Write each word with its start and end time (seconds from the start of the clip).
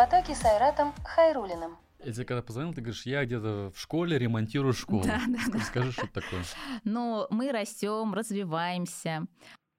потоке 0.00 0.34
с 0.34 0.42
Айратом 0.46 0.94
Хайрулиным. 1.04 1.76
Я 1.98 2.14
тебе 2.14 2.24
когда 2.24 2.40
позвонил, 2.40 2.72
ты 2.72 2.80
говоришь, 2.80 3.04
я 3.04 3.22
где-то 3.22 3.70
в 3.70 3.78
школе 3.78 4.18
ремонтирую 4.18 4.72
школу. 4.72 5.04
Да, 5.04 5.20
да, 5.28 5.38
да. 5.48 5.58
Скажи, 5.60 5.92
что 5.92 6.06
это 6.06 6.22
такое. 6.22 6.42
Но 6.84 7.26
мы 7.28 7.52
растем, 7.52 8.14
развиваемся. 8.14 9.26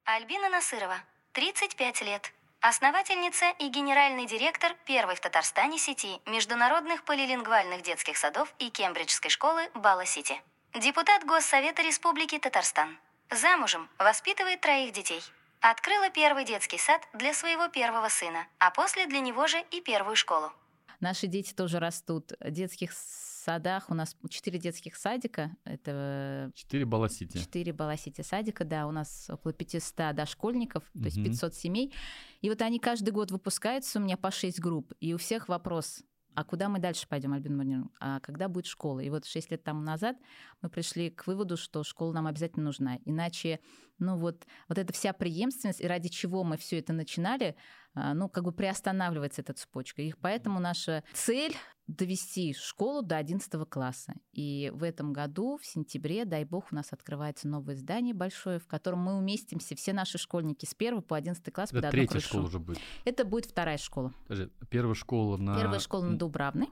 Альбина 0.05 0.50
Насырова, 0.50 0.98
35 1.32 2.02
лет. 2.04 2.32
Основательница 2.60 3.46
и 3.58 3.70
генеральный 3.70 4.28
директор 4.28 4.76
первой 4.86 5.16
в 5.16 5.22
Татарстане 5.22 5.80
сети 5.80 6.22
международных 6.28 7.04
полилингвальных 7.04 7.82
детских 7.82 8.16
садов 8.16 8.54
и 8.60 8.70
Кембриджской 8.70 9.32
школы 9.32 9.62
Бала-Сити. 9.74 10.36
Депутат 10.80 11.26
Госсовета 11.26 11.81
Республики 11.81 12.38
Татарстан. 12.38 12.95
Замужем, 13.31 13.90
воспитывает 13.98 14.62
троих 14.62 14.94
детей. 14.94 15.23
Открыла 15.62 16.10
первый 16.10 16.44
детский 16.44 16.80
сад 16.80 17.02
для 17.14 17.34
своего 17.36 17.68
первого 17.68 18.10
сына, 18.10 18.48
а 18.58 18.72
после 18.72 19.06
для 19.06 19.20
него 19.20 19.46
же 19.46 19.64
и 19.70 19.80
первую 19.80 20.16
школу. 20.16 20.52
Наши 21.00 21.28
дети 21.28 21.54
тоже 21.54 21.80
растут. 21.80 22.32
В 22.40 22.50
детских 22.50 22.92
садах 22.94 23.92
у 23.92 23.94
нас 23.94 24.16
четыре 24.30 24.58
детских 24.58 24.96
садика. 24.96 25.52
Это 25.64 26.52
Четыре 26.56 26.86
Баласити. 26.86 27.38
четыре 27.38 27.74
Баласити 27.74 28.22
садика, 28.22 28.66
да, 28.66 28.88
у 28.88 28.92
нас 28.92 29.30
около 29.30 29.54
500 29.54 30.16
дошкольников, 30.16 30.84
то 30.94 31.06
есть 31.06 31.18
Мгм. 31.18 31.26
500 31.28 31.54
семей. 31.54 31.94
И 32.42 32.50
вот 32.50 32.62
они 32.64 32.80
каждый 32.80 33.12
год 33.12 33.30
выпускаются, 33.30 34.00
у 34.00 34.02
меня 34.02 34.18
по 34.18 34.32
6 34.32 34.59
групп, 34.59 34.94
и 35.00 35.14
у 35.14 35.20
всех 35.20 35.48
вопрос, 35.48 36.02
а 36.34 36.44
куда 36.44 36.70
мы 36.70 36.80
дальше 36.80 37.08
пойдем, 37.08 37.34
Альбина 37.34 37.58
Марьяновна? 37.58 37.90
А 38.00 38.20
когда 38.22 38.48
будет 38.48 38.66
школа? 38.66 39.00
И 39.02 39.09
вот 39.09 39.26
6 39.26 39.52
лет 39.52 39.64
тому 39.64 39.82
назад 39.82 40.18
мы 40.62 40.70
пришли 40.70 41.09
к 41.09 41.28
выводу, 41.28 41.58
что 41.58 41.84
школа 41.84 42.14
нам 42.14 42.25
обязательно 42.28 42.66
нужна. 42.66 42.98
Иначе, 43.06 43.59
ну 44.02 44.17
вот, 44.17 44.45
вот 44.67 44.77
эта 44.77 44.91
вся 44.91 45.13
преемственность, 45.13 45.80
и 45.80 45.88
ради 45.88 46.09
чего 46.09 46.44
мы 46.44 46.57
все 46.57 46.80
это 46.80 46.91
начинали, 46.91 47.55
а, 47.94 48.13
ну, 48.13 48.30
как 48.30 48.44
бы 48.44 48.52
приостанавливается 48.52 49.41
эта 49.41 49.53
цепочка. 49.53 50.02
И 50.02 50.13
поэтому 50.21 50.59
наша 50.59 51.03
цель 51.13 51.55
довести 51.88 52.53
школу 52.53 53.02
до 53.02 53.17
11 53.17 53.69
класса. 53.69 54.13
И 54.31 54.72
в 54.73 54.83
этом 54.83 55.13
году, 55.13 55.57
в 55.57 55.66
сентябре, 55.66 56.25
дай 56.25 56.45
бог, 56.45 56.72
у 56.72 56.75
нас 56.75 56.94
открывается 56.94 57.47
новое 57.47 57.75
здание 57.75 58.13
большое, 58.13 58.59
в 58.59 58.67
котором 58.67 58.99
мы 58.99 59.17
уместимся, 59.17 59.75
все 59.75 59.94
наши 59.94 60.17
школьники 60.17 60.66
с 60.66 60.73
1 60.77 61.02
по 61.02 61.17
11 61.17 61.53
класс 61.53 61.73
Это 61.73 61.89
третья 61.89 62.13
крышу. 62.13 62.27
школа 62.27 62.44
уже 62.45 62.59
будет. 62.59 62.79
Это 63.05 63.25
будет 63.25 63.45
вторая 63.45 63.77
школа. 63.77 64.13
Подожди, 64.27 64.52
первая 64.69 64.95
школа 64.95 65.38
на... 65.38 65.55
Первая 65.55 65.79
школа 65.79 66.05
на 66.05 66.17
Дубравной. 66.17 66.69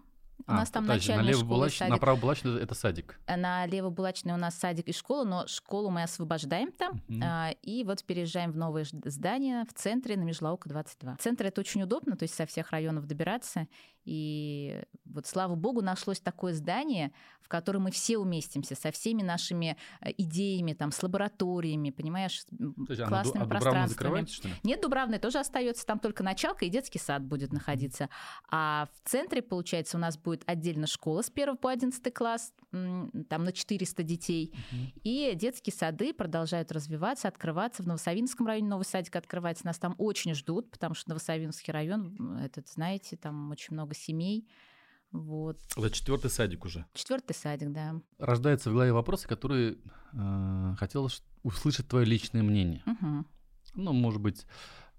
У 0.48 0.52
А, 0.52 0.56
нас 0.56 0.70
там 0.72 0.84
подожди, 0.86 1.10
начальная 1.10 1.24
налево 1.26 1.40
школа, 1.46 1.58
Булач- 1.66 1.78
садик. 1.78 1.92
Направо 1.94 2.16
Булачный 2.20 2.62
это 2.62 2.74
садик. 2.76 3.20
На 3.28 3.66
Левобулачной 3.66 4.34
у 4.34 4.38
нас 4.38 4.56
садик 4.56 4.88
и 4.88 4.94
школа, 4.94 5.24
но 5.26 5.48
школу 5.48 5.90
мы 5.90 6.04
освобождаем 6.04 6.72
там. 6.72 7.02
Мгм. 7.08 7.22
а, 7.24 7.52
и 7.62 7.84
вот 7.84 8.04
переезжаем 8.04 8.52
в 8.52 8.58
новое 8.58 8.86
здание 9.06 9.66
в 9.70 9.74
центре 9.74 10.16
на 10.18 10.24
Межлаука 10.24 10.70
22. 10.70 11.18
Центр 11.20 11.46
это 11.48 11.62
очень 11.62 11.84
удобно, 11.84 12.16
то 12.16 12.24
есть 12.24 12.34
со 12.36 12.46
всех 12.46 12.72
районов 12.72 13.06
добираться. 13.06 13.68
И 14.06 14.82
вот, 15.06 15.28
слава 15.28 15.56
богу, 15.56 15.82
нашлось 15.82 16.20
такое 16.20 16.54
здание, 16.54 17.12
в 17.42 17.48
котором 17.48 17.84
мы 17.84 17.92
все 17.92 18.18
уместимся, 18.18 18.76
со 18.76 18.92
всеми 18.92 19.24
нашими 19.24 19.76
э, 20.02 20.12
идеями, 20.18 20.74
там, 20.74 20.92
с 20.92 21.02
лабораториями, 21.02 21.90
понимаешь, 21.90 22.46
м, 22.60 22.74
Подожди, 22.74 23.04
а 23.04 23.08
классными 23.08 23.44
а 23.44 23.48
пространствами. 23.48 24.26
что 24.26 24.48
ли? 24.48 24.54
Нет, 24.64 24.82
Дубравная 24.82 25.18
тоже 25.20 25.40
остается, 25.40 25.86
там 25.86 26.00
только 26.00 26.24
началка 26.24 26.66
и 26.66 26.70
детский 26.70 27.00
сад 27.00 27.24
будет 27.24 27.52
находиться. 27.52 28.10
А 28.52 28.88
в 29.04 29.10
центре, 29.10 29.42
получается, 29.42 29.98
у 29.98 30.00
нас 30.00 30.18
будет 30.18 30.44
отдельно 30.46 30.86
школа 30.86 31.24
с 31.24 31.30
1 31.30 31.58
по 31.58 31.72
11 31.72 32.14
класс, 32.14 32.54
там 32.72 33.44
на 33.44 33.52
400 33.52 34.04
детей. 34.04 34.54
Мгм. 34.72 34.92
И 35.04 35.32
детские 35.36 35.74
сады 35.74 36.14
продолжают 36.14 36.72
развиваться, 36.72 37.28
открываться. 37.28 37.82
В 37.82 37.88
Новосавинском 37.88 38.46
районе 38.46 38.68
новый 38.70 38.86
садик 38.86 39.16
открывается. 39.16 39.66
Нас 39.66 39.80
там 39.80 39.96
очень 39.98 40.36
ждут, 40.36 40.70
потому 40.70 40.94
что 40.94 41.10
Новосавинский 41.10 41.74
район, 41.74 42.38
этот, 42.38 42.70
знаете, 42.70 43.18
там 43.18 43.50
очень 43.50 43.74
много 43.74 43.96
семей. 44.00 44.48
Вот. 45.12 45.60
Это 45.76 45.90
четвертый 45.90 46.30
садик 46.30 46.66
уже. 46.66 46.86
Четвертый 46.94 47.34
садик, 47.34 47.72
да. 47.72 48.00
Рождаются 48.20 48.70
в 48.70 48.74
голове 48.74 48.94
вопросы, 48.94 49.28
которые 49.28 49.78
э, 50.14 50.76
хотелось 50.78 51.24
услышать 51.44 51.88
твое 51.88 52.06
личное 52.06 52.44
мнение. 52.44 52.84
Мгм. 52.86 53.26
Ну, 53.74 53.94
может 53.94 54.22
быть, 54.22 54.46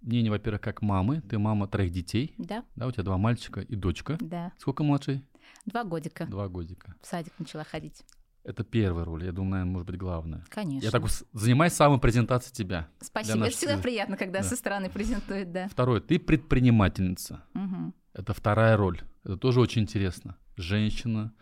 мнение, 0.00 0.30
во-первых, 0.32 0.60
как 0.62 0.82
мамы. 0.82 1.20
Ты 1.20 1.38
мама 1.38 1.68
троих 1.68 1.92
детей. 1.92 2.34
Да, 2.38 2.64
Да, 2.74 2.88
у 2.88 2.92
тебя 2.92 3.04
два 3.04 3.18
мальчика 3.18 3.60
и 3.60 3.76
дочка. 3.76 4.16
да. 4.20 4.52
Сколько 4.58 4.82
младший? 4.82 5.24
Два 5.66 5.84
годика 5.84 6.26
Два 6.26 6.48
годика. 6.48 6.94
в 7.02 7.06
садик 7.06 7.32
начала 7.38 7.64
ходить. 7.64 8.02
Это 8.42 8.64
первая 8.64 9.04
роль, 9.04 9.24
я 9.26 9.32
думаю, 9.32 9.50
наверное, 9.50 9.72
может 9.72 9.86
быть, 9.86 9.98
главная. 9.98 10.44
Конечно. 10.48 10.84
Я 10.86 10.90
так 10.90 11.04
занимаюсь 11.32 11.74
самопрезентацией 11.74 12.56
тебя. 12.56 12.88
Спасибо. 13.00 13.44
Это 13.46 13.54
всегда 13.56 13.76
приятно, 13.78 14.16
когда 14.16 14.40
Да. 14.40 14.48
со 14.48 14.56
стороны 14.56 14.88
презентуют, 14.88 15.52
да. 15.52 15.68
Второе, 15.68 16.00
ты 16.00 16.18
предпринимательница. 16.18 17.44
Мгм. 17.52 17.94
Это 18.20 18.34
вторая 18.34 18.76
роль. 18.76 19.00
Это 19.24 19.38
тоже 19.38 19.60
очень 19.60 19.82
интересно. 19.82 20.36
Женщина, 20.56 21.32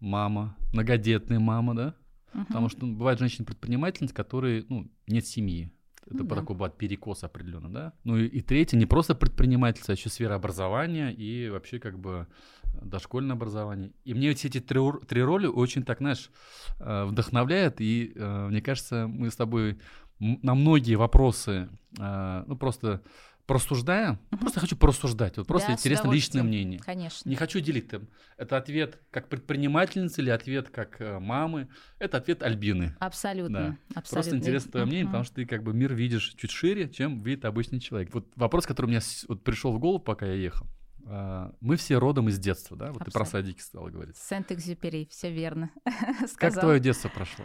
мама, 0.00 0.54
многодетная 0.74 1.40
мама, 1.40 1.74
да? 1.74 1.94
Мгм. 2.34 2.44
Потому 2.44 2.68
что 2.68 2.84
ну, 2.84 2.94
бывают 2.94 3.18
женщины-предпринимательницы, 3.20 4.14
которые, 4.14 4.66
ну, 4.68 4.86
нет 5.06 5.26
семьи. 5.26 5.72
Это 6.04 6.18
Ну 6.18 6.24
да. 6.24 6.36
такой 6.36 6.56
бывает 6.56 6.76
перекос 6.76 7.24
определенно, 7.24 7.72
да? 7.72 7.92
Ну 8.04 8.18
и, 8.18 8.26
и 8.26 8.42
третье, 8.42 8.76
не 8.76 8.84
просто 8.84 9.14
предпринимательство, 9.14 9.92
а 9.92 9.96
еще 9.96 10.10
сфера 10.10 10.34
образования 10.34 11.10
и 11.10 11.48
вообще 11.48 11.78
как 11.78 11.98
бы 11.98 12.26
дошкольное 12.82 13.34
образование. 13.34 13.92
И 14.04 14.12
мне 14.12 14.34
все 14.34 14.48
эти 14.48 14.60
три, 14.60 14.80
три 15.08 15.22
роли 15.22 15.46
очень 15.46 15.84
так, 15.84 15.98
знаешь, 15.98 16.30
э, 16.80 17.04
вдохновляют. 17.04 17.80
И 17.80 18.12
э, 18.14 18.48
мне 18.48 18.60
кажется, 18.60 19.06
мы 19.08 19.30
с 19.30 19.36
тобой 19.36 19.78
на 20.18 20.54
многие 20.54 20.96
вопросы, 20.96 21.70
э, 21.98 22.44
ну 22.46 22.56
просто 22.56 23.02
просуждаем. 23.46 24.18
Мгм. 24.30 24.40
Просто 24.40 24.60
хочу 24.60 24.76
прорассуждать. 24.76 25.36
Вот 25.36 25.46
просто 25.46 25.68
Да, 25.68 25.74
интересно 25.74 26.10
личное 26.10 26.42
мнение. 26.42 26.78
Конечно. 26.80 27.28
Не 27.28 27.36
хочу 27.36 27.60
делить 27.60 27.88
там. 27.88 28.08
Это 28.36 28.56
ответ 28.56 29.00
как 29.10 29.28
предпринимательницы 29.28 30.20
или 30.20 30.30
ответ 30.30 30.70
как 30.70 31.00
э, 31.00 31.18
мамы. 31.18 31.68
Это 31.98 32.18
ответ 32.18 32.42
Альбины. 32.42 32.94
Абсолютно. 33.00 33.78
абсолютно. 33.94 34.02
Просто 34.14 34.36
интересно 34.36 34.70
твое 34.72 34.86
мнение, 34.86 35.04
Мгм. 35.04 35.10
потому 35.12 35.24
что 35.24 35.34
ты 35.36 35.46
как 35.46 35.62
бы 35.62 35.72
мир 35.74 35.94
видишь 35.94 36.34
чуть 36.36 36.50
шире, 36.50 36.88
чем 36.88 37.22
видит 37.22 37.44
обычный 37.44 37.80
человек. 37.80 38.14
Вот 38.14 38.26
вопрос, 38.36 38.66
который 38.66 38.86
у 38.86 38.90
меня 38.90 39.00
вот 39.28 39.42
пришел 39.44 39.72
в 39.72 39.78
голову, 39.78 39.98
пока 40.00 40.26
я 40.26 40.34
ехал. 40.34 40.66
А, 41.06 41.52
Мы 41.60 41.76
все 41.76 41.98
родом 41.98 42.28
из 42.28 42.38
детства, 42.38 42.76
да? 42.76 42.92
Вот 42.92 43.04
ты 43.04 43.10
про 43.10 43.22
Абсолютно. 43.22 43.48
садики 43.48 43.60
стала 43.62 43.88
говорить. 43.90 44.16
Сент-Экзюпери, 44.16 45.08
все 45.10 45.32
верно. 45.32 45.70
Как 46.36 46.54
твое 46.54 46.78
детство 46.78 47.08
прошло? 47.08 47.44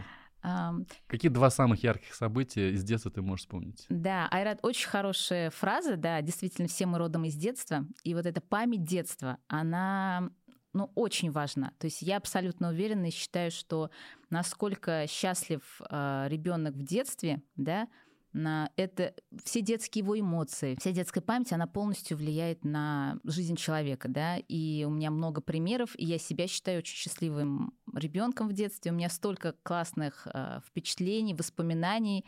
Какие 1.07 1.31
два 1.31 1.49
самых 1.49 1.83
ярких 1.83 2.13
события 2.13 2.71
из 2.71 2.83
детства 2.83 3.11
ты 3.11 3.21
можешь 3.21 3.45
вспомнить? 3.45 3.85
Да, 3.89 4.27
Айрат, 4.31 4.59
очень 4.61 4.87
хорошая 4.87 5.49
фраза, 5.49 5.97
да, 5.97 6.21
действительно, 6.21 6.67
все 6.67 6.85
мы 6.85 6.97
родом 6.97 7.25
из 7.25 7.35
детства, 7.35 7.85
и 8.03 8.13
вот 8.13 8.25
эта 8.25 8.41
память 8.41 8.83
детства, 8.83 9.37
она 9.47 10.29
ну, 10.73 10.91
очень 10.95 11.31
важна. 11.31 11.71
То 11.79 11.85
есть 11.85 12.01
я 12.01 12.17
абсолютно 12.17 12.69
уверена 12.69 13.05
и 13.05 13.11
считаю, 13.11 13.49
что 13.49 13.89
насколько 14.29 15.05
счастлив 15.07 15.61
ребенок 15.79 16.75
в 16.75 16.83
детстве, 16.83 17.41
да, 17.55 17.87
на 18.35 18.69
это 18.75 19.13
все 19.45 19.61
детские 19.61 20.03
его 20.03 20.19
эмоции, 20.19 20.75
вся 20.77 20.91
детская 20.91 21.21
память, 21.21 21.53
она 21.53 21.67
полностью 21.67 22.17
влияет 22.17 22.65
на 22.65 23.17
жизнь 23.23 23.55
человека, 23.55 24.09
да. 24.09 24.37
И 24.37 24.83
у 24.85 24.89
меня 24.89 25.09
много 25.09 25.39
примеров, 25.39 25.91
и 25.97 26.05
я 26.05 26.17
себя 26.19 26.45
считаю 26.47 26.79
очень 26.79 26.97
счастливым 26.97 27.73
ребенком 27.93 28.49
в 28.49 28.53
детстве. 28.53 28.91
У 28.91 28.95
меня 28.95 29.09
столько 29.09 29.55
классных 29.63 30.27
э, 30.33 30.59
впечатлений, 30.67 31.33
воспоминаний. 31.33 32.25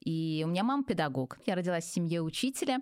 И 0.00 0.42
у 0.46 0.48
меня 0.48 0.62
мама 0.62 0.84
педагог. 0.84 1.38
Я 1.46 1.56
родилась 1.56 1.84
в 1.84 1.92
семье 1.92 2.22
учителя, 2.22 2.80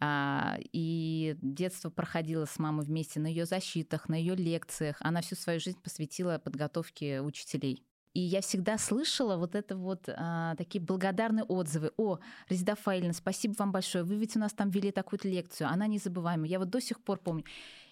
а, 0.00 0.56
и 0.72 1.36
детство 1.42 1.90
проходило 1.90 2.44
с 2.44 2.58
мамой 2.58 2.84
вместе 2.84 3.20
на 3.20 3.28
ее 3.28 3.46
защитах, 3.46 4.08
на 4.08 4.16
ее 4.16 4.34
лекциях. 4.34 4.96
Она 5.00 5.20
всю 5.20 5.36
свою 5.36 5.60
жизнь 5.60 5.80
посвятила 5.80 6.38
подготовке 6.38 7.20
учителей. 7.20 7.84
И 8.14 8.20
я 8.20 8.40
всегда 8.40 8.78
слышала 8.78 9.36
вот 9.36 9.56
это 9.56 9.76
вот 9.76 10.08
а, 10.08 10.54
такие 10.54 10.80
благодарные 10.80 11.44
отзывы. 11.44 11.92
О, 11.96 12.20
Резида 12.48 12.76
Фаильна, 12.76 13.12
спасибо 13.12 13.54
вам 13.58 13.72
большое. 13.72 14.04
Вы 14.04 14.14
ведь 14.16 14.36
у 14.36 14.38
нас 14.38 14.52
там 14.52 14.70
вели 14.70 14.92
такую-то 14.92 15.28
лекцию. 15.28 15.68
Она 15.68 15.88
незабываемая. 15.88 16.48
Я 16.48 16.60
вот 16.60 16.70
до 16.70 16.80
сих 16.80 17.00
пор 17.02 17.18
помню. 17.18 17.44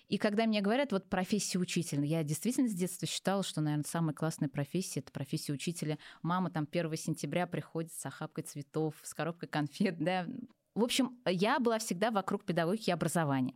И 0.09 0.19
когда 0.19 0.47
мне 0.47 0.61
говорят, 0.61 0.93
вот 0.93 1.09
профессия 1.09 1.59
учителя, 1.59 2.05
я 2.05 2.23
действительно 2.23 2.69
с 2.69 2.75
детства 2.75 3.07
считала, 3.07 3.43
что, 3.43 3.61
наверное, 3.61 3.87
самая 3.89 4.15
классная 4.15 4.49
профессия— 4.49 5.01
это 5.01 5.11
профессия 5.11 5.53
учителя. 5.55 5.99
Мама 6.23 6.51
там 6.51 6.69
1 6.71 6.97
сентября 6.97 7.47
приходит 7.47 7.93
с 7.93 8.07
охапкой 8.07 8.45
цветов, 8.45 8.95
с 9.03 9.15
коробкой 9.15 9.49
конфет, 9.49 9.97
да. 9.99 10.27
В 10.75 10.85
общем, 10.85 11.19
я 11.27 11.59
была 11.59 11.79
всегда 11.79 12.11
вокруг 12.11 12.45
педагогики 12.45 12.91
и 12.91 12.93
образования. 12.93 13.55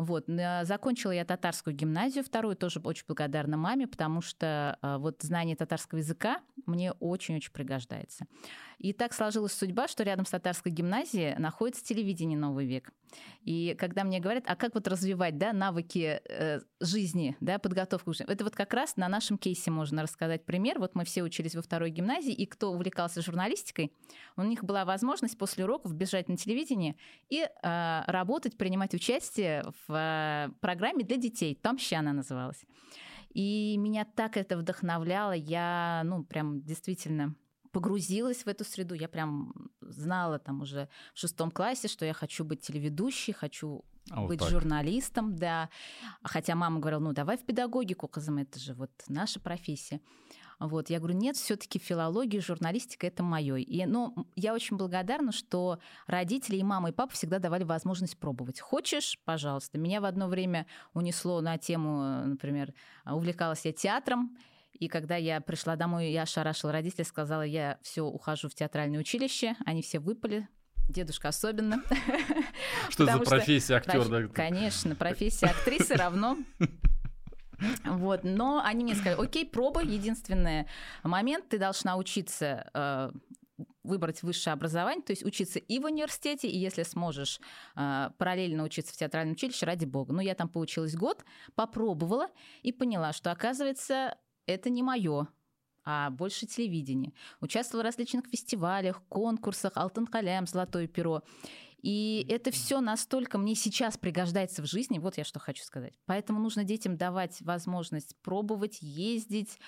Вот. 0.00 0.24
Закончила 0.62 1.12
я 1.12 1.26
татарскую 1.26 1.76
гимназию, 1.76 2.24
вторую 2.24 2.56
тоже 2.56 2.80
очень 2.80 3.04
благодарна 3.06 3.58
маме, 3.58 3.86
потому 3.86 4.22
что 4.22 4.78
вот 4.82 5.20
знание 5.20 5.56
татарского 5.56 5.98
языка 5.98 6.40
мне 6.64 6.92
очень-очень 6.92 7.52
пригождается. 7.52 8.24
И 8.78 8.94
так 8.94 9.12
сложилась 9.12 9.52
судьба, 9.52 9.88
что 9.88 10.02
рядом 10.02 10.24
с 10.24 10.30
татарской 10.30 10.72
гимназией 10.72 11.36
находится 11.38 11.84
телевидение 11.84 12.38
«Новый 12.38 12.64
век». 12.64 12.90
И 13.42 13.76
когда 13.78 14.04
мне 14.04 14.20
говорят, 14.20 14.44
а 14.46 14.56
как 14.56 14.74
вот 14.74 14.88
развивать 14.88 15.36
да, 15.36 15.52
навыки 15.52 16.20
э, 16.24 16.60
жизни, 16.80 17.36
да, 17.40 17.58
подготовку 17.58 18.12
к 18.12 18.14
жизни, 18.14 18.32
это 18.32 18.44
вот 18.44 18.54
как 18.54 18.72
раз 18.72 18.96
на 18.96 19.08
нашем 19.08 19.36
кейсе 19.36 19.70
можно 19.70 20.02
рассказать 20.02 20.46
пример. 20.46 20.78
Вот 20.78 20.94
мы 20.94 21.04
все 21.04 21.22
учились 21.22 21.54
во 21.54 21.60
второй 21.62 21.90
гимназии, 21.90 22.32
и 22.32 22.46
кто 22.46 22.72
увлекался 22.72 23.20
журналистикой, 23.20 23.92
у 24.36 24.42
них 24.42 24.64
была 24.64 24.84
возможность 24.84 25.36
после 25.36 25.64
уроков 25.64 25.92
бежать 25.92 26.28
на 26.28 26.36
телевидение 26.36 26.96
и 27.28 27.40
э, 27.40 28.02
работать, 28.06 28.56
принимать 28.56 28.94
участие 28.94 29.64
в 29.86 29.89
в 29.90 30.54
программе 30.60 31.04
для 31.04 31.16
детей. 31.16 31.54
«Томща» 31.54 31.98
она 31.98 32.12
называлась. 32.12 32.64
И 33.30 33.76
меня 33.76 34.04
так 34.04 34.36
это 34.36 34.56
вдохновляло. 34.56 35.32
Я, 35.32 36.02
ну, 36.04 36.24
прям 36.24 36.62
действительно 36.62 37.34
погрузилась 37.72 38.44
в 38.44 38.48
эту 38.48 38.64
среду. 38.64 38.94
Я 38.94 39.08
прям 39.08 39.52
знала 39.80 40.38
там 40.38 40.62
уже 40.62 40.88
в 41.14 41.18
шестом 41.18 41.50
классе, 41.50 41.88
что 41.88 42.04
я 42.04 42.12
хочу 42.12 42.44
быть 42.44 42.60
телеведущей, 42.60 43.32
хочу 43.32 43.84
а 44.10 44.26
быть 44.26 44.40
вот 44.40 44.50
журналистом, 44.50 45.36
да. 45.36 45.68
Хотя 46.22 46.54
мама 46.54 46.80
говорила, 46.80 47.00
ну 47.00 47.12
давай 47.12 47.36
в 47.36 47.44
педагогику, 47.44 48.08
Казам, 48.08 48.38
это 48.38 48.58
же 48.58 48.74
вот 48.74 48.90
наша 49.08 49.38
профессия. 49.38 50.00
Вот, 50.60 50.90
я 50.90 50.98
говорю, 50.98 51.16
нет, 51.16 51.36
все-таки 51.36 51.78
филология, 51.78 52.40
журналистика 52.42 53.06
это 53.06 53.22
мое. 53.22 53.56
И, 53.56 53.86
ну, 53.86 54.26
я 54.36 54.52
очень 54.52 54.76
благодарна, 54.76 55.32
что 55.32 55.78
родители 56.06 56.56
и 56.56 56.62
мама, 56.62 56.90
и 56.90 56.92
папа 56.92 57.14
всегда 57.14 57.38
давали 57.38 57.64
возможность 57.64 58.18
пробовать. 58.18 58.60
Хочешь, 58.60 59.18
пожалуйста. 59.24 59.78
Меня 59.78 60.02
в 60.02 60.04
одно 60.04 60.28
время 60.28 60.66
унесло 60.92 61.40
на 61.40 61.56
тему, 61.56 62.26
например, 62.26 62.74
увлекалась 63.06 63.64
я 63.64 63.72
театром, 63.72 64.36
и 64.74 64.88
когда 64.88 65.16
я 65.16 65.40
пришла 65.40 65.76
домой, 65.76 66.10
я 66.10 66.22
ошарашила 66.22 66.72
родителей, 66.72 67.04
сказала, 67.04 67.42
я 67.42 67.78
все 67.82 68.02
ухожу 68.02 68.48
в 68.48 68.54
театральное 68.54 69.00
училище, 69.00 69.54
они 69.64 69.80
все 69.80 69.98
выпали, 69.98 70.46
дедушка 70.88 71.28
особенно. 71.28 71.82
Что 72.90 73.06
за 73.06 73.18
профессия 73.18 73.74
актер? 73.76 74.08
Да? 74.08 74.28
Конечно, 74.28 74.94
профессия 74.94 75.46
актрисы 75.46 75.94
равно 75.94 76.36
вот, 77.84 78.24
но 78.24 78.62
они 78.64 78.84
мне 78.84 78.94
сказали, 78.94 79.22
окей, 79.22 79.46
пробуй, 79.46 79.86
единственный 79.86 80.66
момент, 81.02 81.48
ты 81.48 81.58
должна 81.58 81.96
учиться 81.96 82.70
э, 82.74 83.10
выбрать 83.82 84.22
высшее 84.22 84.54
образование, 84.54 85.02
то 85.02 85.12
есть 85.12 85.24
учиться 85.24 85.58
и 85.58 85.78
в 85.78 85.84
университете, 85.84 86.48
и 86.48 86.58
если 86.58 86.82
сможешь 86.82 87.40
э, 87.76 88.10
параллельно 88.18 88.64
учиться 88.64 88.92
в 88.92 88.96
театральном 88.96 89.32
училище, 89.32 89.66
ради 89.66 89.84
бога. 89.84 90.12
Ну, 90.12 90.20
я 90.20 90.34
там 90.34 90.48
поучилась 90.48 90.94
год, 90.94 91.24
попробовала 91.54 92.28
и 92.62 92.72
поняла, 92.72 93.12
что, 93.12 93.30
оказывается, 93.30 94.16
это 94.46 94.70
не 94.70 94.82
мое, 94.82 95.28
а 95.84 96.10
больше 96.10 96.46
телевидение. 96.46 97.12
Участвовала 97.40 97.82
в 97.82 97.86
различных 97.86 98.26
фестивалях, 98.26 99.02
конкурсах, 99.08 99.72
Алтын 99.76 100.06
Калям, 100.06 100.46
Золотое 100.46 100.86
перо. 100.86 101.22
И 101.82 102.26
это 102.28 102.50
все 102.50 102.80
настолько 102.80 103.38
мне 103.38 103.54
сейчас 103.54 103.96
пригождается 103.96 104.62
в 104.62 104.66
жизни, 104.66 104.98
вот 104.98 105.16
я 105.16 105.24
что 105.24 105.38
хочу 105.38 105.64
сказать. 105.64 105.94
Поэтому 106.06 106.40
нужно 106.40 106.64
детям 106.64 106.96
давать 106.96 107.40
возможность 107.40 108.16
пробовать, 108.22 108.78
ездить, 108.80 109.58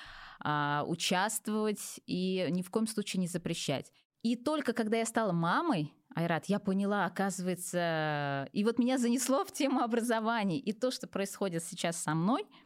а, 0.40 0.84
участвовать 0.86 2.00
и 2.06 2.46
ни 2.50 2.62
в 2.62 2.70
коем 2.70 2.86
случае 2.86 3.20
не 3.20 3.28
запрещать. 3.28 3.92
И 4.22 4.36
только 4.36 4.72
когда 4.72 4.98
я 4.98 5.06
стала 5.06 5.32
мамой, 5.32 5.92
Айрат, 6.14 6.46
я 6.46 6.58
поняла, 6.58 7.06
оказывается, 7.06 8.48
и 8.52 8.64
вот 8.64 8.78
меня 8.78 8.98
занесло 8.98 9.44
в 9.44 9.52
тему 9.52 9.80
образования. 9.80 10.58
И 10.58 10.72
то, 10.72 10.90
что 10.90 11.06
происходит 11.06 11.64
сейчас 11.64 11.96
со 11.96 12.14
мной– 12.14 12.44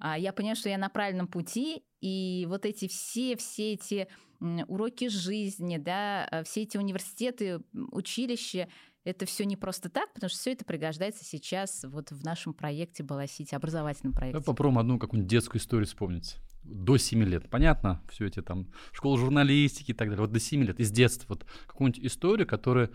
я 0.00 0.32
поняла, 0.32 0.54
что 0.54 0.68
я 0.68 0.78
на 0.78 0.88
правильном 0.88 1.26
пути, 1.26 1.82
и 2.00 2.46
вот 2.48 2.64
эти 2.64 2.88
все, 2.88 3.36
все 3.36 3.72
эти 3.72 4.08
уроки 4.40 5.08
жизни, 5.08 5.78
да, 5.78 6.24
а, 6.30 6.44
все 6.44 6.62
эти 6.62 6.76
университеты, 6.76 7.60
училища, 7.72 8.68
это 9.04 9.26
все 9.26 9.44
не 9.44 9.56
просто 9.56 9.88
так, 9.88 10.12
потому 10.12 10.28
что 10.28 10.38
все 10.38 10.52
это 10.52 10.64
пригождается 10.64 11.24
сейчас 11.24 11.84
вот 11.88 12.10
в 12.10 12.24
нашем 12.24 12.52
проекте 12.52 13.02
Баласити, 13.02 13.54
образовательном 13.54 14.12
проекте. 14.12 14.42
Попробуем 14.42 14.78
одну 14.78 14.98
какую-нибудь 14.98 15.30
детскую 15.30 15.60
историю 15.60 15.86
вспомнить. 15.86 16.36
До 16.62 16.98
7 16.98 17.24
лет. 17.24 17.48
Понятно, 17.48 18.02
все 18.10 18.26
эти 18.26 18.42
там 18.42 18.70
школа 18.92 19.16
журналистики 19.16 19.92
и 19.92 19.94
так 19.94 20.08
далее. 20.08 20.20
Вот 20.20 20.32
до 20.32 20.40
7 20.40 20.62
лет, 20.62 20.78
из 20.78 20.90
детства. 20.90 21.26
Вот 21.30 21.46
какую-нибудь 21.66 22.04
историю, 22.04 22.46
которая, 22.46 22.90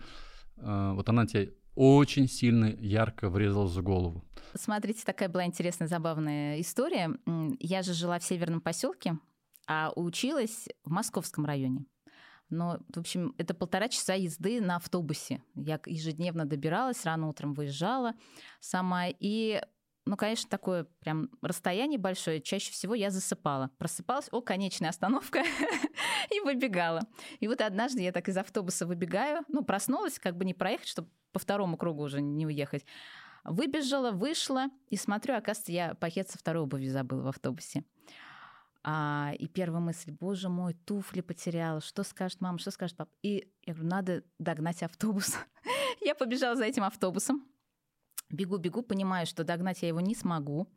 э, 0.56 0.92
вот 0.94 1.08
она 1.08 1.26
тебе 1.26 1.54
очень 1.74 2.28
сильно 2.28 2.66
ярко 2.66 3.28
врезалась 3.28 3.74
в 3.74 3.82
голову. 3.82 4.24
Смотрите, 4.54 5.02
такая 5.04 5.28
была 5.28 5.44
интересная, 5.44 5.88
забавная 5.88 6.60
история. 6.60 7.10
Я 7.58 7.82
же 7.82 7.92
жила 7.92 8.18
в 8.18 8.24
северном 8.24 8.60
поселке, 8.60 9.18
а 9.66 9.92
училась 9.96 10.68
в 10.84 10.90
московском 10.90 11.44
районе. 11.44 11.86
Но, 12.50 12.78
в 12.94 12.98
общем, 12.98 13.34
это 13.38 13.54
полтора 13.54 13.88
часа 13.88 14.14
езды 14.14 14.60
на 14.60 14.76
автобусе. 14.76 15.42
Я 15.54 15.80
ежедневно 15.86 16.44
добиралась, 16.44 17.04
рано 17.04 17.28
утром 17.28 17.54
выезжала 17.54 18.14
сама. 18.60 19.06
И, 19.08 19.60
ну, 20.04 20.16
конечно, 20.16 20.48
такое 20.50 20.86
прям 21.00 21.30
расстояние 21.40 21.98
большое. 21.98 22.40
Чаще 22.40 22.70
всего 22.70 22.94
я 22.94 23.10
засыпала. 23.10 23.70
Просыпалась, 23.78 24.28
о, 24.30 24.40
конечная 24.40 24.90
остановка, 24.90 25.42
и 26.30 26.40
выбегала. 26.40 27.00
И 27.40 27.48
вот 27.48 27.60
однажды 27.60 28.02
я 28.02 28.12
так 28.12 28.28
из 28.28 28.36
автобуса 28.36 28.86
выбегаю, 28.86 29.42
ну, 29.48 29.64
проснулась, 29.64 30.18
как 30.18 30.36
бы 30.36 30.44
не 30.44 30.54
проехать, 30.54 30.86
чтобы 30.86 31.08
по 31.34 31.40
второму 31.40 31.76
кругу 31.76 32.04
уже 32.04 32.22
не 32.22 32.46
уехать. 32.46 32.86
Выбежала, 33.44 34.12
вышла, 34.12 34.68
и 34.88 34.96
смотрю, 34.96 35.34
оказывается, 35.34 35.72
я 35.72 35.94
пакет 35.94 36.30
со 36.30 36.38
второй 36.38 36.62
обуви 36.62 36.88
забыла 36.88 37.22
в 37.22 37.28
автобусе. 37.28 37.84
А, 38.82 39.32
и 39.38 39.48
первая 39.48 39.80
мысль, 39.80 40.12
боже 40.12 40.48
мой, 40.48 40.74
туфли 40.74 41.20
потеряла, 41.20 41.80
что 41.80 42.04
скажет 42.04 42.40
мама, 42.40 42.58
что 42.58 42.70
скажет 42.70 42.96
папа. 42.96 43.10
И 43.22 43.50
я 43.66 43.74
говорю, 43.74 43.90
надо 43.90 44.22
догнать 44.38 44.82
автобус. 44.82 45.36
я 46.00 46.14
побежала 46.14 46.56
за 46.56 46.64
этим 46.64 46.84
автобусом, 46.84 47.44
бегу-бегу, 48.30 48.82
понимаю, 48.82 49.26
что 49.26 49.44
догнать 49.44 49.82
я 49.82 49.88
его 49.88 50.00
не 50.00 50.14
смогу. 50.14 50.68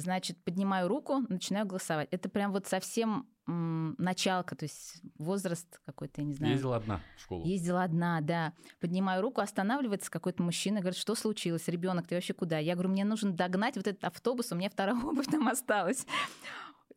Значит, 0.00 0.42
поднимаю 0.44 0.88
руку, 0.88 1.24
начинаю 1.28 1.66
голосовать. 1.66 2.08
Это 2.10 2.28
прям 2.28 2.52
вот 2.52 2.66
совсем 2.66 3.28
началка, 3.46 4.54
то 4.54 4.64
есть 4.64 5.00
возраст 5.16 5.80
какой-то, 5.86 6.20
я 6.20 6.26
не 6.26 6.34
знаю. 6.34 6.52
Ездила 6.52 6.76
одна 6.76 7.00
в 7.16 7.20
школу. 7.22 7.46
Ездила 7.46 7.82
одна, 7.82 8.20
да. 8.20 8.52
Поднимаю 8.78 9.22
руку, 9.22 9.40
останавливается 9.40 10.10
какой-то 10.10 10.42
мужчина, 10.42 10.80
говорит, 10.80 10.98
что 10.98 11.14
случилось, 11.14 11.66
ребенок, 11.68 12.06
ты 12.06 12.14
вообще 12.14 12.34
куда? 12.34 12.58
Я 12.58 12.74
говорю, 12.74 12.90
мне 12.90 13.04
нужно 13.04 13.32
догнать 13.32 13.76
вот 13.76 13.86
этот 13.86 14.04
автобус, 14.04 14.52
у 14.52 14.54
меня 14.54 14.68
вторая 14.68 14.96
обувь 15.02 15.26
там 15.26 15.48
осталась. 15.48 16.06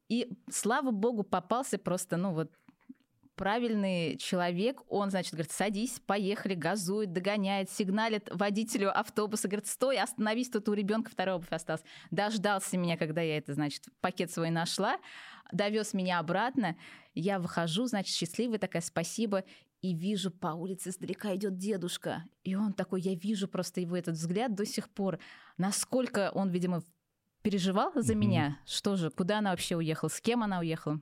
И 0.10 0.30
слава 0.50 0.92
богу, 0.92 1.24
попался 1.24 1.78
просто, 1.78 2.18
ну 2.18 2.34
вот 2.34 2.52
правильный 3.42 4.18
человек, 4.18 4.84
он, 4.88 5.10
значит, 5.10 5.34
говорит, 5.34 5.52
садись, 5.52 6.00
поехали, 6.06 6.54
газует, 6.54 7.12
догоняет, 7.12 7.72
сигналит 7.72 8.30
водителю 8.32 8.96
автобуса, 8.96 9.48
говорит, 9.48 9.66
стой, 9.66 9.98
остановись, 9.98 10.52
тут 10.52 10.70
у 10.70 10.74
ребенка 10.74 11.10
второй 11.10 11.38
обувь 11.38 11.52
осталась. 11.52 11.82
Дождался 12.12 12.78
меня, 12.78 12.98
когда 12.98 13.22
я 13.22 13.40
это, 13.40 13.56
значит, 13.56 13.86
пакет 14.00 14.32
свой 14.32 14.52
нашла, 14.52 15.00
довез 15.52 15.96
меня 15.96 16.20
обратно, 16.20 16.78
я 17.16 17.40
выхожу, 17.40 17.88
значит, 17.88 18.16
счастливая 18.16 18.60
такая, 18.60 18.84
спасибо, 18.84 19.44
и 19.82 19.96
вижу 19.96 20.30
по 20.30 20.50
улице 20.50 20.90
издалека 20.90 21.36
идет 21.36 21.58
дедушка, 21.58 22.26
и 22.44 22.54
он 22.54 22.74
такой, 22.74 23.02
я 23.02 23.16
вижу 23.16 23.48
просто 23.48 23.82
его 23.82 23.98
этот 23.98 24.18
взгляд 24.18 24.54
до 24.54 24.68
сих 24.68 24.88
пор, 24.88 25.18
насколько 25.58 26.30
он, 26.36 26.52
видимо, 26.52 26.84
переживал 27.42 27.92
за 27.96 28.14
mm-hmm. 28.14 28.16
меня, 28.16 28.60
что 28.68 28.98
же, 28.98 29.10
куда 29.10 29.40
она 29.40 29.50
вообще 29.50 29.78
уехала, 29.78 30.10
с 30.10 30.22
кем 30.22 30.44
она 30.44 30.60
уехала. 30.60 31.02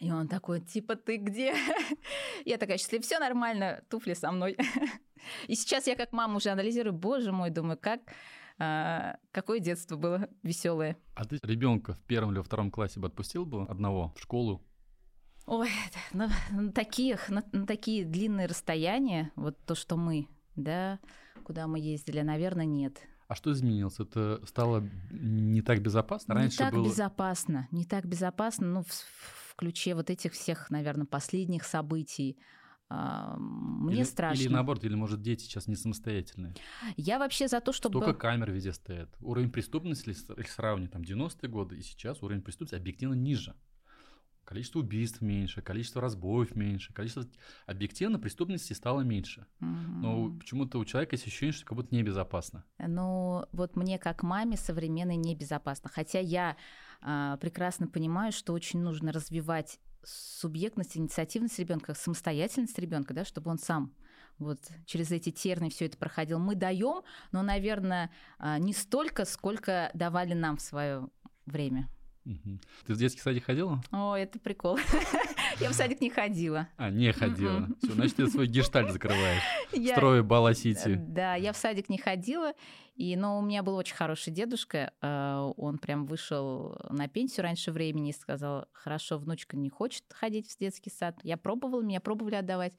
И 0.00 0.10
он 0.10 0.28
такой, 0.28 0.60
типа, 0.60 0.96
ты 0.96 1.16
где? 1.16 1.54
я 2.44 2.58
такая 2.58 2.78
счастливая, 2.78 3.02
все 3.02 3.18
нормально, 3.18 3.82
туфли 3.88 4.14
со 4.14 4.32
мной. 4.32 4.56
И 5.46 5.54
сейчас 5.54 5.86
я 5.86 5.94
как 5.94 6.12
мама 6.12 6.36
уже 6.36 6.50
анализирую, 6.50 6.92
боже 6.92 7.30
мой, 7.30 7.50
думаю, 7.50 7.78
как 7.80 8.00
а, 8.58 9.16
какое 9.32 9.60
детство 9.60 9.96
было 9.96 10.28
веселое. 10.42 10.96
А 11.14 11.24
ты 11.24 11.38
ребенка 11.42 11.94
в 11.94 12.00
первом 12.00 12.30
или 12.30 12.38
во 12.38 12.44
втором 12.44 12.70
классе 12.70 13.00
бы 13.00 13.08
отпустил 13.08 13.44
бы 13.44 13.64
одного 13.64 14.12
в 14.16 14.20
школу? 14.20 14.62
Ой, 15.46 15.68
на, 16.12 16.30
на 16.52 16.70
таких, 16.70 17.28
на, 17.28 17.42
на 17.52 17.66
такие 17.66 18.04
длинные 18.04 18.46
расстояния, 18.46 19.32
вот 19.34 19.58
то, 19.66 19.74
что 19.74 19.96
мы, 19.96 20.28
да, 20.54 21.00
куда 21.44 21.66
мы 21.66 21.80
ездили, 21.80 22.20
наверное, 22.20 22.64
нет. 22.64 22.98
А 23.26 23.34
что 23.34 23.50
изменилось? 23.50 23.98
Это 23.98 24.40
стало 24.46 24.88
не 25.10 25.62
так 25.62 25.80
безопасно? 25.80 26.34
Раньше 26.34 26.58
не 26.58 26.58
так 26.58 26.74
было... 26.74 26.84
безопасно, 26.84 27.66
не 27.70 27.84
так 27.84 28.06
безопасно, 28.06 28.66
ну, 28.66 28.82
в, 28.82 29.41
в 29.52 29.54
ключе 29.54 29.94
вот 29.94 30.08
этих 30.08 30.32
всех, 30.32 30.70
наверное, 30.70 31.06
последних 31.06 31.64
событий. 31.64 32.38
А, 32.88 33.36
мне 33.38 33.96
или, 33.96 34.02
страшно. 34.04 34.42
Или 34.42 34.48
наоборот, 34.48 34.84
или 34.84 34.94
может 34.94 35.20
дети 35.20 35.44
сейчас 35.44 35.66
не 35.66 35.76
самостоятельные. 35.76 36.54
Я 36.96 37.18
вообще 37.18 37.48
за 37.48 37.60
то, 37.60 37.72
чтобы... 37.72 38.00
Столько 38.00 38.18
камер 38.18 38.50
везде 38.50 38.72
стоят. 38.72 39.10
Уровень 39.20 39.50
преступности, 39.50 40.08
если 40.08 40.42
сравнить 40.44 40.92
там 40.92 41.02
90-е 41.02 41.48
годы 41.48 41.78
и 41.78 41.82
сейчас, 41.82 42.22
уровень 42.22 42.42
преступности 42.42 42.76
объективно 42.76 43.14
ниже. 43.14 43.54
Количество 44.44 44.80
убийств 44.80 45.20
меньше, 45.20 45.62
количество 45.62 46.02
разбоев 46.02 46.56
меньше, 46.56 46.92
количество 46.92 47.24
объективно 47.66 48.18
преступности 48.18 48.72
стало 48.72 49.02
меньше. 49.02 49.46
Угу. 49.60 49.68
Но 49.68 50.30
почему-то 50.38 50.78
у 50.78 50.84
человека 50.84 51.14
есть 51.14 51.26
ощущение, 51.26 51.52
что 51.52 51.66
как 51.66 51.76
будто 51.76 51.94
небезопасно. 51.94 52.64
Ну, 52.78 53.46
вот 53.52 53.76
мне 53.76 53.98
как 53.98 54.22
маме 54.22 54.56
современной 54.56 55.16
небезопасно. 55.16 55.90
Хотя 55.90 56.18
я 56.18 56.56
прекрасно 57.40 57.88
понимаю, 57.88 58.32
что 58.32 58.52
очень 58.52 58.80
нужно 58.80 59.12
развивать 59.12 59.78
субъектность, 60.04 60.96
инициативность 60.96 61.58
ребенка, 61.58 61.94
самостоятельность 61.94 62.78
ребенка, 62.78 63.14
да, 63.14 63.24
чтобы 63.24 63.50
он 63.50 63.58
сам 63.58 63.94
вот 64.38 64.58
через 64.86 65.10
эти 65.12 65.30
терны 65.30 65.70
все 65.70 65.86
это 65.86 65.96
проходил. 65.96 66.38
Мы 66.38 66.54
даем, 66.54 67.02
но, 67.30 67.42
наверное, 67.42 68.10
а, 68.38 68.58
не 68.58 68.72
столько, 68.72 69.24
сколько 69.24 69.90
давали 69.94 70.34
нам 70.34 70.56
в 70.56 70.62
свое 70.62 71.08
время. 71.46 71.88
Мгм. 72.24 72.60
Ты 72.86 72.94
в 72.94 72.98
детский 72.98 73.20
садик 73.20 73.44
ходила? 73.44 73.82
О, 73.90 74.14
это 74.14 74.38
прикол. 74.38 74.78
Я 75.60 75.70
в 75.70 75.74
садик 75.74 76.00
не 76.00 76.08
ходила. 76.08 76.68
А, 76.76 76.88
не 76.90 77.12
ходила. 77.12 77.68
Все, 77.82 77.92
значит, 77.92 78.16
ты 78.16 78.26
свой 78.28 78.46
гештальт 78.46 78.92
закрываешь. 78.92 79.42
Я- 79.72 79.96
Строю 79.96 80.22
Бала-Сити. 80.24 80.94
Да, 81.08 81.34
я 81.34 81.52
в 81.52 81.56
садик 81.56 81.88
не 81.88 81.98
ходила, 81.98 82.52
и, 82.94 83.16
но 83.16 83.38
у 83.38 83.42
меня 83.42 83.62
был 83.62 83.74
очень 83.76 83.94
хороший 83.96 84.32
дедушка. 84.32 84.92
э, 85.00 85.52
Он 85.56 85.78
прям 85.78 86.06
вышел 86.06 86.76
на 86.90 87.08
пенсию 87.08 87.42
раньше 87.44 87.72
времени 87.72 88.10
и 88.10 88.12
сказал, 88.12 88.66
хорошо, 88.72 89.18
внучка 89.18 89.56
не 89.56 89.68
хочет 89.68 90.04
ходить 90.10 90.48
в 90.48 90.58
детский 90.58 90.90
сад. 90.90 91.18
Я 91.24 91.36
пробовала, 91.36 91.82
меня 91.82 92.00
пробовали 92.00 92.36
отдавать. 92.36 92.74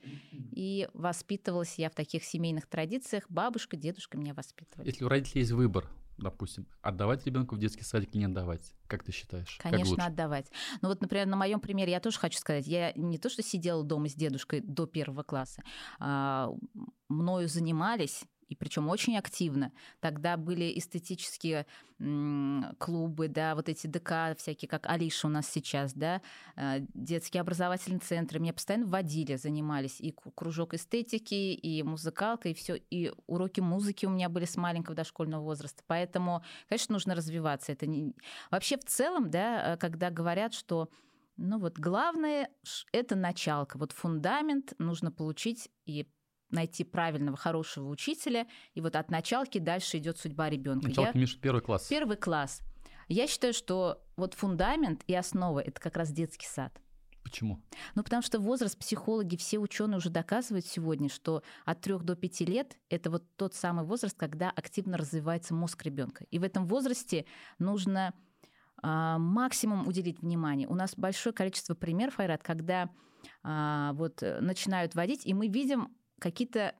И 0.51 0.88
воспитывалась 0.93 1.75
я 1.77 1.89
в 1.89 1.95
таких 1.95 2.23
семейных 2.23 2.67
традициях. 2.67 3.25
Бабушка, 3.29 3.75
дедушка 3.75 4.17
меня 4.17 4.33
воспитывали. 4.33 4.88
Если 4.88 5.03
у 5.03 5.09
родителей 5.09 5.41
есть 5.41 5.51
выбор, 5.51 5.89
допустим, 6.24 6.68
отдавать 6.82 7.25
ребенка 7.25 7.53
в 7.53 7.60
детский 7.60 7.84
садик 7.84 8.13
не 8.15 8.25
отдавать, 8.25 8.74
как 8.88 9.03
ты 9.03 9.12
считаешь? 9.12 9.58
как 9.62 9.72
Конечно, 9.72 9.92
лучше? 9.92 10.06
отдавать. 10.06 10.51
Ну 10.82 10.89
вот, 10.89 11.01
например, 11.01 11.27
на 11.27 11.36
моем 11.36 11.60
примере 11.60 11.92
я 11.92 12.00
тоже 12.00 12.20
хочу 12.20 12.39
сказать, 12.39 12.65
я 12.68 12.94
не 12.94 13.18
то, 13.18 13.30
что 13.30 13.44
сидела 13.44 13.84
дома 13.84 14.10
с 14.10 14.13
дедушкой 14.13 14.62
до 14.62 14.88
первого 14.88 15.24
класса, 15.24 15.63
а, 16.00 16.50
мною 17.10 17.48
занимались, 17.48 18.24
и 18.47 18.55
причем 18.55 18.89
очень 18.89 19.17
активно. 19.17 19.71
Тогда 20.00 20.38
были 20.38 20.77
эстетические 20.77 21.65
клубы, 22.79 23.27
да, 23.27 23.55
вот 23.55 23.69
эти 23.69 23.88
ДК 23.88 24.35
всякие, 24.38 24.67
как 24.67 24.88
Алиша 24.88 25.27
у 25.27 25.29
нас 25.29 25.47
сейчас, 25.47 25.93
да, 25.93 26.21
э, 26.55 26.79
детские 26.93 27.41
образовательные 27.41 28.00
центры. 28.00 28.39
Меня 28.39 28.53
постоянно 28.53 28.88
водили, 28.88 29.35
занимались 29.35 30.01
и 30.01 30.13
кружок 30.35 30.73
эстетики, 30.73 31.33
и 31.33 31.81
музыкалка, 31.83 32.50
и 32.50 32.53
все, 32.53 32.75
и 32.75 33.13
уроки 33.27 33.62
музыки 33.62 34.05
у 34.05 34.09
меня 34.09 34.27
были 34.27 34.45
с 34.45 34.57
маленького 34.57 34.95
дошкольного 34.95 35.43
возраста. 35.43 35.83
Поэтому, 35.88 36.43
конечно, 36.67 36.93
нужно 36.93 37.15
развиваться. 37.15 37.71
Это 37.71 37.88
не... 37.88 38.13
Вообще 38.51 38.77
в 38.77 38.85
целом, 38.85 39.29
да, 39.29 39.73
э, 39.73 39.77
когда 39.77 40.09
говорят, 40.09 40.53
что 40.53 40.89
ну 41.38 41.57
вот 41.57 41.79
главное 41.79 42.50
это 42.91 43.15
началка, 43.15 43.77
вот 43.77 43.91
фундамент 43.91 44.73
нужно 44.77 45.12
получить 45.12 45.69
и 45.85 46.07
найти 46.53 46.83
правильного, 46.83 47.38
хорошего 47.38 47.89
учителя, 47.89 48.48
и 48.74 48.81
вот 48.81 48.95
от 48.95 49.12
началки 49.12 49.57
дальше 49.57 49.98
идет 49.98 50.17
судьба 50.17 50.50
ребенка. 50.50 50.88
Началка, 50.88 51.17
Миша, 51.17 51.39
первый 51.39 51.62
класс. 51.62 51.88
Первый 51.88 52.17
класс. 52.17 52.62
Я 53.10 53.27
считаю, 53.27 53.53
что 53.53 54.01
вот 54.15 54.33
фундамент 54.33 55.03
и 55.07 55.15
основа 55.15 55.60
это 55.60 55.81
как 55.81 55.98
раз 55.98 56.12
детский 56.12 56.48
сад. 56.48 56.79
Почему? 57.24 57.62
Ну, 57.95 58.03
потому 58.03 58.22
что 58.22 58.39
возраст 58.39 58.77
психологи, 58.77 59.38
все 59.38 59.57
ученые 59.57 59.98
уже 59.98 60.10
доказывают 60.10 60.65
сегодня, 60.65 61.10
что 61.10 61.41
от 61.65 61.81
3 61.81 62.00
до 62.00 62.15
5 62.15 62.41
лет 62.41 62.77
это 62.89 63.10
вот 63.10 63.24
тот 63.38 63.55
самый 63.55 63.86
возраст, 63.86 64.17
когда 64.17 64.50
активно 64.51 64.98
развивается 64.98 65.53
мозг 65.53 65.83
ребенка. 65.83 66.25
И 66.31 66.39
в 66.39 66.43
этом 66.43 66.65
возрасте 66.67 67.25
нужно 67.60 68.13
а, 68.81 69.17
максимум 69.17 69.88
уделить 69.88 70.22
внимание. 70.22 70.67
У 70.67 70.75
нас 70.75 70.95
большое 70.95 71.33
количество 71.33 71.74
примеров, 71.74 72.19
Айрат, 72.19 72.43
когда 72.43 72.89
а, 73.41 73.93
вот 73.93 74.22
э, 74.22 74.41
начинают 74.41 74.93
водить, 74.93 75.25
и 75.25 75.33
мы 75.33 75.48
видим 75.48 75.95
какие-то 76.20 76.75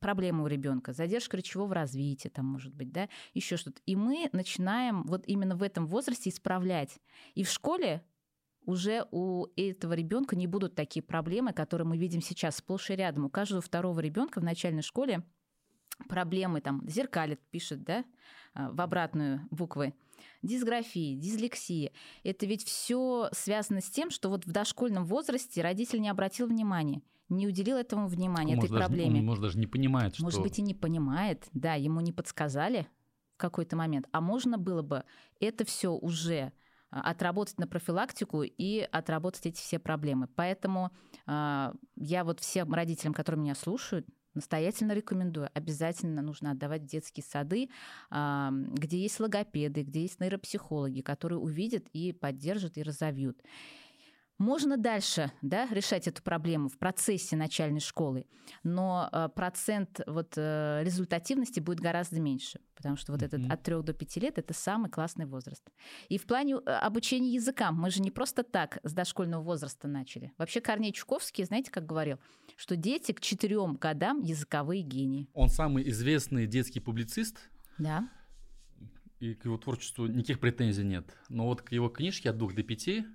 проблемы 0.00 0.44
у 0.44 0.46
ребенка, 0.46 0.92
задержка 0.92 1.36
речевого 1.36 1.74
развития, 1.74 2.28
там, 2.28 2.46
может 2.46 2.74
быть, 2.74 2.92
да, 2.92 3.08
еще 3.32 3.56
что-то. 3.56 3.80
И 3.86 3.96
мы 3.96 4.28
начинаем 4.32 5.04
вот 5.04 5.24
именно 5.26 5.56
в 5.56 5.62
этом 5.62 5.86
возрасте 5.86 6.30
исправлять. 6.30 6.98
И 7.34 7.42
в 7.42 7.50
школе 7.50 8.04
уже 8.66 9.06
у 9.10 9.46
этого 9.56 9.92
ребенка 9.92 10.36
не 10.36 10.46
будут 10.46 10.74
такие 10.74 11.02
проблемы, 11.02 11.52
которые 11.52 11.86
мы 11.86 11.96
видим 11.96 12.20
сейчас 12.20 12.56
сплошь 12.56 12.90
и 12.90 12.96
рядом. 12.96 13.26
У 13.26 13.30
каждого 13.30 13.62
второго 13.62 14.00
ребенка 14.00 14.40
в 14.40 14.44
начальной 14.44 14.82
школе 14.82 15.24
проблемы 16.08 16.60
там 16.60 16.82
зеркалит, 16.88 17.40
пишет, 17.50 17.82
да, 17.84 18.04
а, 18.54 18.70
в 18.70 18.80
обратную 18.80 19.46
буквы. 19.50 19.94
Дисграфия, 20.42 21.16
дислексия. 21.16 21.92
Это 22.22 22.46
ведь 22.46 22.64
все 22.64 23.28
связано 23.32 23.80
с 23.80 23.90
тем, 23.90 24.10
что 24.10 24.28
вот 24.28 24.46
в 24.46 24.52
дошкольном 24.52 25.04
возрасте 25.04 25.62
родитель 25.62 26.00
не 26.00 26.08
обратил 26.08 26.46
внимания, 26.46 27.02
не 27.28 27.46
уделил 27.46 27.76
этому 27.76 28.06
внимания, 28.08 28.56
может, 28.56 28.70
этой 28.70 28.78
даже, 28.78 28.88
проблеме. 28.88 29.20
он, 29.20 29.26
может, 29.26 29.42
даже 29.42 29.58
не 29.58 29.66
понимает, 29.66 30.14
что... 30.14 30.24
Может 30.24 30.42
быть, 30.42 30.58
и 30.58 30.62
не 30.62 30.74
понимает, 30.74 31.46
да, 31.52 31.74
ему 31.74 32.00
не 32.00 32.12
подсказали 32.12 32.86
в 33.34 33.38
какой-то 33.38 33.76
момент. 33.76 34.06
А 34.12 34.20
можно 34.20 34.58
было 34.58 34.82
бы 34.82 35.04
это 35.40 35.64
все 35.64 35.92
уже 35.92 36.52
а, 36.90 37.00
отработать 37.10 37.58
на 37.58 37.66
профилактику 37.66 38.42
и 38.42 38.86
отработать 38.92 39.46
эти 39.46 39.56
все 39.56 39.78
проблемы. 39.78 40.28
Поэтому 40.36 40.92
а, 41.26 41.74
я 41.96 42.24
вот 42.24 42.40
всем 42.40 42.72
родителям, 42.72 43.14
которые 43.14 43.42
меня 43.42 43.54
слушают, 43.54 44.06
настоятельно 44.34 44.92
рекомендую. 44.92 45.48
Обязательно 45.54 46.22
нужно 46.22 46.52
отдавать 46.52 46.82
в 46.82 46.86
детские 46.86 47.24
сады, 47.24 47.70
а, 48.10 48.50
где 48.52 49.00
есть 49.00 49.18
логопеды, 49.20 49.82
где 49.82 50.02
есть 50.02 50.20
нейропсихологи, 50.20 51.00
которые 51.00 51.38
увидят 51.38 51.86
и 51.92 52.12
поддержат 52.12 52.76
и 52.76 52.82
разовьют. 52.82 53.42
Можно 54.38 54.76
дальше 54.76 55.30
да, 55.42 55.68
решать 55.70 56.08
эту 56.08 56.20
проблему 56.22 56.68
в 56.68 56.76
процессе 56.76 57.36
начальной 57.36 57.78
школы, 57.78 58.26
но 58.64 59.08
э, 59.12 59.28
процент 59.34 60.00
вот, 60.08 60.32
э, 60.36 60.82
результативности 60.84 61.60
будет 61.60 61.78
гораздо 61.78 62.20
меньше, 62.20 62.60
потому 62.74 62.96
что 62.96 63.12
вот 63.12 63.22
этот 63.22 63.42
Мгм. 63.42 63.52
от 63.52 63.62
3 63.62 63.82
до 63.82 63.92
5 63.92 64.16
лет 64.16 64.36
это 64.38 64.52
самый 64.52 64.90
классный 64.90 65.26
возраст. 65.26 65.62
И 66.08 66.18
в 66.18 66.26
плане 66.26 66.54
э, 66.56 66.58
обучения 66.70 67.32
языкам 67.32 67.76
мы 67.76 67.90
же 67.90 68.02
не 68.02 68.10
просто 68.10 68.42
так 68.42 68.78
с 68.82 68.92
дошкольного 68.92 69.42
возраста 69.42 69.86
начали. 69.86 70.32
Вообще 70.36 70.60
Корней 70.60 70.92
Чуковский, 70.92 71.44
знаете, 71.44 71.70
как 71.70 71.86
говорил, 71.86 72.18
что 72.56 72.74
дети 72.74 73.12
к 73.12 73.20
4 73.20 73.74
годам 73.80 74.20
языковые 74.20 74.82
гении. 74.82 75.28
Он 75.32 75.48
самый 75.48 75.88
известный 75.90 76.48
детский 76.48 76.80
публицист, 76.80 77.38
Да. 77.78 78.08
и 79.20 79.34
к 79.34 79.44
его 79.44 79.56
творчеству 79.58 80.06
никаких 80.06 80.40
претензий 80.40 80.82
нет. 80.84 81.16
Но 81.28 81.44
вот 81.46 81.62
к 81.62 81.70
его 81.70 81.88
книжке 81.88 82.30
«От 82.30 82.36
двух 82.38 82.52
до 82.54 82.64
пяти» 82.64 83.06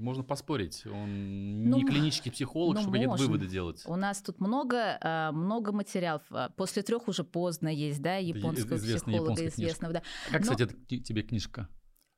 можно 0.00 0.22
поспорить. 0.24 0.84
Он 0.86 1.64
Ну, 1.70 1.78
не 1.78 1.84
клинический 1.84 2.30
психолог, 2.30 2.74
ну, 2.76 2.80
чтобы 2.82 2.98
какие-то 2.98 3.16
выводы 3.16 3.46
делать. 3.46 3.82
У 3.86 3.96
нас 3.96 4.20
тут 4.22 4.40
много, 4.40 4.98
а, 5.00 5.32
много 5.32 5.72
материалов. 5.72 6.22
А, 6.30 6.50
После 6.50 6.82
трех 6.82 7.08
уже 7.08 7.24
поздно 7.24 7.68
есть, 7.68 8.00
да, 8.02 8.16
японского 8.16 8.76
известная 8.76 9.14
психолога 9.14 9.22
японская 9.42 9.50
книжка. 9.50 9.62
известного, 9.62 9.92
да. 9.94 10.02
Как, 10.30 10.44
Но- 10.44 10.52
кстати, 10.52 10.98
тебе 11.00 11.22
книжка? 11.22 11.68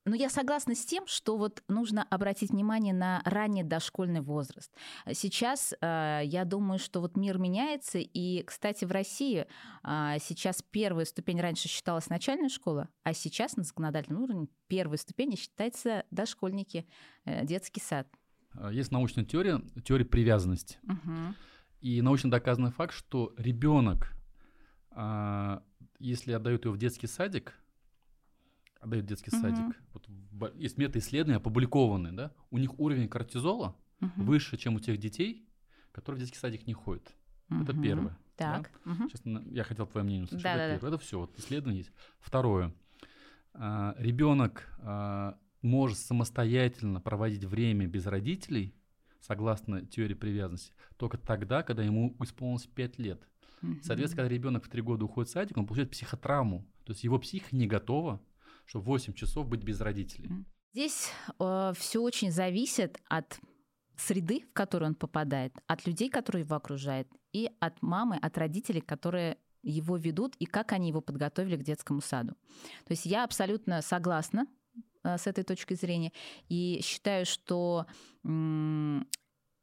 Но 0.05 0.15
я 0.15 0.29
согласна 0.29 0.75
с 0.75 0.85
тем, 0.85 1.07
что 1.07 1.39
вот 1.39 1.63
нужно 1.69 2.03
обратить 2.11 2.51
внимание 2.51 2.93
на 2.93 3.23
ранний 3.25 3.63
дошкольный 3.63 4.21
возраст. 4.21 4.71
Сейчас 5.13 5.73
э, 5.81 6.21
я 6.25 6.45
думаю, 6.45 6.79
что 6.79 7.01
вот 7.01 7.17
мир 7.17 7.39
меняется, 7.39 7.99
и, 7.99 8.43
кстати, 8.43 8.85
в 8.85 8.93
России 8.93 9.47
а, 9.83 10.19
сейчас 10.19 10.63
первая 10.63 11.07
ступень 11.07 11.41
раньше 11.41 11.69
считалась 11.69 12.11
начальная 12.11 12.51
школа, 12.51 12.89
а 13.03 13.15
сейчас 13.15 13.57
на 13.57 13.63
законодательном 13.63 14.23
уровне 14.23 14.49
первой 14.67 14.99
ступенью 14.99 15.39
считается 15.39 16.05
дошкольники, 16.11 16.87
э, 17.25 17.47
детский 17.47 17.81
сад. 17.81 18.07
А, 18.53 18.71
Есть 18.71 18.91
научная 18.91 19.25
теория, 19.25 19.63
теория 19.85 20.05
привязанности. 20.05 20.79
Мгм. 20.83 21.35
И 21.81 22.01
научно 22.03 22.31
доказанный 22.31 22.73
факт, 22.73 22.93
что 22.95 23.35
ребенок, 23.39 24.13
а, 24.91 25.63
если 25.99 26.33
отдают 26.33 26.65
его 26.65 26.75
в 26.75 26.79
детский 26.79 27.07
садик, 27.07 27.55
отдают 28.85 29.07
детский 29.07 29.31
Мгм. 29.35 29.41
садик, 29.43 29.77
вот 29.93 30.09
есть 30.57 30.79
метаисследования 30.79 31.39
опубликованные, 31.39 32.13
да, 32.13 32.33
у 32.51 32.59
них 32.59 32.79
уровень 32.79 33.09
кортизола 33.09 33.77
Мгм. 34.01 34.25
выше, 34.25 34.57
чем 34.57 34.75
у 34.77 34.81
тех 34.81 34.99
детей, 34.99 35.49
которые 35.93 36.19
в 36.19 36.21
детский 36.21 36.39
садик 36.39 36.67
не 36.67 36.75
ходят. 36.75 37.15
Это 37.49 37.73
Мгм. 37.73 37.83
первое. 37.83 38.19
да. 38.37 38.57
Так. 38.63 38.71
Мгм. 38.85 39.09
Сейчас 39.09 39.25
на- 39.25 39.43
я 39.51 39.63
хотел 39.65 39.87
твое 39.87 40.05
мнение 40.05 40.25
услышать. 40.25 40.43
Да-да-да. 40.43 40.65
Это 40.65 40.81
первое. 40.81 40.95
Это 40.97 41.05
все, 41.05 41.21
вот 41.21 41.39
исследование 41.39 41.79
есть. 41.83 41.93
Второе. 42.19 42.73
ребенок 43.99 44.69
а, 44.81 45.39
может 45.63 45.99
самостоятельно 45.99 47.01
проводить 47.01 47.45
время 47.45 47.87
без 47.87 48.07
родителей, 48.07 48.75
согласно 49.21 49.87
теории 49.87 50.15
привязанности, 50.15 50.73
только 50.97 51.17
тогда, 51.17 51.63
когда 51.63 51.83
ему 51.85 52.17
исполнилось 52.21 52.67
5 52.67 52.99
лет. 52.99 53.23
Соответственно, 53.83 54.25
когда 54.25 54.29
ребенок 54.29 54.65
в 54.65 54.69
3 54.69 54.83
года 54.83 55.05
уходит 55.05 55.29
в 55.31 55.33
садик, 55.33 55.57
он 55.57 55.67
получает 55.67 55.91
психотравму. 55.93 56.67
То 56.85 56.93
есть 56.93 57.05
его 57.05 57.19
психика 57.21 57.55
не 57.57 57.67
готова, 57.69 58.21
чтобы 58.65 58.87
8 58.87 59.15
часов 59.15 59.47
быть 59.47 59.63
без 59.63 59.81
родителей. 59.81 60.31
Здесь 60.73 61.11
все 61.39 62.01
очень 62.01 62.33
зависит 62.33 62.99
от 63.09 63.39
среды, 63.97 64.41
в 64.41 64.53
которую 64.53 64.91
он 64.91 64.95
попадает, 64.95 65.55
от 65.67 65.87
людей, 65.87 66.11
которые 66.11 66.43
его 66.43 66.57
окружают, 66.57 67.09
и 67.33 67.51
от 67.61 67.81
мамы, 67.83 68.17
от 68.17 68.37
родителей, 68.39 68.81
которые 68.81 69.39
его 69.63 69.97
ведут, 69.97 70.37
и 70.37 70.47
как 70.47 70.73
они 70.73 70.89
его 70.89 71.01
подготовили 71.01 71.57
к 71.57 71.63
детскому 71.63 72.01
саду. 72.01 72.35
То 72.85 72.91
есть 72.91 73.07
я 73.07 73.25
абсолютно 73.25 73.83
согласна 73.83 74.47
э, 75.03 75.17
с 75.17 75.27
этой 75.27 75.45
точки 75.45 75.75
зрения 75.75 76.13
и 76.49 76.81
считаю, 76.83 77.25
что 77.27 77.87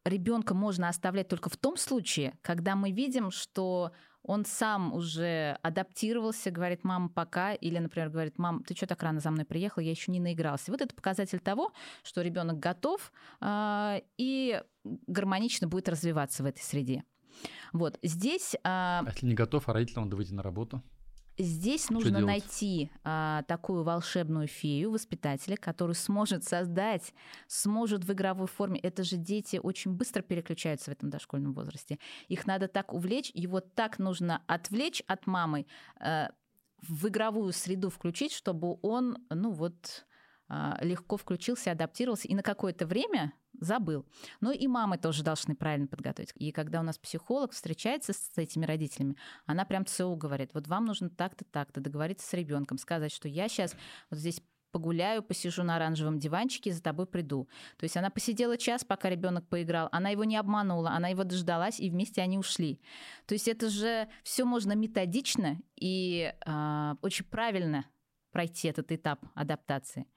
ребенка 0.06 0.54
можно 0.54 0.90
оставлять 0.90 1.28
только 1.28 1.50
в 1.50 1.58
том 1.58 1.78
случае, 1.78 2.38
когда 2.42 2.76
мы 2.76 2.92
видим, 2.92 3.32
что 3.32 3.92
он 4.24 4.46
сам 4.46 4.94
уже 4.94 5.58
адаптировался, 5.62 6.52
говорит, 6.52 6.84
мама, 6.84 7.10
пока, 7.10 7.54
или, 7.54 7.78
например, 7.80 8.10
говорит, 8.10 8.38
мам, 8.38 8.64
ты 8.64 8.76
что 8.76 8.88
так 8.88 9.02
рано 9.04 9.20
за 9.20 9.32
мной 9.32 9.46
приехал, 9.46 9.82
я 9.82 9.92
еще 9.92 10.12
не 10.12 10.20
наигрался. 10.20 10.72
Вот 10.72 10.82
это 10.82 10.94
показатель 10.94 11.40
того, 11.40 11.74
что 12.04 12.22
ребенок 12.22 12.60
готов 12.60 13.12
э, 13.40 14.02
и 14.18 14.62
гармонично 14.84 15.68
будет 15.68 15.90
развиваться 15.90 16.44
в 16.44 16.46
этой 16.46 16.62
среде. 16.62 17.04
Вот 17.74 17.98
здесь. 18.04 18.56
А 18.64 19.04
если 19.08 19.26
не 19.26 19.34
готов, 19.34 19.68
а 19.70 19.74
родителям 19.74 20.06
надо 20.06 20.16
выйти 20.16 20.34
на 20.34 20.44
работу? 20.44 20.84
Здесь 21.38 21.86
Что 21.86 21.94
нужно 21.94 22.20
делать? 22.20 22.26
найти 22.26 22.92
а, 23.04 23.44
такую 23.44 23.84
волшебную 23.84 24.48
фею, 24.48 24.92
воспитателя, 24.92 25.56
который 25.56 25.96
сможет 25.96 26.44
создать, 26.44 27.14
сможет 27.48 28.04
в 28.04 28.12
игровой 28.12 28.48
форме. 28.48 28.80
Это 28.80 29.04
же 29.04 29.18
дети 29.18 29.60
очень 29.62 29.92
быстро 29.94 30.22
переключаются 30.22 30.92
в 30.92 30.94
этом 30.94 31.10
дошкольном 31.10 31.54
возрасте. 31.54 32.00
Их 32.28 32.46
надо 32.46 32.68
так 32.68 32.94
увлечь, 32.94 33.32
его 33.34 33.60
так 33.62 33.98
нужно 33.98 34.44
отвлечь 34.48 35.02
от 35.08 35.26
мамы, 35.26 35.66
э, 36.00 36.28
в 36.82 37.08
игровую 37.08 37.54
среду 37.54 37.90
включить, 37.90 38.34
чтобы 38.34 38.78
он, 38.82 39.18
ну 39.30 39.52
вот, 39.52 40.06
а, 40.48 40.78
легко 40.82 41.16
включился, 41.18 41.72
адаптировался 41.72 42.28
и 42.28 42.36
на 42.36 42.44
какое-то 42.44 42.86
время 42.86 43.34
забыл. 43.62 44.06
Ну 44.42 44.52
и 44.52 44.68
мамы 44.68 44.98
тоже 44.98 45.24
должны 45.24 45.56
правильно 45.56 45.88
подготовить. 45.88 46.34
И 46.36 46.52
когда 46.52 46.82
у 46.82 46.84
нас 46.84 46.98
психолог 46.98 47.54
встречается 47.54 48.12
с 48.12 48.38
этими 48.38 48.66
родителями, 48.66 49.16
она 49.46 49.64
прям 49.64 49.86
ЦУ 49.86 50.16
говорит, 50.16 50.52
вот 50.54 50.68
вам 50.68 50.86
нужно 50.86 51.10
так-то, 51.10 51.46
так-то 51.46 51.80
договориться 51.80 52.28
с 52.28 52.34
ребенком, 52.34 52.78
сказать, 52.78 53.12
что 53.12 53.30
я 53.30 53.48
сейчас 53.48 53.76
вот 54.10 54.20
здесь 54.20 54.42
погуляю, 54.72 55.22
посижу 55.22 55.64
на 55.64 55.76
оранжевом 55.76 56.18
диванчике, 56.18 56.72
за 56.72 56.82
тобой 56.82 57.06
приду. 57.06 57.48
То 57.78 57.84
есть 57.84 57.98
она 57.98 58.10
посидела 58.10 58.58
час, 58.58 58.84
пока 58.84 59.10
ребенок 59.10 59.48
поиграл, 59.48 59.90
она 59.92 60.10
его 60.10 60.24
не 60.24 60.38
обманула, 60.38 60.92
она 60.92 61.10
его 61.10 61.24
дождалась, 61.24 61.80
и 61.80 61.90
вместе 61.90 62.22
они 62.22 62.38
ушли. 62.38 62.82
То 63.26 63.34
есть 63.34 63.48
это 63.48 63.70
же 63.70 64.08
все 64.24 64.46
можно 64.46 64.74
методично 64.74 65.60
и 65.76 66.34
а, 66.46 66.96
очень 67.02 67.26
правильно 67.26 67.86
пройти 68.32 68.70
этот 68.70 68.92
этап 68.92 69.26
адаптации. 69.36 70.08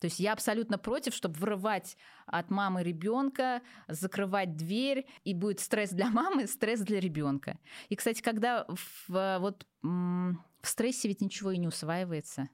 То 0.00 0.06
есть 0.06 0.18
я 0.18 0.32
абсолютно 0.32 0.78
против, 0.78 1.14
чтобы 1.14 1.38
вырывать 1.38 1.96
от 2.26 2.50
мамы 2.50 2.82
ребенка, 2.82 3.62
закрывать 3.88 4.56
дверь, 4.56 5.06
и 5.24 5.34
будет 5.34 5.60
стресс 5.60 5.90
для 5.90 6.10
мамы, 6.10 6.46
стресс 6.46 6.80
для 6.80 6.98
ребенка. 7.00 7.58
И, 7.88 7.96
кстати, 7.96 8.20
когда 8.20 8.66
в, 9.08 9.38
вот, 9.38 9.66
в 9.82 10.36
стрессе 10.62 11.08
ведь 11.08 11.20
ничего 11.20 11.52
и 11.52 11.58
не 11.58 11.68
усваивается. 11.68 12.48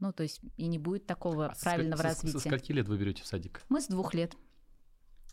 Ну, 0.00 0.12
то 0.12 0.22
есть 0.22 0.40
и 0.56 0.66
не 0.66 0.78
будет 0.78 1.06
такого 1.06 1.46
А 1.46 1.54
правильного 1.62 2.02
со- 2.02 2.08
развития. 2.08 2.38
Со 2.38 2.48
скольки 2.48 2.72
лет 2.72 2.88
вы 2.88 2.98
берете 2.98 3.22
в 3.22 3.26
садик? 3.26 3.62
Мы 3.68 3.80
с 3.80 3.86
двух 3.86 4.12
лет. 4.12 4.36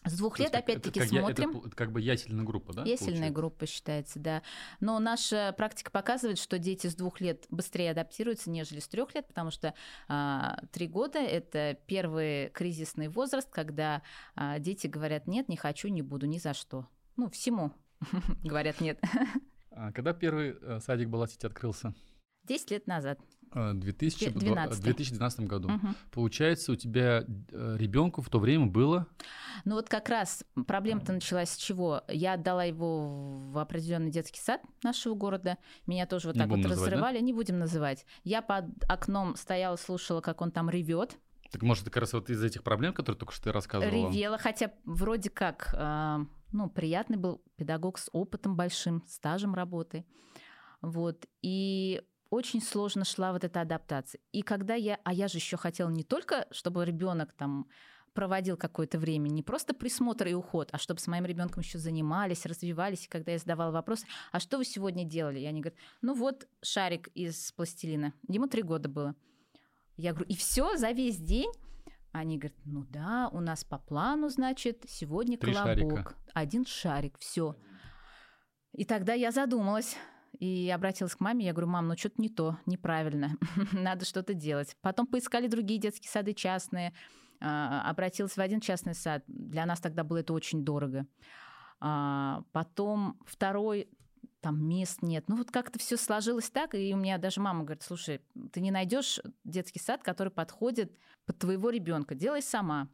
С 0.04 0.18
двух 0.18 0.40
лет, 0.40 0.56
опять-таки, 0.56 1.00
я- 1.00 1.06
смотрим. 1.06 1.58
Это, 1.58 1.68
это 1.68 1.76
как 1.76 1.92
бы 1.92 2.02
ясельная 2.02 2.44
группа, 2.44 2.74
да? 2.74 2.82
Ясельная 2.82 3.14
получается? 3.14 3.34
группа 3.34 3.66
считается, 3.68 4.20
да. 4.20 4.42
Но 4.80 4.98
наша 5.00 5.54
практика 5.56 5.92
показывает, 5.92 6.40
что 6.40 6.58
дети 6.58 6.88
с 6.88 6.96
двух 6.96 7.22
лет 7.22 7.46
быстрее 7.50 7.92
адаптируются, 7.92 8.50
нежели 8.50 8.80
с 8.80 8.88
трех 8.88 9.14
лет, 9.14 9.28
потому 9.28 9.52
что 9.52 9.76
а, 10.08 10.60
три 10.72 10.88
года 10.88 11.20
это 11.20 11.78
первый 11.86 12.50
кризисный 12.50 13.10
возраст, 13.10 13.50
когда 13.52 14.02
а, 14.36 14.58
дети 14.58 14.88
говорят 14.88 15.28
нет, 15.28 15.50
не 15.50 15.58
хочу, 15.58 15.88
не 15.88 16.02
буду, 16.02 16.26
ни 16.26 16.40
за 16.40 16.54
что. 16.54 16.88
Ну, 17.16 17.30
всему 17.30 17.72
говорят 18.44 18.82
нет. 18.82 19.00
А 19.70 19.92
когда 19.92 20.14
первый 20.14 20.58
э, 20.60 20.80
садик 20.80 21.10
Баласити 21.10 21.46
открылся? 21.46 21.94
Десять 22.44 22.72
лет 22.72 22.88
назад. 22.88 23.20
Э, 23.54 23.74
2000 23.74 24.30
в 24.30 24.40
12. 24.40 24.84
2012 24.84 25.40
году. 25.42 25.70
Мгм. 25.70 25.96
Получается, 26.12 26.72
у 26.72 26.76
тебя 26.76 27.26
ребенку 27.52 28.22
в 28.22 28.30
то 28.30 28.40
время 28.40 28.68
было 28.68 29.08
Ну 29.66 29.76
вот 29.76 29.90
как 29.90 30.08
раз 30.10 30.44
проблема-то 30.68 31.12
началась 31.14 31.50
с 31.50 31.58
чего? 31.58 32.04
Я 32.08 32.34
отдала 32.34 32.64
его 32.64 33.40
в 33.52 33.58
определенный 33.58 34.10
детский 34.10 34.40
сад 34.40 34.62
нашего 34.84 35.16
города. 35.16 35.58
Меня 35.86 36.06
тоже 36.06 36.28
вот 36.28 36.36
Не 36.36 36.42
так 36.42 36.50
вот 36.50 36.58
называть, 36.58 36.78
да? 36.78 36.86
разрывали, 36.86 37.20
не 37.20 37.34
будем 37.34 37.60
называть. 37.60 38.06
Я 38.24 38.42
под 38.42 38.66
окном 38.88 39.36
стояла, 39.36 39.76
слушала, 39.76 40.22
как 40.22 40.42
он 40.42 40.52
там 40.52 40.70
ревет. 40.70 41.18
Так 41.52 41.64
может, 41.64 41.84
как 41.84 41.98
раз 41.98 42.14
вот 42.14 42.30
из 42.30 42.42
этих 42.42 42.64
проблем, 42.64 42.94
которые 42.94 43.20
только 43.20 43.34
что 43.34 43.44
ты 43.46 43.52
рассказывала? 43.52 44.10
Ревела, 44.10 44.38
хотя 44.38 44.72
вроде 44.86 45.30
как, 45.30 45.76
ну, 46.54 46.70
приятный 46.70 47.18
был 47.18 47.44
педагог 47.58 47.98
с 47.98 48.10
опытом 48.14 48.56
большим, 48.56 49.04
стажем 49.06 49.54
работы. 49.54 50.06
Вот. 50.82 51.26
И 51.42 52.02
очень 52.32 52.62
сложно 52.62 53.06
шла 53.06 53.34
вот 53.34 53.44
эта 53.44 53.62
адаптация. 53.62 54.20
И 54.32 54.42
когда 54.42 54.74
я, 54.74 54.98
а 55.04 55.14
я 55.14 55.28
же 55.28 55.38
еще 55.38 55.58
хотела 55.58 55.90
не 55.90 56.04
только, 56.04 56.48
чтобы 56.50 56.84
ребенок 56.86 57.34
там 57.34 57.68
проводил 58.14 58.58
какое-то 58.58 58.98
время, 58.98 59.28
не 59.28 59.44
просто 59.44 59.74
присмотр 59.74 60.28
и 60.28 60.34
уход, 60.34 60.70
а 60.72 60.78
чтобы 60.78 61.00
с 61.02 61.08
моим 61.08 61.26
ребенком 61.26 61.62
еще 61.62 61.78
занимались, 61.78 62.46
развивались. 62.46 63.06
И 63.06 63.10
когда 63.10 63.34
я 63.34 63.38
задавала 63.38 63.72
вопрос, 63.72 64.06
а 64.32 64.40
что 64.40 64.58
вы 64.58 64.66
сегодня 64.66 65.04
делали? 65.04 65.40
И 65.42 65.46
они 65.46 65.60
говорят, 65.62 65.80
ну 66.02 66.14
вот 66.14 66.48
шарик 66.62 67.10
из 67.10 67.52
пластилина. 67.52 68.14
Ему 68.28 68.48
три 68.48 68.64
года 68.64 68.88
было. 68.88 69.16
Я 69.98 70.14
говорю, 70.14 70.30
и 70.30 70.36
все 70.36 70.78
за 70.78 70.92
весь 70.92 71.18
день? 71.18 71.52
Они 72.14 72.38
говорят, 72.38 72.58
ну 72.66 72.86
да, 72.90 73.30
у 73.34 73.42
нас 73.42 73.64
по 73.66 73.78
плану, 73.78 74.30
значит, 74.30 74.86
сегодня 74.88 75.38
Три 75.38 75.54
колобок. 75.54 75.76
шарика. 75.78 76.16
Один 76.34 76.66
шарик, 76.66 77.18
все. 77.20 77.56
И 78.72 78.86
тогда 78.86 79.14
я 79.14 79.32
задумалась 79.32 79.98
и 80.40 80.70
обратилась 80.70 81.16
к 81.16 81.20
маме. 81.20 81.46
Я 81.46 81.54
говорю, 81.54 81.68
мам, 81.68 81.88
ну 81.88 81.98
что-то 81.98 82.22
не 82.22 82.30
то, 82.30 82.58
неправильно, 82.66 83.38
надо 83.72 84.06
что-то 84.06 84.34
делать. 84.34 84.76
Потом 84.82 85.08
поискали 85.08 85.48
другие 85.48 85.80
детские 85.80 86.10
сады 86.10 86.34
частные. 86.34 86.94
А, 87.40 87.90
Обратилась 87.90 88.38
в 88.38 88.40
один 88.40 88.62
частный 88.62 88.96
сад. 88.96 89.24
Для 89.28 89.66
нас 89.66 89.80
тогда 89.80 90.04
было 90.04 90.18
это 90.18 90.34
очень 90.34 90.64
дорого. 90.64 91.06
А, 91.80 92.44
Потом 92.52 93.20
второй, 93.26 93.90
там 94.42 94.68
мест 94.68 95.02
нет. 95.02 95.26
Ну 95.28 95.38
вот 95.38 95.52
как-то 95.52 95.80
все 95.80 95.98
сложилось 95.98 96.50
так, 96.50 96.76
и 96.76 96.94
у 96.94 96.98
меня 96.98 97.18
даже 97.18 97.42
мама 97.42 97.64
говорит, 97.64 97.84
слушай, 97.84 98.22
ты 98.52 98.60
не 98.60 98.72
найдешь 98.72 99.20
детский 99.44 99.80
сад, 99.80 100.04
который 100.04 100.32
подходит 100.32 100.98
под 101.26 101.40
твоего 101.40 101.70
ребенка, 101.70 102.16
делай 102.16 102.42
сама. 102.42 102.90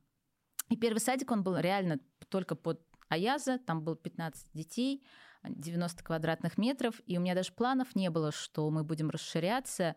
И 0.69 0.75
первый 0.75 0.99
садик, 0.99 1.31
он 1.31 1.43
был 1.43 1.57
реально 1.57 1.99
только 2.29 2.55
под 2.55 2.81
Аяза, 3.09 3.57
там 3.57 3.81
было 3.81 3.95
15 3.95 4.51
детей, 4.53 5.01
90 5.49 6.03
квадратных 6.03 6.57
метров, 6.57 7.01
и 7.05 7.17
у 7.17 7.21
меня 7.21 7.35
даже 7.35 7.51
планов 7.51 7.95
не 7.95 8.09
было, 8.09 8.31
что 8.31 8.69
мы 8.69 8.83
будем 8.83 9.09
расширяться, 9.09 9.95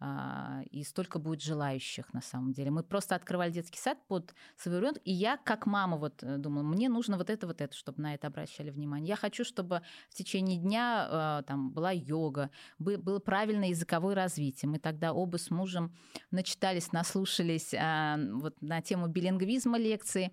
а, 0.00 0.62
и 0.70 0.82
столько 0.82 1.18
будет 1.18 1.40
желающих 1.40 2.12
на 2.12 2.20
самом 2.20 2.52
деле. 2.52 2.70
Мы 2.70 2.82
просто 2.82 3.14
открывали 3.14 3.52
детский 3.52 3.78
сад 3.78 3.96
под 4.08 4.34
своего 4.56 4.80
ребенка, 4.80 5.00
и 5.04 5.12
я 5.12 5.36
как 5.36 5.66
мама 5.66 5.96
вот 5.96 6.22
э, 6.22 6.36
думала, 6.36 6.62
мне 6.62 6.88
нужно 6.88 7.16
вот 7.16 7.30
это, 7.30 7.46
вот 7.46 7.60
это, 7.60 7.74
чтобы 7.74 8.02
на 8.02 8.14
это 8.14 8.26
обращали 8.26 8.70
внимание. 8.70 9.08
Я 9.08 9.16
хочу, 9.16 9.44
чтобы 9.44 9.82
в 10.10 10.14
течение 10.14 10.58
дня 10.58 11.40
э, 11.40 11.42
там 11.46 11.70
была 11.70 11.92
йога, 11.92 12.50
бы- 12.78 12.98
было 12.98 13.20
правильное 13.20 13.68
языковое 13.68 14.14
развитие. 14.14 14.68
Мы 14.68 14.78
тогда 14.78 15.12
оба 15.12 15.38
с 15.38 15.50
мужем 15.50 15.94
начитались, 16.30 16.92
наслушались 16.92 17.72
а, 17.72 18.18
вот 18.18 18.60
на 18.60 18.82
тему 18.82 19.06
билингвизма 19.06 19.78
лекции. 19.78 20.32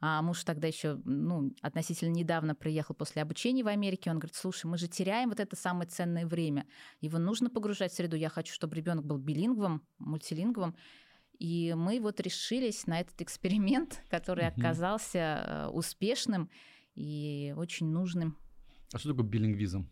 А 0.00 0.22
муж 0.22 0.44
тогда 0.44 0.68
еще, 0.68 1.00
ну, 1.04 1.52
относительно 1.60 2.12
недавно 2.12 2.54
приехал 2.54 2.94
после 2.94 3.22
обучения 3.22 3.64
в 3.64 3.68
Америке. 3.68 4.10
Он 4.10 4.18
говорит, 4.18 4.36
слушай, 4.36 4.66
мы 4.66 4.78
же 4.78 4.86
теряем 4.86 5.28
вот 5.30 5.40
это 5.40 5.56
самое 5.56 5.88
ценное 5.88 6.24
время. 6.26 6.66
Его 7.00 7.18
нужно 7.18 7.50
погружать 7.50 7.92
в 7.92 7.96
среду. 7.96 8.14
Я 8.16 8.28
хочу, 8.28 8.52
чтобы 8.54 8.76
ребенок 8.76 9.04
был 9.04 9.18
билингвом, 9.18 9.82
мультилингвом. 9.98 10.76
И 11.40 11.74
мы 11.76 12.00
вот 12.00 12.20
решились 12.20 12.86
на 12.86 13.00
этот 13.00 13.20
эксперимент, 13.22 14.02
который 14.08 14.46
Мгм. 14.50 14.60
оказался 14.60 15.18
э, 15.18 15.66
успешным 15.68 16.48
и 16.94 17.52
очень 17.56 17.86
нужным. 17.90 18.36
А 18.92 18.98
что 18.98 19.10
такое 19.10 19.26
билингвизм? 19.26 19.88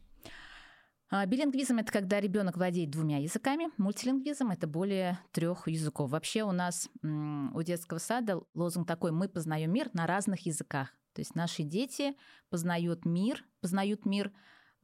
А, 1.08 1.24
Билингвизм 1.26 1.78
это 1.78 1.92
когда 1.92 2.20
ребенок 2.20 2.56
владеет 2.56 2.90
двумя 2.90 3.18
языками. 3.18 3.68
Мультилингвизм 3.76 4.50
это 4.50 4.66
более 4.66 5.18
трех 5.32 5.68
языков. 5.68 6.10
Вообще 6.10 6.42
у 6.42 6.52
нас 6.52 6.88
у 7.02 7.62
детского 7.62 7.98
сада 7.98 8.40
лозунг 8.54 8.88
такой: 8.88 9.12
мы 9.12 9.28
познаем 9.28 9.72
мир 9.72 9.88
на 9.92 10.06
разных 10.06 10.46
языках. 10.46 10.88
То 11.12 11.20
есть 11.20 11.34
наши 11.34 11.62
дети 11.62 12.14
познают 12.50 13.04
мир, 13.04 13.44
познают 13.60 14.04
мир 14.04 14.32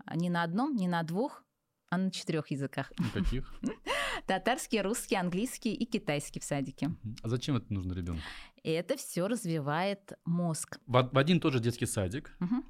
а, 0.04 0.16
не 0.16 0.30
на 0.30 0.44
одном, 0.44 0.76
не 0.76 0.88
на 0.88 1.02
двух, 1.02 1.44
а 1.90 1.98
на 1.98 2.10
четырех 2.10 2.50
языках. 2.50 2.92
Никаких? 2.98 3.52
Татарский, 4.26 4.80
русский, 4.80 5.16
английский 5.16 5.74
и 5.74 5.84
китайский 5.84 6.40
в 6.40 6.44
садике. 6.44 6.90
А 7.22 7.28
зачем 7.28 7.56
это 7.56 7.72
нужно 7.72 7.92
ребенку? 7.92 8.22
Это 8.62 8.96
все 8.96 9.26
развивает 9.26 10.12
мозг. 10.24 10.78
В, 10.86 11.10
в 11.12 11.18
один 11.18 11.40
тот 11.40 11.52
же 11.52 11.60
детский 11.60 11.86
садик, 11.86 12.34
Мгм. 12.38 12.64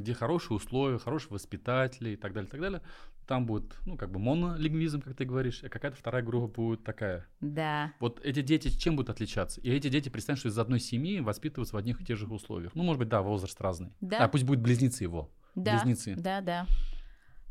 Где 0.00 0.14
хорошие 0.14 0.56
условия, 0.56 0.98
хорошие 0.98 1.30
воспитатели 1.32 2.10
и 2.10 2.16
так 2.16 2.32
далее, 2.32 2.48
и 2.48 2.50
так 2.50 2.60
далее. 2.60 2.82
Там 3.26 3.46
будет, 3.46 3.76
ну, 3.86 3.96
как 3.96 4.10
бы 4.10 4.18
монолингвизм, 4.18 5.00
как 5.02 5.14
ты 5.14 5.24
говоришь, 5.24 5.62
а 5.62 5.68
какая-то 5.68 5.96
вторая 5.96 6.22
группа 6.22 6.48
будет 6.48 6.82
такая. 6.82 7.26
Да. 7.40 7.92
Вот 8.00 8.20
эти 8.24 8.42
дети 8.42 8.68
чем 8.70 8.96
будут 8.96 9.10
отличаться? 9.10 9.60
И 9.60 9.70
эти 9.70 9.88
дети, 9.88 10.08
представь, 10.08 10.38
что 10.40 10.48
из 10.48 10.58
одной 10.58 10.80
семьи 10.80 11.20
воспитываются 11.20 11.76
в 11.76 11.78
одних 11.78 12.00
и 12.00 12.04
тех 12.04 12.16
же 12.18 12.26
условиях. 12.26 12.74
Ну, 12.74 12.82
может 12.82 12.98
быть, 12.98 13.08
да, 13.08 13.22
возраст 13.22 13.60
разный. 13.60 13.92
Да. 14.00 14.18
А 14.18 14.28
пусть 14.28 14.44
будут 14.44 14.62
близнецы 14.62 15.04
его. 15.04 15.30
Да, 15.54 15.74
Близнецы. 15.74 16.16
да, 16.16 16.40
да. 16.40 16.66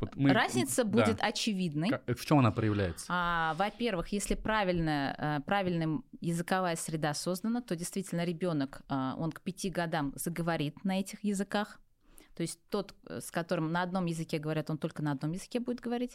Вот 0.00 0.16
мы- 0.16 0.32
Разница 0.32 0.82
да. 0.84 0.90
будет 0.90 1.20
очевидной. 1.20 1.90
Ка- 1.90 2.02
В 2.14 2.24
чем 2.24 2.38
она 2.38 2.50
проявляется? 2.50 3.04
А, 3.10 3.52
во-первых, 3.58 4.08
если 4.08 4.34
правильно, 4.34 5.14
э, 5.18 5.40
правильная 5.44 6.00
языковая 6.22 6.76
среда 6.76 7.12
создана, 7.12 7.60
то 7.60 7.76
действительно 7.76 8.24
ребенок, 8.24 8.80
а, 8.88 9.14
он 9.18 9.30
к 9.30 9.42
пяти 9.42 9.68
годам 9.68 10.12
заговорит 10.16 10.84
на 10.84 10.98
этих 11.00 11.22
языках. 11.22 11.78
То 12.34 12.42
есть 12.42 12.58
тот, 12.68 12.94
э, 13.06 13.20
с 13.20 13.30
которым 13.30 13.72
на 13.72 13.82
одном 13.82 14.06
языке 14.06 14.38
говорят, 14.38 14.70
он 14.70 14.78
только 14.78 15.02
на 15.02 15.12
одном 15.12 15.32
языке 15.32 15.60
будет 15.60 15.80
говорить. 15.80 16.14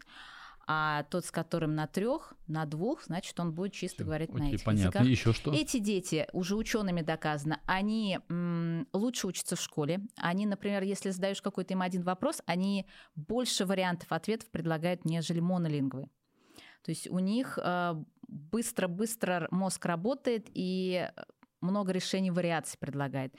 А 0.68 1.04
тот, 1.12 1.26
с 1.26 1.32
которым 1.32 1.76
на 1.76 1.86
трех, 1.86 2.34
на 2.48 2.66
двух, 2.66 3.04
значит, 3.04 3.40
он 3.40 3.54
будет 3.54 3.74
чисто 3.74 4.04
говорить 4.04 4.34
на 4.34 4.46
Окей, 4.46 4.56
этих 4.56 4.66
понятно. 4.66 4.86
языках. 4.86 5.06
Еще 5.06 5.34
что? 5.34 5.54
Эти 5.54 5.78
дети, 5.78 6.28
уже 6.34 6.56
учеными 6.56 7.02
доказано, 7.02 7.62
они 7.68 8.20
м, 8.30 8.88
лучше 8.92 9.28
учатся 9.28 9.56
в 9.56 9.62
школе. 9.62 10.02
Они, 10.18 10.48
например, 10.48 10.82
если 10.82 11.12
задаешь 11.12 11.42
какой-то 11.42 11.74
им 11.74 11.84
один 11.84 12.02
вопрос, 12.02 12.42
они 12.48 12.88
больше 13.16 13.66
вариантов 13.66 14.12
ответов 14.12 14.50
предлагают, 14.50 15.06
нежели 15.06 15.40
монолингвы. 15.40 16.10
То 16.84 16.90
есть 16.90 17.08
у 17.12 17.20
них 17.20 17.60
э, 17.62 18.04
быстро-быстро 18.28 19.48
мозг 19.52 19.86
работает 19.86 20.48
и 20.52 21.10
много 21.62 21.92
решений 21.92 22.32
вариаций 22.32 22.78
предлагает. 22.80 23.36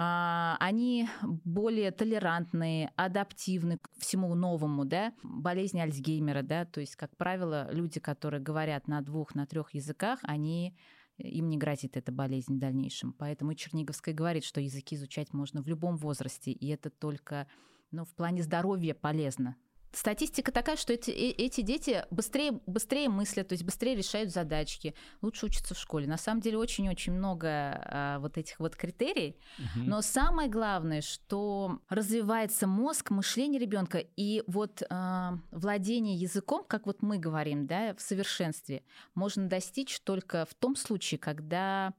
А, 0.00 0.56
они 0.60 1.08
более 1.22 1.90
толерантные, 1.90 2.92
адаптивны 2.94 3.78
к 3.78 3.90
всему 3.98 4.32
новому, 4.36 4.84
да, 4.84 5.12
болезнь 5.24 5.80
Альцгеймера, 5.80 6.42
да, 6.42 6.64
то 6.64 6.80
есть, 6.80 6.94
как 6.94 7.16
правило, 7.16 7.68
люди, 7.72 7.98
которые 7.98 8.40
говорят 8.40 8.86
на 8.86 9.00
двух, 9.00 9.34
на 9.34 9.44
трех 9.44 9.74
языках, 9.74 10.20
они 10.22 10.76
им 11.16 11.48
не 11.48 11.58
грозит 11.58 11.96
эта 11.96 12.12
болезнь 12.12 12.54
в 12.54 12.58
дальнейшем. 12.60 13.12
Поэтому 13.12 13.54
Черниговская 13.54 14.14
говорит, 14.14 14.44
что 14.44 14.60
языки 14.60 14.94
изучать 14.94 15.32
можно 15.32 15.62
в 15.62 15.66
любом 15.66 15.96
возрасте, 15.96 16.52
и 16.52 16.68
это 16.68 16.90
только 16.90 17.48
ну, 17.90 18.04
в 18.04 18.14
плане 18.14 18.44
здоровья 18.44 18.94
полезно 18.94 19.56
Статистика 19.92 20.52
такая, 20.52 20.76
что 20.76 20.92
эти, 20.92 21.10
э, 21.10 21.30
эти 21.30 21.62
дети 21.62 22.04
быстрее, 22.10 22.60
быстрее 22.66 23.08
мыслят, 23.08 23.48
то 23.48 23.54
есть 23.54 23.64
быстрее 23.64 23.94
решают 23.94 24.30
задачки, 24.30 24.94
лучше 25.22 25.46
учатся 25.46 25.74
в 25.74 25.78
школе. 25.78 26.06
На 26.06 26.18
самом 26.18 26.40
деле 26.40 26.58
очень-очень 26.58 27.12
много 27.12 27.48
а, 27.50 28.18
вот 28.18 28.36
этих 28.36 28.60
вот 28.60 28.76
критерий. 28.76 29.36
Угу. 29.58 29.86
Но 29.86 30.02
самое 30.02 30.50
главное, 30.50 31.00
что 31.00 31.80
развивается 31.88 32.66
мозг, 32.66 33.10
мышление 33.10 33.60
ребенка 33.60 33.98
и 33.98 34.42
вот 34.46 34.82
а, 34.90 35.38
владение 35.50 36.16
языком, 36.16 36.64
как 36.66 36.86
вот 36.86 37.02
мы 37.02 37.18
говорим, 37.18 37.66
да, 37.66 37.94
в 37.94 38.00
совершенстве, 38.00 38.82
можно 39.14 39.48
достичь 39.48 40.00
только 40.00 40.44
в 40.44 40.54
том 40.54 40.76
случае, 40.76 41.18
когда 41.18 41.94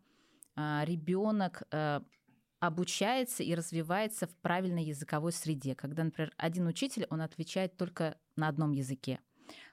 а, 0.56 0.84
ребенок 0.86 1.64
а, 1.72 2.04
обучается 2.60 3.44
и 3.44 3.56
развивается 3.56 4.28
в 4.28 4.36
правильной 4.38 4.84
языковой 4.84 5.32
среде, 5.32 5.76
когда, 5.76 6.04
например, 6.04 6.34
один 6.38 6.68
учитель, 6.68 7.08
он 7.10 7.22
отвечает 7.22 7.78
только 7.78 8.18
на 8.36 8.48
одном 8.48 8.72
языке. 8.72 9.20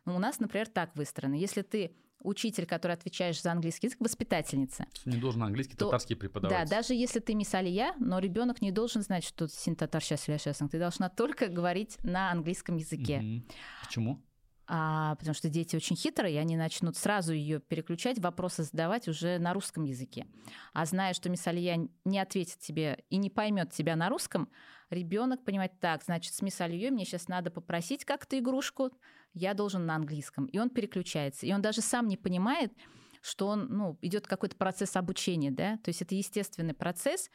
Ну, 0.05 0.17
у 0.17 0.19
нас, 0.19 0.41
например, 0.41 0.69
так 0.69 0.95
выстроено. 0.97 1.35
Если 1.35 1.63
ты 1.63 1.97
учитель, 2.21 2.67
который 2.67 2.93
отвечаешь 2.93 3.41
за 3.41 3.53
английский 3.53 3.89
язык, 3.89 4.01
воспитательница. 4.01 4.87
Не 5.05 5.17
должен 5.17 5.43
английский, 5.43 5.77
то, 5.77 5.87
татарский 5.87 6.17
преподавать. 6.17 6.69
Да, 6.69 6.77
даже 6.77 6.95
если 6.95 7.21
ты 7.21 7.35
мисс 7.35 7.55
Алия, 7.55 7.95
но 7.99 8.19
ребенок 8.19 8.63
не 8.63 8.73
должен 8.73 9.03
знать, 9.03 9.25
что 9.25 9.49
син 9.49 9.77
татар 9.77 10.03
сейчас 10.03 10.23
сейчас. 10.23 10.59
Ты 10.59 10.79
должна 10.79 11.09
только 11.09 11.49
говорить 11.49 11.99
на 12.03 12.33
английском 12.33 12.77
языке. 12.77 13.19
Угу. 13.19 13.55
Почему? 13.85 14.23
А, 14.69 15.15
потому 15.17 15.35
что 15.35 15.49
дети 15.49 15.77
очень 15.77 15.97
хитрые, 15.97 16.35
и 16.35 16.39
они 16.39 16.57
начнут 16.57 16.97
сразу 16.97 17.33
ее 17.33 17.61
переключать, 17.61 18.19
вопросы 18.19 18.65
задавать 18.65 19.09
уже 19.09 19.39
на 19.39 19.53
русском 19.53 19.85
языке. 19.85 20.27
А 20.73 20.85
зная, 20.87 21.15
что 21.15 21.29
мисс 21.29 21.47
Алия 21.47 21.89
не 22.05 22.19
ответит 22.19 22.59
тебе 22.59 23.05
и 23.09 23.17
не 23.17 23.31
поймет 23.31 23.73
тебя 23.73 23.95
на 23.97 24.09
русском, 24.09 24.49
ребенок 24.91 25.45
понимает, 25.45 25.79
так, 25.81 26.03
значит, 26.03 26.35
с 26.35 26.43
мисс 26.43 26.61
Алией 26.61 26.91
мне 26.91 27.05
сейчас 27.05 27.29
надо 27.29 27.51
попросить 27.51 28.05
как-то 28.05 28.39
игрушку, 28.39 28.91
я 29.35 29.55
должен 29.55 29.87
на 29.87 29.95
английском. 29.95 30.47
И 30.47 30.59
он 30.59 30.71
переключается. 30.71 31.47
И 31.47 31.53
он 31.53 31.63
даже 31.63 31.81
сам 31.81 32.09
не 32.09 32.17
понимает, 32.17 32.73
что 33.23 33.49
он, 33.49 33.67
ну, 33.69 33.99
идет 34.03 34.27
какой-то 34.27 34.57
процесс 34.57 34.97
обучения, 34.97 35.51
да, 35.51 35.79
то 35.79 35.89
есть 35.89 36.01
это 36.01 36.15
естественный 36.15 36.75
процесс, 36.75 37.31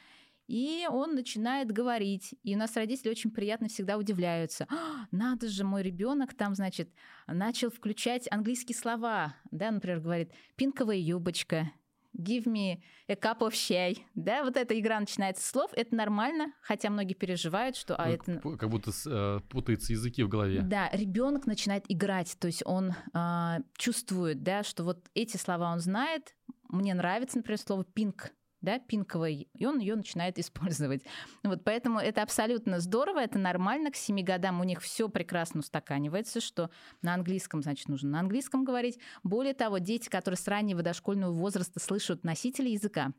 и 0.47 0.85
он 0.89 1.15
начинает 1.15 1.71
говорить. 1.71 2.35
И 2.43 2.55
у 2.55 2.57
нас 2.57 2.75
родители 2.75 3.09
очень 3.09 3.31
приятно 3.31 3.67
всегда 3.67 3.97
удивляются. 3.97 4.67
«А, 4.69 5.07
надо 5.11 5.47
же, 5.47 5.63
мой 5.63 5.83
ребенок 5.83 6.33
там, 6.33 6.55
значит, 6.55 6.89
начал 7.27 7.69
включать 7.69 8.27
английские 8.31 8.75
слова. 8.75 9.35
Да, 9.51 9.71
например, 9.71 9.99
говорит 9.99 10.31
«пинковая 10.55 10.97
юбочка», 10.97 11.71
give 12.17 12.45
me 12.45 12.81
a 13.07 13.15
cup 13.15 13.39
of 13.39 13.51
chai. 13.51 13.97
Да, 14.15 14.43
вот 14.43 14.57
эта 14.57 14.77
игра 14.79 14.99
начинается 14.99 15.43
с 15.43 15.49
слов, 15.49 15.71
это 15.73 15.95
нормально, 15.95 16.53
хотя 16.61 16.89
многие 16.89 17.13
переживают, 17.13 17.75
что 17.75 17.95
а 17.95 18.09
это... 18.09 18.39
Как 18.57 18.69
будто 18.69 18.91
э, 19.05 19.39
путаются 19.49 19.93
языки 19.93 20.23
в 20.23 20.29
голове. 20.29 20.61
Да, 20.61 20.89
ребенок 20.91 21.45
начинает 21.45 21.85
играть, 21.87 22.35
то 22.39 22.47
есть 22.47 22.63
он 22.65 22.93
э, 23.13 23.57
чувствует, 23.77 24.43
да, 24.43 24.63
что 24.63 24.83
вот 24.83 25.05
эти 25.13 25.37
слова 25.37 25.71
он 25.71 25.79
знает. 25.79 26.35
Мне 26.69 26.93
нравится, 26.93 27.37
например, 27.37 27.59
слово 27.59 27.85
pink, 27.95 28.29
да, 28.61 28.79
пинковой, 28.79 29.47
и 29.53 29.65
он 29.65 29.79
ее 29.79 29.95
начинает 29.95 30.39
использовать. 30.39 31.03
Вот 31.43 31.63
поэтому 31.63 31.99
это 31.99 32.21
абсолютно 32.21 32.79
здорово, 32.79 33.19
это 33.19 33.37
нормально. 33.37 33.91
К 33.91 33.95
семи 33.95 34.23
годам 34.23 34.61
у 34.61 34.63
них 34.63 34.81
все 34.81 35.09
прекрасно 35.09 35.59
устаканивается, 35.59 36.39
что 36.39 36.69
на 37.01 37.13
английском, 37.13 37.61
значит, 37.61 37.89
нужно 37.89 38.09
на 38.09 38.19
английском 38.19 38.63
говорить. 38.63 38.99
Более 39.23 39.53
того, 39.53 39.79
дети, 39.79 40.07
которые 40.07 40.37
с 40.37 40.47
раннего 40.47 40.81
дошкольного 40.81 41.31
возраста 41.31 41.79
слышат 41.79 42.23
носители 42.23 42.69
языка, 42.69 43.11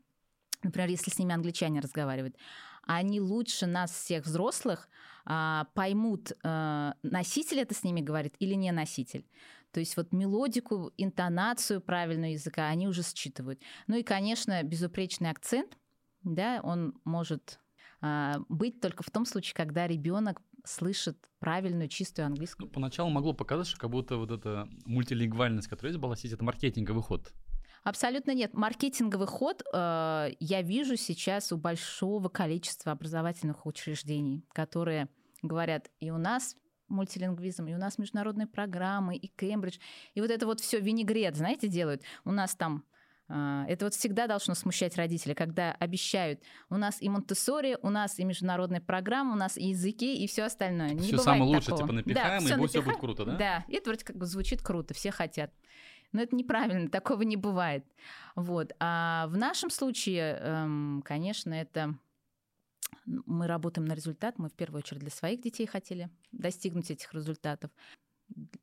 например, 0.63 0.89
если 0.89 1.11
с 1.11 1.19
ними 1.19 1.33
англичане 1.33 1.79
разговаривают, 1.79 2.37
они 2.85 3.21
лучше 3.21 3.65
нас 3.65 3.91
всех 3.91 4.25
взрослых 4.25 4.89
а, 5.25 5.67
поймут, 5.73 6.31
а, 6.43 6.95
носитель 7.03 7.59
это 7.59 7.73
с 7.73 7.83
ними 7.83 8.01
говорит 8.01 8.35
или 8.39 8.55
не 8.55 8.71
носитель. 8.71 9.25
То 9.73 9.79
есть 9.79 9.97
вот 9.97 10.13
мелодику, 10.13 10.93
интонацию 10.97 11.81
правильного 11.81 12.31
языка 12.31 12.67
они 12.67 12.87
уже 12.87 13.01
считывают. 13.01 13.59
Ну 13.87 13.97
и, 13.97 14.03
конечно, 14.03 14.61
безупречный 14.61 15.31
акцент, 15.31 15.77
да, 16.21 16.61
он 16.63 16.93
может 17.03 17.59
а, 17.99 18.37
быть 18.49 18.79
только 18.79 19.03
в 19.03 19.09
том 19.09 19.25
случае, 19.25 19.55
когда 19.55 19.87
ребенок 19.87 20.41
слышит 20.63 21.17
правильную, 21.39 21.89
чистую 21.89 22.27
английскую. 22.27 22.67
Ну, 22.67 22.71
поначалу 22.71 23.09
могло 23.09 23.33
показаться, 23.33 23.71
что 23.71 23.81
как 23.81 23.89
будто 23.89 24.17
вот 24.17 24.29
эта 24.29 24.69
мультилингвальность, 24.85 25.67
которая 25.67 25.91
есть 25.91 25.97
в 25.97 26.01
Баласите, 26.01 26.35
это 26.35 26.43
маркетинговый 26.43 27.01
ход. 27.01 27.33
Абсолютно 27.83 28.33
нет. 28.33 28.53
Маркетинговый 28.53 29.27
ход 29.27 29.61
э, 29.73 30.29
я 30.39 30.61
вижу 30.61 30.95
сейчас 30.95 31.51
у 31.51 31.57
большого 31.57 32.29
количества 32.29 32.93
образовательных 32.93 33.65
учреждений, 33.65 34.45
которые 34.53 35.09
говорят, 35.41 35.89
и 35.99 36.11
у 36.11 36.17
нас 36.17 36.55
мультилингвизм, 36.93 37.67
и 37.67 37.73
у 37.73 37.77
нас 37.77 37.97
международные 37.97 38.47
программы, 38.47 39.15
и 39.15 39.27
Кембридж. 39.27 39.79
И 40.13 40.21
вот 40.21 40.29
это 40.29 40.45
вот 40.45 40.59
все 40.59 40.79
винегрет, 40.79 41.35
знаете, 41.35 41.67
делают. 41.67 42.03
У 42.23 42.31
нас 42.31 42.55
там 42.55 42.85
а, 43.29 43.65
это 43.67 43.85
вот 43.85 43.93
всегда 43.93 44.27
должно 44.27 44.53
смущать 44.53 44.97
родителей, 44.97 45.33
когда 45.33 45.71
обещают, 45.73 46.41
у 46.69 46.77
нас 46.77 47.01
и 47.01 47.09
Монтессори, 47.09 47.77
у 47.81 47.89
нас 47.89 48.19
и 48.19 48.23
международная 48.23 48.81
программа, 48.81 49.33
у 49.33 49.37
нас 49.37 49.57
и 49.57 49.69
языки, 49.69 50.23
и 50.23 50.27
все 50.27 50.43
остальное. 50.43 50.91
Не 50.91 51.07
все 51.07 51.17
самое 51.17 51.43
лучшее, 51.43 51.77
типа 51.77 51.91
напихаем, 51.91 52.45
да, 52.45 52.53
и 52.53 52.57
будет 52.57 52.69
все 52.69 52.81
будет 52.81 52.99
круто, 52.99 53.25
да? 53.25 53.35
Да, 53.35 53.65
и 53.67 53.75
это 53.75 53.89
вроде 53.89 54.05
как 54.05 54.17
бы 54.17 54.25
звучит 54.25 54.61
круто, 54.61 54.93
все 54.93 55.11
хотят. 55.11 55.51
Но 56.11 56.21
это 56.21 56.35
неправильно, 56.35 56.89
такого 56.89 57.23
не 57.23 57.37
бывает. 57.37 57.85
Вот. 58.35 58.73
А 58.79 59.25
в 59.27 59.37
нашем 59.37 59.71
случае, 59.71 60.37
эм, 60.39 61.01
конечно, 61.03 61.53
это 61.53 61.95
мы 63.05 63.47
работаем 63.47 63.87
на 63.87 63.93
результат. 63.93 64.39
Мы 64.39 64.49
в 64.49 64.53
первую 64.53 64.79
очередь 64.79 65.01
для 65.01 65.11
своих 65.11 65.41
детей 65.41 65.65
хотели 65.65 66.09
достигнуть 66.31 66.91
этих 66.91 67.13
результатов 67.13 67.71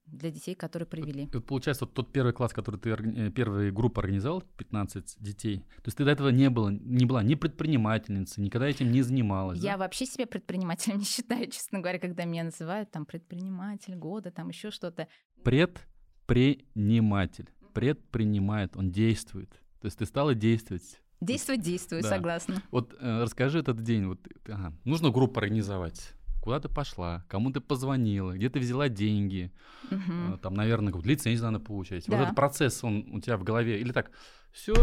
для 0.07 0.31
детей, 0.31 0.55
которые 0.55 0.87
привели. 0.87 1.27
Получается, 1.27 1.85
вот 1.85 1.95
тот 1.95 2.13
первый 2.13 2.33
класс, 2.33 2.53
который 2.53 2.81
ты, 2.81 2.91
э, 2.91 3.31
первая 3.31 3.71
группа 3.71 4.03
организовал, 4.03 4.43
15 4.57 5.17
детей, 5.21 5.59
то 5.77 5.83
есть 5.87 5.99
ты 5.99 6.05
до 6.05 6.11
этого 6.11 6.31
не, 6.31 6.51
было, 6.51 6.71
не 6.71 7.07
была 7.07 7.23
ни 7.23 7.37
предпринимательницей, 7.37 8.43
никогда 8.43 8.69
этим 8.69 8.91
не 8.91 9.03
занималась, 9.03 9.61
Я 9.61 9.73
да? 9.73 9.79
вообще 9.79 10.07
себя 10.07 10.27
предпринимателем 10.27 10.99
не 10.99 11.05
считаю, 11.05 11.49
честно 11.51 11.81
говоря, 11.81 11.99
когда 11.99 12.25
меня 12.25 12.45
называют 12.45 12.91
там 12.91 13.07
предприниматель 13.07 13.95
года, 13.95 14.31
там 14.31 14.49
еще 14.49 14.71
что-то. 14.71 15.09
Предприниматель. 15.45 17.49
Предпринимает, 17.73 18.77
он 18.77 18.91
действует. 18.91 19.51
То 19.81 19.87
есть 19.87 19.99
ты 19.99 20.07
стала 20.07 20.35
действовать 20.35 21.01
Действовать 21.21 21.61
действую, 21.61 22.03
да. 22.03 22.09
согласна. 22.09 22.63
Вот 22.71 22.95
э, 22.99 23.23
расскажи 23.23 23.59
этот 23.59 23.83
день. 23.83 24.07
Вот, 24.07 24.21
ага, 24.49 24.73
нужно 24.85 25.11
группу 25.11 25.39
организовать. 25.39 26.15
Куда 26.41 26.59
ты 26.61 26.69
пошла, 26.69 27.25
кому 27.29 27.51
ты 27.53 27.61
позвонила, 27.61 28.33
где 28.33 28.49
ты 28.49 28.59
взяла 28.59 28.89
деньги, 28.89 29.53
угу. 29.91 30.35
э, 30.35 30.39
там, 30.43 30.55
наверное, 30.55 30.89
какую-то 30.89 31.11
лицензию 31.11 31.51
надо 31.51 31.63
получать. 31.63 32.07
Да. 32.07 32.17
Вот 32.17 32.23
этот 32.23 32.37
процесс, 32.37 32.83
он 32.83 33.07
у 33.13 33.21
тебя 33.21 33.37
в 33.37 33.45
голове. 33.45 33.79
Или 33.81 33.93
так, 33.93 34.11
все, 34.51 34.75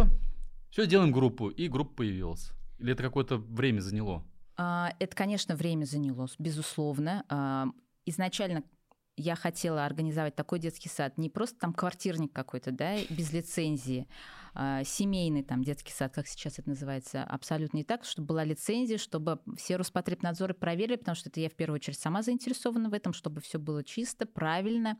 все, 0.69 0.85
делаем 0.85 1.11
группу, 1.11 1.49
и 1.49 1.67
группа 1.67 1.95
появилась. 1.95 2.51
Или 2.77 2.93
это 2.93 3.01
какое-то 3.01 3.37
время 3.37 3.79
заняло? 3.79 4.23
А, 4.55 4.93
это, 4.99 5.15
конечно, 5.15 5.55
время 5.55 5.85
заняло, 5.85 6.27
безусловно. 6.37 7.73
Изначально 8.05 8.63
я 9.17 9.35
хотела 9.35 9.85
организовать 9.85 10.35
такой 10.35 10.59
детский 10.59 10.89
сад, 10.89 11.17
не 11.17 11.29
просто 11.29 11.59
там 11.59 11.73
квартирник 11.73 12.31
какой-то, 12.31 12.71
да, 12.71 12.95
без 13.09 13.33
лицензии, 13.33 14.07
а, 14.53 14.83
семейный 14.83 15.43
там 15.43 15.63
детский 15.63 15.91
сад, 15.91 16.13
как 16.13 16.27
сейчас 16.27 16.59
это 16.59 16.69
называется, 16.69 17.23
абсолютно 17.23 17.77
не 17.77 17.83
так, 17.83 18.05
чтобы 18.05 18.27
была 18.27 18.43
лицензия, 18.43 18.97
чтобы 18.97 19.39
все 19.55 19.75
Роспотребнадзоры 19.75 20.53
проверили, 20.53 20.95
потому 20.95 21.15
что 21.15 21.29
это 21.29 21.39
я 21.39 21.49
в 21.49 21.53
первую 21.53 21.75
очередь 21.75 21.99
сама 21.99 22.21
заинтересована 22.21 22.89
в 22.89 22.93
этом, 22.93 23.13
чтобы 23.13 23.41
все 23.41 23.59
было 23.59 23.83
чисто, 23.83 24.25
правильно, 24.25 24.97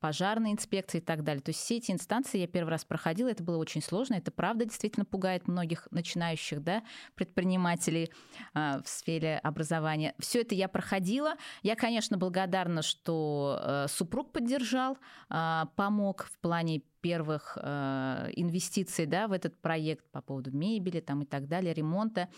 пожарная 0.00 0.52
инспекция 0.52 1.00
и 1.00 1.04
так 1.04 1.24
далее. 1.24 1.42
То 1.42 1.50
есть 1.50 1.60
все 1.60 1.76
эти 1.76 1.90
инстанции 1.90 2.38
я 2.38 2.46
первый 2.46 2.70
раз 2.70 2.84
проходила, 2.84 3.28
это 3.28 3.42
было 3.42 3.56
очень 3.56 3.82
сложно, 3.82 4.14
это 4.14 4.30
правда 4.30 4.64
действительно 4.64 5.04
пугает 5.04 5.48
многих 5.48 5.88
начинающих 5.90 6.62
да, 6.62 6.82
предпринимателей 7.14 8.10
э, 8.54 8.80
в 8.82 8.88
сфере 8.88 9.38
образования. 9.38 10.14
Все 10.18 10.42
это 10.42 10.54
я 10.54 10.68
проходила. 10.68 11.34
Я, 11.62 11.76
конечно, 11.76 12.16
благодарна, 12.16 12.82
что 12.82 13.60
э, 13.60 13.86
супруг 13.88 14.32
поддержал, 14.32 14.98
э, 15.30 15.64
помог 15.76 16.24
в 16.24 16.38
плане 16.38 16.82
первых 17.00 17.56
э, 17.60 18.30
инвестиций 18.34 19.06
да, 19.06 19.28
в 19.28 19.32
этот 19.32 19.60
проект 19.60 20.10
по 20.10 20.20
поводу 20.20 20.50
мебели 20.50 21.00
там, 21.00 21.22
и 21.22 21.26
так 21.26 21.48
далее, 21.48 21.72
ремонта. 21.72 22.28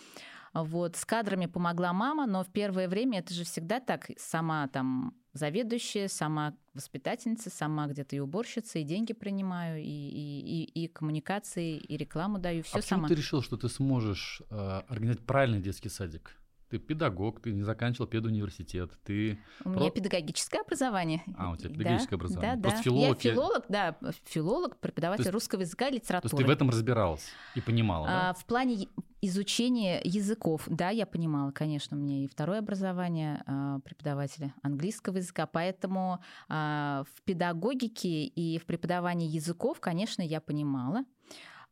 Вот, 0.53 0.97
с 0.97 1.05
кадрами 1.05 1.47
помогла 1.47 1.93
мама, 1.93 2.27
но 2.27 2.43
в 2.43 2.51
первое 2.51 2.89
время 2.89 3.21
это 3.21 3.33
же 3.33 3.45
всегда 3.45 3.79
так, 3.79 4.11
сама 4.17 4.67
там 4.69 5.15
заведующая, 5.33 6.09
сама 6.09 6.55
воспитательница, 6.75 7.51
сама 7.51 7.87
где-то 7.87 8.17
и 8.17 8.19
уборщица, 8.19 8.79
и 8.79 8.85
деньги 8.85 9.13
принимаю, 9.13 9.81
и, 9.81 9.85
и, 9.85 10.65
и, 10.65 10.85
и 10.85 10.89
коммуникации, 10.89 11.77
и 11.77 11.97
рекламу 11.97 12.39
даю, 12.39 12.63
все 12.63 12.79
а 12.79 12.83
сама. 12.83 13.09
ты 13.09 13.15
решил, 13.15 13.43
что 13.43 13.57
ты 13.57 13.69
сможешь 13.69 14.43
э, 14.51 14.83
организовать 14.89 15.27
правильный 15.27 15.61
детский 15.61 15.89
садик? 15.89 16.37
Ты 16.69 16.79
педагог, 16.79 17.41
ты 17.41 17.53
не 17.53 17.65
заканчивал 17.65 18.07
педуниверситет, 18.07 18.93
ты... 19.03 19.41
У 19.65 19.71
меня 19.71 19.91
педагогическое 19.91 20.61
образование. 20.61 21.21
А, 21.37 21.51
у 21.51 21.57
тебя 21.57 21.71
педагогическое 21.71 22.17
да, 22.17 22.17
образование. 22.17 22.57
Да, 22.57 22.63
Просто 22.63 22.79
да. 22.79 22.83
филолог... 22.85 23.25
Я 23.25 23.33
филолог, 23.33 23.65
да, 23.69 23.97
филолог, 24.25 24.77
преподаватель 24.79 25.25
есть, 25.25 25.33
русского 25.33 25.63
языка 25.63 25.89
и 25.89 25.95
литературы. 25.95 26.31
То 26.31 26.37
есть 26.37 26.47
ты 26.47 26.47
в 26.47 26.51
этом 26.55 26.71
разбиралась 26.71 27.27
и 27.57 27.61
понимала, 27.61 28.07
да? 28.07 28.31
А, 28.31 28.35
в 28.35 28.45
плане 28.47 28.87
изучения 29.21 30.01
языков, 30.03 30.65
да, 30.67 30.91
я 30.91 31.07
понимала, 31.07 31.51
конечно, 31.51 31.97
у 31.97 32.01
меня 32.01 32.25
и 32.25 32.27
второе 32.27 32.61
образование 32.61 33.43
а, 33.47 33.81
преподавателя 33.81 34.55
английского 34.63 35.19
языка, 35.19 35.47
поэтому 35.47 36.21
а, 36.49 37.05
в 37.15 37.23
педагогике 37.23 38.25
и 38.25 38.59
в 38.59 38.67
преподавании 38.67 39.29
языков, 39.29 39.81
конечно, 39.81 40.23
я 40.23 40.41
понимала. 40.41 41.05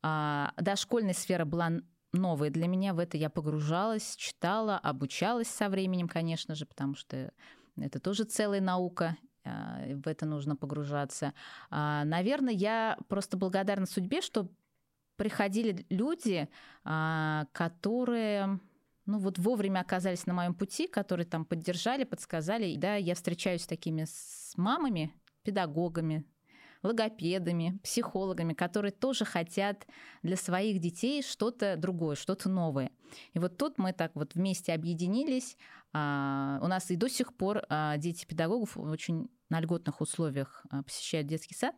А, 0.03 0.53
дошкольная 0.57 1.15
сфера 1.15 1.45
была 1.45 1.71
новое 2.13 2.51
для 2.51 2.69
меня. 2.69 2.95
В 2.95 2.99
это 2.99 3.17
я 3.17 3.31
погружалась, 3.31 4.17
читала, 4.17 4.79
обучалась 4.79 5.49
со 5.49 5.69
временем, 5.69 6.09
конечно 6.09 6.55
же, 6.55 6.67
потому 6.67 6.95
что 6.95 7.33
это 7.77 8.01
тоже 8.01 8.25
целая 8.25 8.61
наука, 8.61 9.17
в 9.45 10.09
это 10.09 10.27
нужно 10.27 10.57
погружаться. 10.57 11.33
Наверное, 11.71 12.53
я 12.53 12.99
просто 13.09 13.37
благодарна 13.37 13.87
судьбе, 13.87 14.21
что 14.21 14.49
приходили 15.19 15.85
люди, 15.91 16.49
а, 16.85 17.47
которые 17.53 18.61
ну 19.05 19.19
вот 19.19 19.39
вовремя 19.39 19.81
оказались 19.81 20.27
на 20.27 20.35
моем 20.35 20.55
пути, 20.55 20.87
которые 20.87 21.27
там 21.27 21.45
поддержали, 21.45 22.05
подсказали. 22.05 22.77
Да, 22.77 22.97
я 22.97 23.15
встречаюсь 23.15 23.63
с 23.63 23.67
такими 23.67 24.05
с 24.05 24.53
мамами, 24.57 25.13
педагогами, 25.43 26.25
логопедами, 26.83 27.79
психологами, 27.83 28.53
которые 28.53 28.93
тоже 28.93 29.25
хотят 29.25 29.87
для 30.23 30.37
своих 30.37 30.79
детей 30.79 31.23
что-то 31.23 31.77
другое, 31.77 32.17
что-то 32.17 32.49
новое. 32.49 32.93
И 33.33 33.39
вот 33.39 33.57
тут 33.57 33.79
мы 33.79 33.93
так 33.95 34.13
вот 34.15 34.35
вместе 34.35 34.75
объединились. 34.75 35.57
А, 35.95 36.59
у 36.63 36.67
нас 36.67 36.91
и 36.91 36.97
до 36.97 37.09
сих 37.09 37.35
пор 37.35 37.65
а, 37.69 37.97
дети 37.97 38.27
педагогов 38.27 38.77
очень 38.77 39.31
на 39.49 39.61
льготных 39.61 40.03
условиях 40.03 40.65
посещают 40.85 41.27
детский 41.27 41.55
сад. 41.55 41.75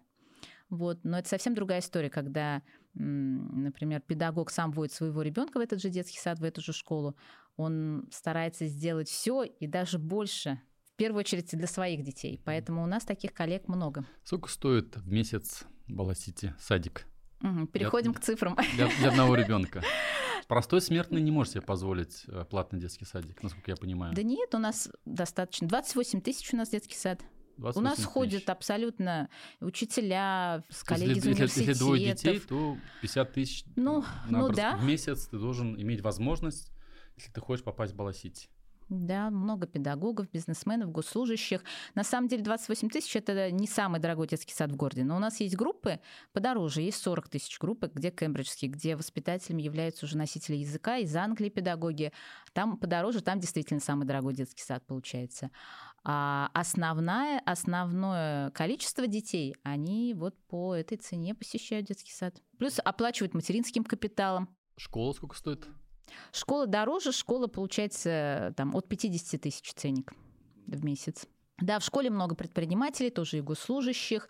Вот. 0.70 1.00
Но 1.02 1.18
это 1.18 1.28
совсем 1.28 1.54
другая 1.54 1.80
история, 1.80 2.10
когда, 2.10 2.62
например, 2.94 4.00
педагог 4.00 4.50
сам 4.50 4.72
вводит 4.72 4.92
своего 4.92 5.22
ребенка 5.22 5.58
в 5.58 5.60
этот 5.60 5.80
же 5.80 5.90
детский 5.90 6.18
сад, 6.18 6.38
в 6.38 6.44
эту 6.44 6.60
же 6.60 6.72
школу, 6.72 7.16
он 7.56 8.08
старается 8.10 8.66
сделать 8.66 9.08
все 9.08 9.44
и 9.44 9.66
даже 9.66 9.98
больше 9.98 10.60
первую 11.00 11.20
очередь 11.20 11.48
для 11.50 11.66
своих 11.66 12.04
детей. 12.04 12.38
Поэтому 12.44 12.82
у 12.82 12.86
нас 12.86 13.06
таких 13.06 13.32
коллег 13.32 13.68
много. 13.68 14.04
Сколько 14.22 14.50
стоит 14.50 14.98
в 14.98 15.10
месяц 15.10 15.64
Баласити 15.88 16.54
садик? 16.60 17.06
Угу, 17.42 17.68
переходим 17.68 18.12
для, 18.12 18.20
к 18.20 18.22
цифрам. 18.22 18.54
Для, 18.74 18.86
для 18.98 19.08
одного 19.08 19.34
ребенка. 19.34 19.82
Простой 20.46 20.82
смертный 20.82 21.22
не 21.22 21.30
может 21.30 21.54
себе 21.54 21.62
позволить 21.62 22.24
э, 22.28 22.44
платный 22.44 22.78
детский 22.78 23.06
садик, 23.06 23.42
насколько 23.42 23.70
я 23.70 23.78
понимаю. 23.78 24.14
Да 24.14 24.22
нет, 24.22 24.54
у 24.54 24.58
нас 24.58 24.90
достаточно. 25.06 25.66
28 25.68 26.20
тысяч 26.20 26.52
у 26.52 26.58
нас 26.58 26.68
детский 26.68 26.96
сад. 26.96 27.22
У 27.62 27.80
нас 27.80 27.96
тысяч. 27.96 28.08
ходят 28.08 28.50
абсолютно 28.50 29.28
учителя, 29.60 30.64
с 30.70 30.82
коллеги 30.82 31.16
если, 31.16 31.20
из 31.20 31.36
университетов. 31.36 31.68
Если 31.68 31.84
двое 31.84 32.12
детей, 32.12 32.40
то 32.40 32.76
50 33.02 33.32
тысяч 33.32 33.64
ну, 33.76 34.04
ну, 34.28 34.44
образ... 34.44 34.56
да. 34.56 34.76
в 34.76 34.84
месяц 34.84 35.26
ты 35.26 35.38
должен 35.38 35.80
иметь 35.80 36.00
возможность, 36.00 36.72
если 37.16 37.30
ты 37.32 37.40
хочешь 37.40 37.64
попасть 37.64 37.92
в 37.92 37.96
Баласити. 37.96 38.48
Да, 38.90 39.30
много 39.30 39.68
педагогов, 39.68 40.28
бизнесменов, 40.32 40.90
госслужащих. 40.90 41.62
На 41.94 42.02
самом 42.02 42.26
деле 42.26 42.42
28 42.42 42.88
тысяч– 42.88 43.14
это 43.16 43.48
не 43.52 43.68
самый 43.68 44.00
дорогой 44.00 44.26
детский 44.26 44.52
сад 44.52 44.72
в 44.72 44.76
городе. 44.76 45.04
Но 45.04 45.14
у 45.14 45.20
нас 45.20 45.38
есть 45.38 45.54
группы 45.54 46.00
подороже, 46.32 46.82
есть 46.82 47.00
40 47.00 47.28
тысяч 47.28 47.56
группы, 47.60 47.88
где 47.94 48.10
кембриджские, 48.10 48.68
где 48.68 48.96
воспитателями 48.96 49.62
являются 49.62 50.06
уже 50.06 50.18
носители 50.18 50.56
языка, 50.56 50.96
из 50.96 51.14
Англии 51.14 51.50
педагоги. 51.50 52.12
Там 52.52 52.76
подороже, 52.76 53.20
там 53.22 53.38
действительно 53.38 53.78
самый 53.78 54.08
дорогой 54.08 54.34
детский 54.34 54.64
сад 54.64 54.84
получается. 54.84 55.52
А 56.02 56.50
основное, 56.54 57.40
основное 57.44 58.50
количество 58.50 59.06
детей, 59.06 59.54
они 59.62 60.14
вот 60.14 60.34
по 60.48 60.74
этой 60.74 60.96
цене 60.96 61.34
посещают 61.34 61.86
детский 61.86 62.12
сад. 62.12 62.40
Плюс 62.58 62.78
оплачивают 62.82 63.34
материнским 63.34 63.84
капиталом. 63.84 64.48
Школа 64.76 65.12
сколько 65.12 65.36
стоит? 65.36 65.68
Школа 66.32 66.66
дороже, 66.66 67.12
школа 67.12 67.46
получается 67.46 68.54
там 68.56 68.74
от 68.74 68.88
50 68.88 69.40
тысяч 69.40 69.72
ценник 69.74 70.12
в 70.66 70.84
месяц. 70.84 71.26
Да, 71.60 71.78
в 71.78 71.84
школе 71.84 72.10
много 72.10 72.34
предпринимателей, 72.34 73.10
тоже 73.10 73.38
и 73.38 73.40
госслужащих, 73.40 74.28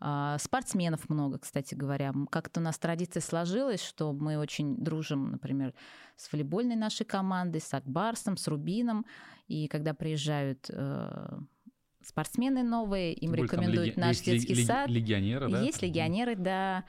а, 0.00 0.36
спортсменов 0.38 1.08
много, 1.08 1.38
кстати 1.38 1.74
говоря. 1.74 2.12
Как-то 2.30 2.60
у 2.60 2.62
нас 2.62 2.78
традиция 2.78 3.20
сложилась, 3.20 3.82
что 3.82 4.12
мы 4.12 4.36
очень 4.36 4.76
дружим, 4.76 5.30
например, 5.30 5.74
с 6.16 6.32
волейбольной 6.32 6.76
нашей 6.76 7.06
командой, 7.06 7.60
с 7.60 7.72
Акбарсом, 7.72 8.36
с 8.36 8.48
Рубином. 8.48 9.06
И 9.46 9.68
когда 9.68 9.94
приезжают 9.94 10.68
э, 10.70 11.38
спортсмены 12.02 12.62
новые, 12.62 13.12
им 13.12 13.34
Тем 13.34 13.44
рекомендуют 13.44 13.96
наш 13.96 14.16
есть 14.16 14.24
детский 14.24 14.54
лег, 14.54 14.66
сад. 14.66 14.90
Легионеры, 14.90 15.48
да? 15.48 15.60
Есть 15.60 15.82
легионеры, 15.82 16.34
да. 16.34 16.84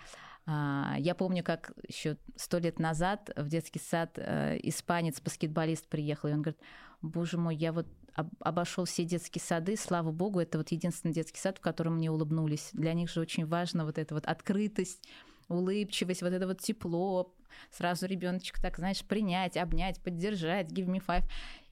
А, 0.46 0.96
я 0.98 1.16
помню, 1.16 1.44
как 1.44 1.74
еще 1.88 2.18
сто 2.36 2.58
лет 2.58 2.80
назад 2.80 3.30
в 3.36 3.48
детский 3.48 3.80
сад 3.80 4.14
э, 4.16 4.58
испанец, 4.64 5.22
баскетболист 5.22 5.88
приехал, 5.88 6.30
и 6.30 6.34
он 6.34 6.42
говорит, 6.42 6.60
боже 7.02 7.38
мой, 7.38 7.56
я 7.56 7.72
вот 7.72 7.88
обошел 8.16 8.86
все 8.86 9.04
детские 9.04 9.42
сады, 9.42 9.76
слава 9.76 10.12
богу, 10.12 10.40
это 10.40 10.58
вот 10.58 10.70
единственный 10.72 11.14
детский 11.14 11.40
сад, 11.40 11.58
в 11.58 11.62
котором 11.62 11.96
мне 11.96 12.12
улыбнулись. 12.12 12.70
Для 12.74 12.94
них 12.94 13.10
же 13.10 13.22
очень 13.22 13.46
важно 13.46 13.86
вот 13.86 13.98
эта 13.98 14.14
вот 14.14 14.26
открытость, 14.26 15.08
улыбчивость, 15.48 16.22
вот 16.22 16.34
это 16.34 16.48
вот 16.48 16.62
тепло, 16.62 17.34
сразу 17.72 18.06
ребеночек 18.06 18.60
так, 18.60 18.78
знаешь, 18.78 19.04
принять, 19.04 19.58
обнять, 19.58 20.02
поддержать, 20.02 20.72
give 20.72 20.88
me 20.88 21.04
five. 21.06 21.24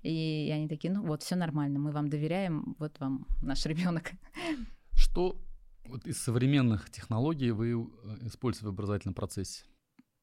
И 0.03 0.51
они 0.53 0.67
такие, 0.67 0.91
ну 0.91 1.03
вот, 1.03 1.21
все 1.21 1.35
нормально, 1.35 1.79
мы 1.79 1.91
вам 1.91 2.09
доверяем, 2.09 2.75
вот 2.79 2.99
вам 2.99 3.27
наш 3.41 3.65
ребенок. 3.65 4.11
Что 4.93 5.37
вот 5.85 6.05
из 6.05 6.21
современных 6.21 6.89
технологий 6.89 7.51
вы 7.51 7.71
э, 7.71 8.27
используете 8.27 8.67
в 8.67 8.69
образовательном 8.69 9.13
процессе? 9.13 9.63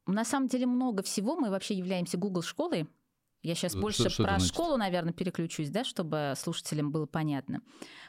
На 0.06 0.24
самом 0.24 0.48
деле 0.48 0.66
много 0.66 1.02
всего. 1.02 1.36
Мы 1.36 1.50
вообще 1.50 1.74
являемся 1.74 2.16
Google 2.16 2.42
школой. 2.42 2.88
Я 3.42 3.54
сейчас 3.54 3.72
что, 3.72 3.80
больше 3.80 4.10
что 4.10 4.24
про 4.24 4.38
школу, 4.40 4.76
наверное, 4.76 5.12
переключусь, 5.12 5.70
да, 5.70 5.84
чтобы 5.84 6.34
слушателям 6.36 6.90
было 6.90 7.06
понятно. 7.06 7.60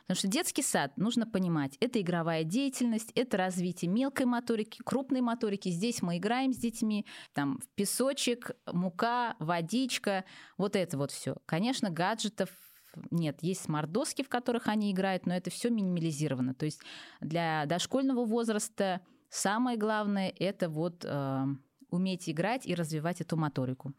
Потому 0.01 0.17
что 0.17 0.27
детский 0.27 0.63
сад, 0.63 0.97
нужно 0.97 1.27
понимать, 1.27 1.77
это 1.79 2.01
игровая 2.01 2.43
деятельность, 2.43 3.11
это 3.13 3.37
развитие 3.37 3.91
мелкой 3.91 4.25
моторики, 4.25 4.81
крупной 4.83 5.21
моторики. 5.21 5.69
Здесь 5.69 6.01
мы 6.01 6.17
играем 6.17 6.51
с 6.51 6.57
детьми, 6.57 7.05
там 7.33 7.59
песочек, 7.75 8.51
мука, 8.71 9.35
водичка, 9.39 10.25
вот 10.57 10.75
это 10.75 10.97
вот 10.97 11.11
все. 11.11 11.37
Конечно, 11.45 11.91
гаджетов 11.91 12.49
нет, 13.11 13.37
есть 13.41 13.61
смарт-доски, 13.61 14.23
в 14.23 14.29
которых 14.29 14.67
они 14.67 14.91
играют, 14.91 15.27
но 15.27 15.35
это 15.35 15.51
все 15.51 15.69
минимализировано. 15.69 16.55
То 16.55 16.65
есть 16.65 16.81
для 17.21 17.65
дошкольного 17.67 18.25
возраста 18.25 19.01
самое 19.29 19.77
главное 19.77 20.33
это 20.39 20.69
вот 20.69 21.05
э, 21.05 21.45
уметь 21.91 22.29
играть 22.29 22.65
и 22.65 22.75
развивать 22.75 23.21
эту 23.21 23.37
моторику. 23.37 23.93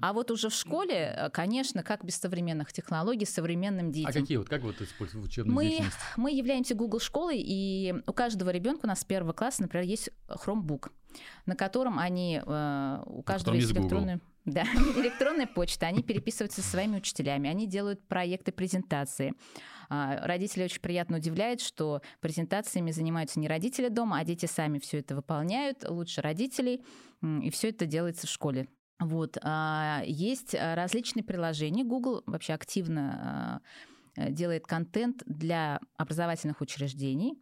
А 0.00 0.12
вот 0.12 0.30
уже 0.30 0.48
в 0.48 0.54
школе, 0.54 1.14
э, 1.16 1.30
конечно, 1.30 1.82
как 1.82 2.04
без 2.04 2.16
современных 2.16 2.72
технологий, 2.72 3.26
современным 3.26 3.88
а 3.88 3.92
детям. 3.92 4.10
А 4.10 4.12
какие 4.12 4.36
вот, 4.36 4.48
как 4.48 4.62
вот 4.62 4.80
используете 4.80 5.18
в 5.18 5.24
учебной 5.24 5.54
мы, 5.54 5.64
деятельности? 5.64 6.00
Мы 6.16 6.32
являемся 6.32 6.74
Google 6.74 7.00
школой, 7.00 7.38
и 7.38 7.94
у 8.06 8.12
каждого 8.12 8.50
ребенка 8.50 8.84
у 8.84 8.88
нас 8.88 9.00
с 9.00 9.04
первого 9.04 9.32
класса, 9.32 9.62
например, 9.62 9.86
есть 9.86 10.10
Chromebook, 10.28 10.90
на 11.46 11.56
котором 11.56 11.98
они, 11.98 12.40
э, 12.44 13.02
у 13.06 13.22
каждого 13.22 13.54
есть 13.54 13.72
электронный... 13.72 14.20
Да, 14.44 14.64
электронная 14.96 15.46
почта, 15.46 15.86
они 15.86 16.02
переписываются 16.02 16.62
со 16.62 16.68
своими 16.68 16.96
учителями, 16.96 17.48
они 17.48 17.68
делают 17.68 18.04
проекты 18.08 18.50
презентации. 18.50 19.34
А, 19.88 20.26
родители 20.26 20.64
очень 20.64 20.80
приятно 20.80 21.18
удивляют, 21.18 21.60
что 21.60 22.02
презентациями 22.20 22.90
занимаются 22.90 23.38
не 23.38 23.46
родители 23.46 23.88
дома, 23.88 24.18
а 24.18 24.24
дети 24.24 24.46
сами 24.46 24.80
все 24.80 24.98
это 24.98 25.14
выполняют 25.14 25.88
лучше 25.88 26.22
родителей, 26.22 26.84
и 27.22 27.50
все 27.50 27.68
это 27.68 27.86
делается 27.86 28.26
в 28.26 28.30
школе. 28.30 28.66
Вот. 29.04 29.38
А, 29.42 30.02
есть 30.06 30.54
различные 30.54 31.24
приложения. 31.24 31.84
Google 31.84 32.22
вообще 32.26 32.52
активно 32.52 33.62
а, 34.16 34.30
делает 34.30 34.66
контент 34.66 35.22
для 35.26 35.80
образовательных 35.96 36.60
учреждений. 36.60 37.38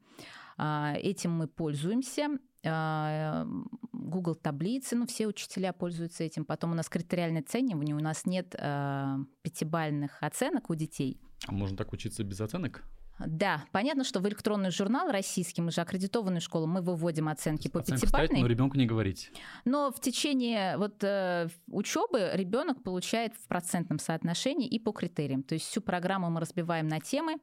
Этим 0.58 1.32
мы 1.32 1.48
пользуемся. 1.48 2.28
Google 2.62 4.34
таблицы, 4.34 4.94
ну, 4.94 5.06
все 5.06 5.26
учителя 5.26 5.72
пользуются 5.72 6.22
этим. 6.22 6.44
Потом 6.44 6.72
у 6.72 6.74
нас 6.74 6.90
критериальное 6.90 7.40
оценивание, 7.40 7.96
у 7.96 8.00
нас 8.00 8.26
нет 8.26 8.50
пятибальных 8.50 10.22
оценок 10.22 10.68
у 10.68 10.74
детей. 10.74 11.18
А 11.46 11.52
можно 11.52 11.78
так 11.78 11.94
учиться 11.94 12.24
без 12.24 12.42
оценок? 12.42 12.84
Да, 13.26 13.64
понятно, 13.72 14.04
что 14.04 14.20
в 14.20 14.28
электронный 14.28 14.70
журнал 14.70 15.10
российский, 15.10 15.62
мы 15.62 15.70
же 15.70 15.80
аккредитованную 15.80 16.40
школу, 16.40 16.66
мы 16.66 16.80
выводим 16.80 17.28
оценки 17.28 17.68
по 17.68 17.80
Оценку 17.80 18.02
пятибалльной. 18.02 18.26
ставить, 18.26 18.42
но 18.42 18.46
ребенку 18.48 18.76
не 18.76 18.86
говорить. 18.86 19.30
Но 19.64 19.92
в 19.92 20.00
течение 20.00 20.76
вот 20.78 21.02
э, 21.04 21.48
учебы 21.68 22.30
ребенок 22.34 22.82
получает 22.82 23.34
в 23.34 23.46
процентном 23.46 23.98
соотношении 23.98 24.66
и 24.66 24.78
по 24.78 24.92
критериям. 24.92 25.42
То 25.42 25.54
есть 25.54 25.66
всю 25.66 25.80
программу 25.80 26.30
мы 26.30 26.40
разбиваем 26.40 26.88
на 26.88 27.00
темы, 27.00 27.36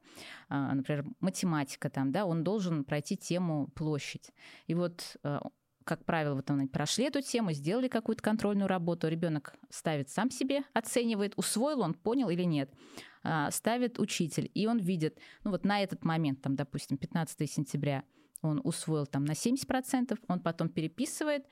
а, 0.48 0.74
например, 0.74 1.04
математика 1.20 1.90
там, 1.90 2.10
да, 2.10 2.26
он 2.26 2.42
должен 2.44 2.84
пройти 2.84 3.16
тему 3.16 3.68
площадь. 3.74 4.30
И 4.66 4.74
вот 4.74 5.16
э, 5.22 5.38
как 5.88 6.04
правило, 6.04 6.34
вот 6.34 6.50
они 6.50 6.66
прошли 6.66 7.06
эту 7.06 7.22
тему, 7.22 7.52
сделали 7.52 7.88
какую-то 7.88 8.22
контрольную 8.22 8.68
работу, 8.68 9.08
ребенок 9.08 9.54
ставит 9.70 10.10
сам 10.10 10.30
себе, 10.30 10.60
оценивает, 10.74 11.32
усвоил 11.36 11.80
он, 11.80 11.94
понял 11.94 12.28
или 12.28 12.42
нет. 12.42 12.70
А, 13.22 13.50
ставит 13.50 13.98
учитель, 13.98 14.50
и 14.54 14.66
он 14.66 14.78
видит, 14.78 15.18
ну 15.44 15.50
вот 15.50 15.64
на 15.64 15.82
этот 15.82 16.04
момент, 16.04 16.40
там, 16.40 16.56
допустим, 16.56 16.96
15 16.96 17.50
сентября, 17.50 18.04
он 18.42 18.60
усвоил 18.62 19.06
там 19.06 19.24
на 19.24 19.32
70%, 19.32 20.18
он 20.28 20.40
потом 20.40 20.68
переписывает, 20.68 21.46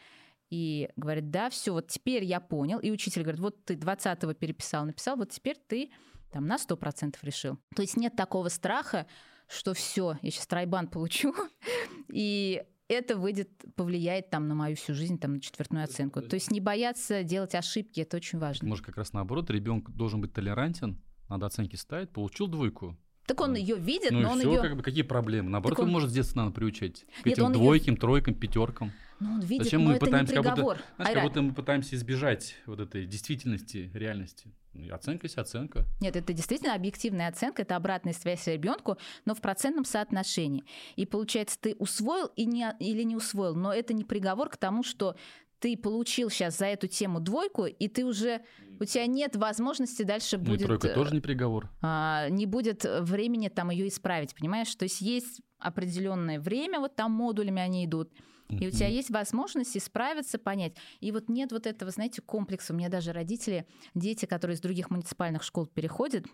и 0.48 0.88
говорит, 0.96 1.31
да, 1.31 1.50
все, 1.50 1.72
вот 1.72 1.88
теперь 1.88 2.22
я 2.24 2.38
понял. 2.38 2.79
И 2.79 2.90
учитель 2.90 3.22
говорит, 3.22 3.40
вот 3.40 3.64
ты 3.64 3.74
20-го 3.74 4.33
переписал, 4.35 4.85
написал, 4.85 5.16
вот 5.16 5.31
теперь 5.31 5.57
ты 5.66 5.90
там 6.31 6.46
на 6.46 6.57
100% 6.57 7.16
решил. 7.22 7.59
То 7.74 7.83
есть 7.83 7.96
нет 7.96 8.14
такого 8.14 8.48
страха, 8.48 9.07
что 9.48 9.74
все, 9.74 10.16
я 10.22 10.31
сейчас 10.31 10.46
тройбан 10.46 10.88
получу, 10.88 11.35
и 12.12 12.62
это 12.88 13.16
выйдет, 13.16 13.50
повлияет 13.74 14.31
там 14.31 14.46
на 14.46 14.55
мою 14.55 14.76
всю 14.76 14.94
жизнь, 14.94 15.18
там, 15.18 15.35
на 15.35 15.40
четвертную 15.40 15.85
оценку. 15.85 16.22
То 16.22 16.35
есть 16.35 16.50
не 16.50 16.61
бояться 16.61 17.24
делать 17.24 17.55
ошибки, 17.55 18.00
это 18.00 18.16
очень 18.16 18.38
важно. 18.38 18.68
Может, 18.68 18.87
как 18.87 18.96
раз 18.96 19.12
наоборот, 19.12 19.50
ребенок 19.50 19.90
должен 19.90 20.20
быть 20.20 20.33
толерантен, 20.33 21.02
надо 21.28 21.46
оценки 21.46 21.76
ставить, 21.76 22.10
получил 22.10 22.46
двойку. 22.48 22.96
Так 23.26 23.40
он 23.40 23.56
ее 23.56 23.74
видит, 23.76 24.12
ну 24.12 24.20
но 24.20 24.28
и 24.28 24.32
он 24.34 24.38
все, 24.38 24.52
ее... 24.52 24.62
как 24.62 24.76
бы, 24.76 24.82
какие 24.84 25.02
проблемы? 25.02 25.50
Наоборот, 25.50 25.80
он- 25.80 25.86
он 25.86 25.90
может 25.92 26.10
с 26.10 26.12
детства 26.12 26.42
надо 26.42 26.52
приучать. 26.52 27.04
К 27.22 27.26
Нет, 27.26 27.38
этим 27.38 27.52
двойкам, 27.52 27.96
тройкам, 27.96 28.34
пятеркам. 28.34 28.92
Ну, 29.18 29.32
он 29.32 29.40
видит, 29.40 29.64
Зачем 29.64 29.82
но 29.82 29.88
мы 29.90 29.96
это 29.96 30.04
пытаемся 30.04 30.32
не 30.32 30.36
как 30.36 30.44
будто- 30.44 30.54
приговор. 30.54 30.76
Знаешь, 30.96 31.08
Айра, 31.08 31.20
как 31.22 31.30
будто 31.30 31.42
мы 31.42 31.52
пытаемся 31.54 31.96
избежать 31.96 32.54
вот 32.66 32.78
этой 32.78 33.04
действительности, 33.06 33.90
реальности. 33.94 34.52
Ну, 34.74 34.94
Оценка 34.94 35.24
есть 35.24 35.38
оценка. 35.38 35.86
Нет, 36.00 36.14
это 36.16 36.32
действительно 36.34 36.74
объективная 36.74 37.28
оценка, 37.28 37.62
это 37.62 37.74
обратная 37.76 38.12
связь 38.12 38.46
ребенку, 38.46 38.96
но 39.24 39.34
в 39.34 39.40
процентном 39.40 39.86
соотношении. 39.86 40.64
И 40.96 41.06
получается, 41.06 41.58
ты 41.58 41.74
усвоил 41.78 42.26
и 42.36 42.44
не, 42.44 42.72
или 42.78 43.02
не 43.02 43.16
усвоил, 43.16 43.56
но 43.56 43.72
это 43.72 43.92
не 43.94 44.04
приговор 44.04 44.50
к 44.50 44.56
тому, 44.58 44.84
что 44.84 45.16
ты 45.59 45.77
получил 45.77 46.31
сейчас 46.31 46.59
за 46.59 46.66
эту 46.66 46.87
тему 46.87 47.21
двойку, 47.21 47.66
и 47.66 47.88
ты 47.88 48.05
уже 48.05 48.42
у 48.79 48.85
тебя 48.85 49.07
нет 49.07 49.37
возможности 49.37 50.03
дальше 50.03 50.37
Ну 50.37 50.45
и 50.45 50.47
будет 50.47 50.66
тройка 50.66 50.88
э, 50.88 50.95
тоже 50.95 51.14
не 51.14 51.21
приговор. 51.21 51.71
а, 51.83 52.29
не 52.29 52.47
будет 52.47 52.85
времени 52.85 53.49
там 53.49 53.71
ее 53.71 53.88
исправить, 53.88 54.35
понимаешь? 54.35 54.75
То 54.75 54.85
есть 54.85 55.01
есть 55.01 55.40
определенное 55.59 56.38
время, 56.38 56.81
вот 56.81 56.95
там 56.95 57.12
модулями 57.12 57.62
они 57.62 57.85
идут, 57.87 58.12
и 58.49 58.69
у 58.69 58.71
тебя 58.71 58.87
есть 58.87 59.11
возможность 59.11 59.77
исправиться, 59.77 60.38
понять. 60.38 60.77
И 61.01 61.11
вот 61.11 61.29
нет 61.29 61.51
вот 61.51 61.66
этого, 61.66 61.90
знаете, 61.90 62.23
комплекса. 62.23 62.73
У 62.73 62.77
меня 62.77 62.88
даже 62.88 63.12
родители, 63.12 63.66
дети, 63.95 64.25
которые 64.27 64.55
из 64.55 64.61
других 64.61 64.90
муниципальных 64.90 65.42
школ 65.42 65.66
переходят, 65.66 66.27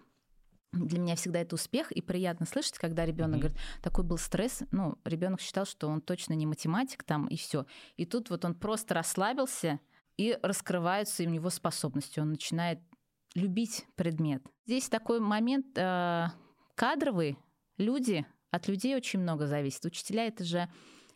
для 0.73 0.99
меня 0.99 1.17
всегда 1.17 1.41
это 1.41 1.55
успех, 1.55 1.93
и 1.93 2.01
приятно 2.01 2.47
слышать, 2.47 2.79
когда 2.79 3.05
ребенок 3.05 3.33
Мгм. 3.33 3.41
говорит, 3.41 3.59
такой 3.83 4.05
был 4.05 4.19
стресс, 4.19 4.63
ну, 4.71 4.99
ребенок 5.05 5.41
считал, 5.41 5.67
что 5.67 5.89
он 5.89 6.01
точно 6.01 6.33
не 6.35 6.47
математик 6.47 7.05
там, 7.05 7.27
и 7.27 7.37
все. 7.37 7.67
И 7.97 8.07
тут 8.07 8.31
вот 8.31 8.45
он 8.45 8.55
просто 8.55 8.95
расслабился, 8.95 9.81
и 10.17 10.39
раскрываются 10.43 11.23
у 11.23 11.27
него 11.27 11.51
способности. 11.51 12.21
Он 12.21 12.31
начинает 12.31 12.79
любить 13.35 13.87
предмет. 13.97 14.43
Здесь 14.67 14.89
такой 14.89 15.21
момент 15.21 15.67
э, 15.77 16.27
кадровый. 16.75 17.39
Люди, 17.79 18.27
от 18.51 18.69
людей 18.69 18.95
очень 18.95 19.21
много 19.21 19.47
зависит. 19.47 19.85
Учителя 19.85 20.27
это 20.27 20.45
же 20.45 20.69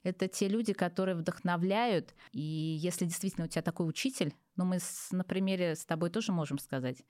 это 0.02 0.28
те 0.28 0.48
люди, 0.48 0.72
которые 0.72 1.14
вдохновляют. 1.16 2.14
И 2.32 2.40
если 2.40 3.04
действительно 3.04 3.46
у 3.46 3.48
тебя 3.48 3.62
такой 3.62 3.88
учитель, 3.88 4.34
ну 4.54 4.64
мы 4.64 4.78
с- 4.78 5.10
на 5.10 5.24
примере 5.24 5.74
с 5.74 5.84
тобой 5.84 6.10
тоже 6.10 6.32
можем 6.32 6.58
сказать, 6.58 7.02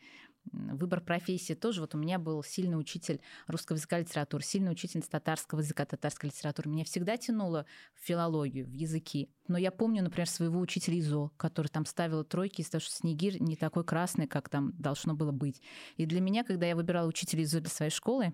выбор 0.52 1.00
профессии 1.00 1.54
тоже. 1.54 1.80
Вот 1.80 1.94
у 1.94 1.98
меня 1.98 2.18
был 2.18 2.42
сильный 2.42 2.78
учитель 2.78 3.20
русского 3.46 3.76
языка 3.76 3.98
и 3.98 4.02
литературы, 4.02 4.42
сильный 4.42 4.72
учитель 4.72 5.02
татарского 5.02 5.60
языка, 5.60 5.84
татарской 5.84 6.30
литературы. 6.30 6.70
Меня 6.70 6.84
всегда 6.84 7.16
тянуло 7.16 7.66
в 7.94 8.06
филологию, 8.06 8.66
в 8.66 8.72
языки. 8.72 9.28
Но 9.48 9.58
я 9.58 9.70
помню, 9.70 10.02
например, 10.02 10.28
своего 10.28 10.60
учителя 10.60 10.98
ИЗО, 10.98 11.32
который 11.36 11.68
там 11.68 11.86
ставила 11.86 12.24
тройки 12.24 12.60
из-за 12.60 12.72
того, 12.72 12.80
что 12.80 12.92
снегирь 12.92 13.40
не 13.40 13.56
такой 13.56 13.84
красный, 13.84 14.26
как 14.26 14.48
там 14.48 14.72
должно 14.78 15.14
было 15.14 15.32
быть. 15.32 15.62
И 15.96 16.06
для 16.06 16.20
меня, 16.20 16.44
когда 16.44 16.66
я 16.66 16.76
выбирала 16.76 17.08
учителя 17.08 17.42
ИЗО 17.42 17.60
для 17.60 17.70
своей 17.70 17.92
школы, 17.92 18.32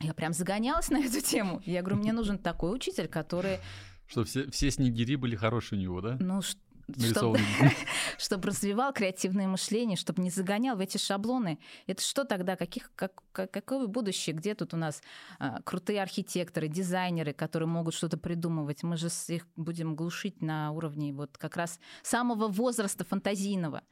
я 0.00 0.14
прям 0.14 0.32
загонялась 0.32 0.88
на 0.90 1.04
эту 1.04 1.20
тему. 1.20 1.62
Я 1.64 1.82
говорю, 1.82 1.98
мне 1.98 2.12
нужен 2.12 2.38
такой 2.38 2.74
учитель, 2.74 3.08
который, 3.08 3.58
Что 4.06 4.24
все, 4.24 4.50
все 4.50 4.70
снегири 4.70 5.16
были 5.16 5.36
хорошие 5.36 5.78
у 5.78 5.82
него, 5.82 6.00
да? 6.00 6.16
ну, 6.20 6.40
чтобы, 8.18 8.48
развивал 8.48 8.92
креативное 8.92 9.46
мышление, 9.46 9.96
чтобы 9.96 10.22
не 10.22 10.30
загонял 10.30 10.76
в 10.76 10.80
эти 10.80 10.98
шаблоны. 10.98 11.58
Это 11.86 12.02
что 12.02 12.24
тогда? 12.24 12.56
Каких, 12.56 12.92
как, 12.94 13.22
как- 13.32 13.50
какое 13.50 13.86
будущее? 13.86 14.34
Где 14.34 14.54
тут 14.54 14.74
у 14.74 14.76
нас 14.76 15.02
а, 15.38 15.60
крутые 15.62 16.02
архитекторы, 16.02 16.68
дизайнеры, 16.68 17.32
которые 17.32 17.68
могут 17.68 17.94
что-то 17.94 18.16
придумывать? 18.16 18.82
Мы 18.82 18.96
же 18.96 19.08
их 19.28 19.46
будем 19.56 19.96
глушить 19.96 20.42
на 20.42 20.72
уровне 20.72 21.12
вот 21.12 21.38
как 21.38 21.56
раз 21.56 21.80
самого 22.02 22.48
возраста 22.48 23.04
фантазийного. 23.04 23.82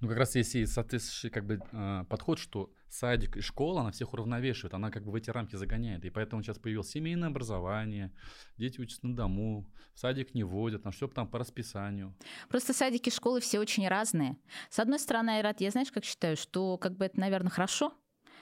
Ну, 0.00 0.08
как 0.08 0.18
раз 0.18 0.36
есть 0.36 0.54
и 0.54 0.64
соответствующий 0.64 1.30
как 1.30 1.44
бы 1.44 1.60
э, 1.72 2.04
подход, 2.08 2.38
что 2.38 2.72
садик 2.88 3.36
и 3.36 3.40
школа, 3.40 3.80
она 3.80 3.90
всех 3.90 4.12
уравновешивает, 4.12 4.74
она 4.74 4.90
как 4.90 5.04
бы 5.04 5.10
в 5.10 5.14
эти 5.16 5.30
рамки 5.30 5.56
загоняет. 5.56 6.04
И 6.04 6.10
поэтому 6.10 6.42
сейчас 6.42 6.58
появилось 6.58 6.90
семейное 6.90 7.28
образование, 7.28 8.12
дети 8.56 8.80
учатся 8.80 9.06
на 9.06 9.16
дому, 9.16 9.68
в 9.94 9.98
садик 9.98 10.34
не 10.34 10.44
водят, 10.44 10.84
на 10.84 10.92
все 10.92 11.08
там 11.08 11.26
по 11.26 11.40
расписанию. 11.40 12.14
Просто 12.48 12.72
садики, 12.72 13.10
школы 13.10 13.40
все 13.40 13.58
очень 13.58 13.88
разные. 13.88 14.36
С 14.70 14.78
одной 14.78 15.00
стороны, 15.00 15.30
Айрат, 15.30 15.60
я 15.60 15.70
знаешь, 15.70 15.90
как 15.90 16.04
считаю, 16.04 16.36
что 16.36 16.78
как 16.78 16.96
бы 16.96 17.06
это, 17.06 17.18
наверное, 17.18 17.50
хорошо, 17.50 17.92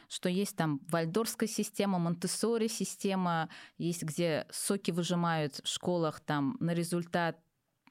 что 0.08 0.28
есть 0.28 0.56
там 0.56 0.80
вальдорская 0.88 1.48
система, 1.48 1.98
монтессори 1.98 2.68
система, 2.68 3.48
есть 3.78 4.02
где 4.02 4.46
соки 4.50 4.90
выжимают 4.90 5.60
в 5.64 5.66
школах 5.66 6.20
там 6.20 6.56
на 6.60 6.74
результат 6.74 7.38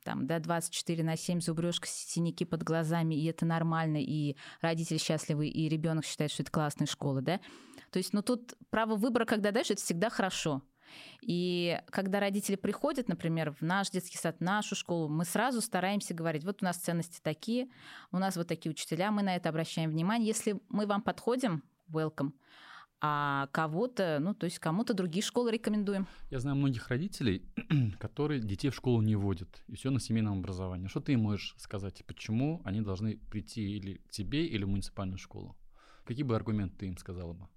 там, 0.05 0.27
да, 0.27 0.39
24 0.39 1.03
на 1.03 1.17
7 1.17 1.41
зубрежка, 1.41 1.87
синяки 1.87 2.45
под 2.45 2.63
глазами, 2.63 3.15
и 3.15 3.25
это 3.25 3.45
нормально, 3.45 3.97
и 3.99 4.37
родители 4.61 4.97
счастливы, 4.97 5.47
и 5.47 5.67
ребенок 5.67 6.05
считает, 6.05 6.31
что 6.31 6.43
это 6.43 6.51
классная 6.51 6.87
школа, 6.87 7.21
да. 7.21 7.41
То 7.91 7.97
есть, 7.97 8.13
ну 8.13 8.21
тут 8.21 8.53
право 8.69 8.95
выбора, 8.95 9.25
когда 9.25 9.51
дальше, 9.51 9.73
это 9.73 9.81
всегда 9.81 10.09
хорошо. 10.09 10.61
И 11.21 11.81
когда 11.89 12.19
родители 12.19 12.55
приходят, 12.55 13.09
например, 13.09 13.51
в 13.51 13.61
наш 13.63 13.89
детский 13.89 14.17
сад, 14.17 14.37
в 14.37 14.43
нашу 14.43 14.75
школу, 14.75 15.09
мы 15.09 15.25
сразу 15.25 15.59
стараемся 15.59 16.13
говорить, 16.13 16.43
вот 16.43 16.61
у 16.61 16.65
нас 16.65 16.77
ценности 16.77 17.19
такие, 17.21 17.67
у 18.11 18.17
нас 18.17 18.37
вот 18.37 18.47
такие 18.47 18.69
учителя, 18.69 19.11
мы 19.11 19.23
на 19.23 19.35
это 19.35 19.49
обращаем 19.49 19.89
внимание. 19.89 20.27
Если 20.27 20.61
мы 20.69 20.85
вам 20.85 21.01
подходим, 21.01 21.63
welcome, 21.91 22.31
а 23.07 23.47
кого-то, 23.51 24.17
ну, 24.19 24.33
то 24.33 24.45
есть 24.45 24.57
кому-то 24.57 24.95
другие 24.95 25.21
школы 25.21 25.51
рекомендуем. 25.51 26.07
Я 26.31 26.39
знаю 26.39 26.57
многих 26.57 26.87
родителей, 26.87 27.43
которые 27.99 28.39
детей 28.39 28.69
в 28.69 28.75
школу 28.75 29.01
не 29.01 29.15
водят, 29.15 29.63
и 29.67 29.75
все 29.75 29.91
на 29.91 29.99
семейном 29.99 30.39
образовании. 30.39 30.87
Что 30.87 31.01
ты 31.01 31.13
им 31.13 31.19
можешь 31.19 31.53
сказать, 31.59 32.03
почему 32.07 32.61
они 32.65 32.81
должны 32.81 33.17
прийти 33.17 33.77
или 33.77 33.97
к 33.97 34.09
тебе, 34.09 34.47
или 34.47 34.63
в 34.63 34.69
муниципальную 34.69 35.19
школу? 35.19 35.55
Какие 36.03 36.23
бы 36.23 36.35
аргументы 36.35 36.77
ты 36.77 36.85
им 36.87 36.97
сказала 36.97 37.33
бы? 37.33 37.47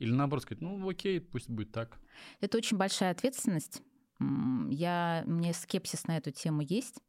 Или 0.00 0.10
наоборот 0.10 0.42
сказать, 0.42 0.60
ну 0.60 0.88
окей, 0.88 1.20
пусть 1.20 1.48
будет 1.48 1.70
так. 1.70 2.00
Это 2.40 2.58
очень 2.58 2.76
большая 2.76 3.12
ответственность. 3.12 3.82
Я, 4.18 5.22
у 5.24 5.30
меня 5.30 5.52
скепсис 5.52 6.08
на 6.08 6.16
эту 6.16 6.32
тему 6.32 6.62
есть, 6.62 7.00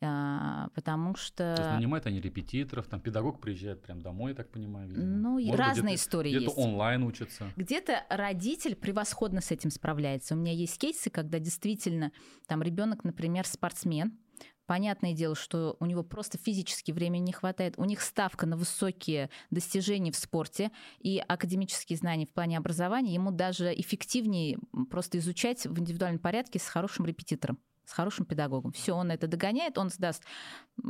потому 0.00 1.16
что... 1.16 1.54
То 1.56 1.62
есть 1.62 1.74
нанимают 1.74 2.06
они 2.06 2.20
репетиторов, 2.20 2.86
там 2.86 3.00
педагог 3.00 3.40
приезжает 3.40 3.82
прям 3.82 4.00
домой, 4.00 4.30
я 4.32 4.36
так 4.36 4.50
понимаю. 4.50 4.88
видимо. 4.88 5.04
Ну, 5.06 5.40
Может 5.40 5.56
разные 5.56 5.82
где-то- 5.82 5.94
истории 5.94 6.30
Где-то 6.30 6.44
есть. 6.44 6.58
онлайн 6.58 7.02
учатся. 7.02 7.52
Где-то 7.56 8.04
родитель 8.08 8.76
превосходно 8.76 9.40
с 9.40 9.50
этим 9.50 9.70
справляется. 9.70 10.34
У 10.34 10.38
меня 10.38 10.52
есть 10.52 10.78
кейсы, 10.78 11.10
когда 11.10 11.38
действительно 11.38 12.12
там 12.46 12.62
ребенок, 12.62 13.04
например, 13.04 13.46
спортсмен. 13.46 14.18
Понятное 14.66 15.14
дело, 15.14 15.34
что 15.34 15.76
у 15.80 15.86
него 15.86 16.02
просто 16.02 16.36
физически 16.36 16.92
времени 16.92 17.22
не 17.22 17.32
хватает. 17.32 17.74
У 17.78 17.84
них 17.86 18.02
ставка 18.02 18.44
на 18.44 18.54
высокие 18.54 19.30
достижения 19.50 20.12
в 20.12 20.16
спорте 20.16 20.70
и 20.98 21.18
академические 21.26 21.96
знания 21.96 22.26
в 22.26 22.32
плане 22.34 22.58
образования. 22.58 23.14
Ему 23.14 23.30
даже 23.30 23.72
эффективнее 23.72 24.58
просто 24.90 25.16
изучать 25.18 25.66
в 25.66 25.78
индивидуальном 25.80 26.18
порядке 26.18 26.58
с 26.58 26.68
хорошим 26.68 27.06
репетитором 27.06 27.58
с 27.88 27.92
хорошим 27.92 28.26
педагогом. 28.26 28.72
Все, 28.72 28.92
он 28.92 29.10
это 29.10 29.26
догоняет, 29.26 29.78
он 29.78 29.88
сдаст 29.88 30.22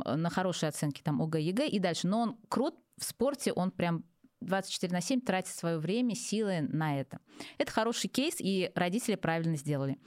м, 0.05 0.21
на 0.21 0.29
хорошие 0.29 0.67
оценки 0.67 1.01
там 1.01 1.21
ОГЭ, 1.21 1.41
ЕГЭ 1.41 1.67
и 1.69 1.79
дальше. 1.79 2.07
Но 2.07 2.19
он 2.21 2.37
крут 2.49 2.75
в 2.97 3.05
спорте, 3.05 3.53
он 3.53 3.71
прям 3.71 4.03
24 4.41 4.91
на 4.93 5.01
7 5.01 5.21
тратит 5.21 5.53
свое 5.55 5.77
время, 5.77 6.13
силы 6.15 6.61
на 6.61 6.99
это. 6.99 7.19
Это 7.57 7.71
хороший 7.71 8.09
кейс, 8.09 8.35
и 8.39 8.71
родители 8.75 9.15
правильно 9.15 9.55
сделали. 9.55 9.97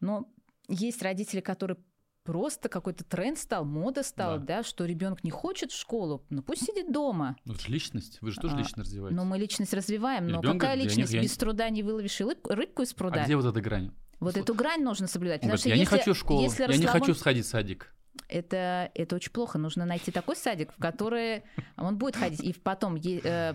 Но 0.00 0.26
есть 0.68 1.02
родители, 1.02 1.40
которые 1.40 1.76
просто 2.24 2.68
какой-то 2.68 3.04
тренд 3.04 3.36
стал, 3.38 3.64
мода 3.64 4.02
стала, 4.02 4.38
да, 4.38 4.58
Да. 4.58 4.62
что 4.62 4.84
ребенок 4.86 5.24
не 5.24 5.30
хочет 5.30 5.72
в 5.72 5.78
школу, 5.78 6.24
ну 6.30 6.40
пусть 6.42 6.64
сидит 6.64 6.92
дома. 6.92 7.36
Ну, 7.44 7.54
это 7.54 7.70
личность. 7.70 8.18
Вы 8.22 8.30
же 8.30 8.40
тоже 8.40 8.54
А, 8.54 8.58
лично 8.58 8.82
развиваете. 8.84 9.16
Но 9.16 9.24
мы 9.24 9.38
личность 9.38 9.74
развиваем, 9.74 10.28
но 10.28 10.38
Ребёнок 10.40 10.60
какая 10.60 10.76
я 10.76 10.84
личность? 10.84 11.12
я 11.12 11.18
не- 11.20 11.26
Без 11.26 11.36
труда 11.36 11.68
не 11.70 11.82
выловишь 11.82 12.20
и 12.20 12.24
рыбку 12.24 12.82
из 12.82 12.94
пруда. 12.94 13.22
А 13.22 13.24
где 13.24 13.36
вот 13.36 13.44
эта 13.44 13.60
грань? 13.60 13.90
Вот 14.22 14.36
эту 14.36 14.54
грань 14.54 14.82
нужно 14.82 15.06
соблюдать. 15.08 15.42
Говорит, 15.42 15.66
я 15.66 15.74
не 15.74 15.80
если- 15.80 15.96
хочу 15.96 16.14
в 16.14 16.16
школу, 16.16 16.42
если 16.42 16.62
я 16.62 16.68
не 16.68 16.84
расслабон- 16.86 17.00
хочу 17.00 17.14
сходить 17.14 17.44
в 17.44 17.48
садик. 17.48 17.94
Это, 18.28 18.90
это 18.94 19.16
очень 19.16 19.32
плохо. 19.32 19.58
Нужно 19.58 19.84
найти 19.84 20.10
такой 20.10 20.36
садик, 20.36 20.72
в 20.72 20.80
который 20.80 21.42
он 21.76 21.98
будет 21.98 22.16
ходить. 22.16 22.40
И 22.40 22.52
потом 22.52 22.96
э, 22.96 23.54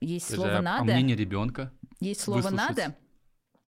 есть 0.00 0.34
слово 0.34 0.50
же, 0.50 0.56
а 0.58 0.62
«надо». 0.62 0.84
мнение 0.84 1.16
ребенка. 1.16 1.72
Есть 2.00 2.20
слово. 2.20 2.50
«надо». 2.50 2.94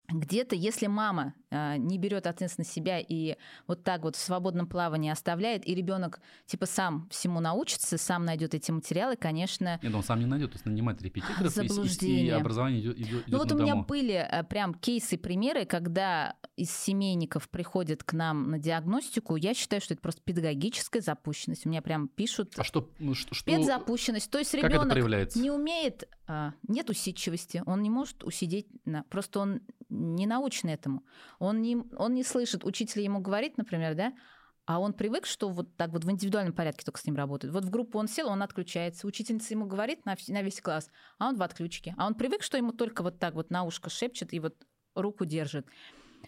Где-то, 0.10 0.56
если 0.56 0.88
мама 0.88 1.34
а, 1.43 1.43
не 1.78 1.98
берет 1.98 2.28
ответственность 2.28 2.70
на 2.70 2.74
себя 2.74 3.00
и 3.00 3.36
вот 3.68 3.84
так 3.84 4.04
вот 4.04 4.16
в 4.16 4.20
свободном 4.20 4.68
плавании 4.68 5.12
оставляет, 5.12 5.68
и 5.68 5.76
ребенок 5.76 6.20
типа 6.46 6.66
сам 6.66 7.08
всему 7.10 7.40
научится, 7.40 7.98
сам 7.98 8.26
найдет 8.26 8.54
эти 8.54 8.72
материалы, 8.72 9.16
конечно. 9.16 9.80
Нет, 9.82 9.94
он 9.94 10.04
сам 10.04 10.20
не 10.20 10.26
найдет, 10.26 10.52
то 10.52 10.56
есть 10.56 10.66
нанимать 10.66 11.02
репетиторов, 11.02 11.56
и- 11.58 12.26
и, 12.26 12.30
образование 12.30 12.82
идет, 12.82 13.00
идет, 13.00 13.24
Ну 13.28 13.38
вот 13.38 13.52
у 13.52 13.56
меня 13.58 13.74
дому. 13.74 13.86
были 13.86 14.14
э, 14.16 14.44
прям 14.44 14.74
кейсы, 14.74 15.18
примеры, 15.18 15.66
когда 15.66 16.36
из 16.56 16.72
семейников 16.72 17.50
приходят 17.50 18.04
к 18.04 18.14
нам 18.14 18.52
на 18.52 18.60
диагностику. 18.60 19.36
Я 19.36 19.54
считаю, 19.54 19.82
что 19.82 19.94
это 19.94 20.02
просто 20.02 20.22
педагогическая 20.22 21.02
запущенность. 21.02 21.66
У 21.66 21.70
меня 21.70 21.82
прям 21.82 22.08
пишут 22.08 22.54
А 22.58 22.64
что, 22.64 22.90
ну, 23.00 23.14
что, 23.16 23.34
что- 23.34 23.44
спецзапущенность. 23.52 24.30
То 24.30 24.38
есть 24.40 24.54
ребенок 24.54 24.88
не 25.36 25.50
умеет, 25.52 26.08
а, 26.28 26.54
нет 26.68 26.90
усидчивости, 26.90 27.64
он 27.66 27.82
не 27.82 27.90
может 27.90 28.24
усидеть, 28.24 28.68
на, 28.86 29.04
просто 29.04 29.40
он 29.40 29.62
не 29.90 30.26
научен 30.26 30.70
этому. 30.70 31.04
Он 31.44 31.62
не, 31.62 31.78
он 31.98 32.14
не 32.14 32.24
слышит, 32.24 32.64
учитель 32.64 33.02
ему 33.02 33.20
говорит, 33.20 33.58
например, 33.58 33.96
да, 33.96 34.14
а 34.66 34.80
он 34.80 34.94
привык, 34.94 35.26
что 35.26 35.50
вот 35.50 35.76
так 35.76 35.92
вот 35.92 36.06
в 36.06 36.10
индивидуальном 36.12 36.54
порядке 36.54 36.86
только 36.86 37.00
с 37.00 37.06
ним 37.06 37.18
работает. 37.18 37.54
Вот 37.54 37.66
в 37.66 37.70
группу 37.70 38.00
он 38.00 38.08
сел, 38.08 38.30
он 38.30 38.42
отключается. 38.42 39.06
Учительница 39.06 39.54
ему 39.54 39.66
говорит 39.66 40.06
на, 40.06 40.16
на 40.30 40.42
весь 40.42 40.62
класс, 40.62 40.90
а 41.20 41.28
он 41.28 41.36
в 41.36 41.44
отключке. 41.44 41.96
А 41.98 42.08
он 42.08 42.16
привык, 42.16 42.44
что 42.44 42.58
ему 42.58 42.72
только 42.72 43.04
вот 43.04 43.20
так 43.20 43.34
вот 43.34 43.50
на 43.50 43.64
ушко 43.66 43.90
шепчет 43.90 44.34
и 44.34 44.40
вот 44.40 44.56
руку 44.96 45.26
держит. 45.26 45.68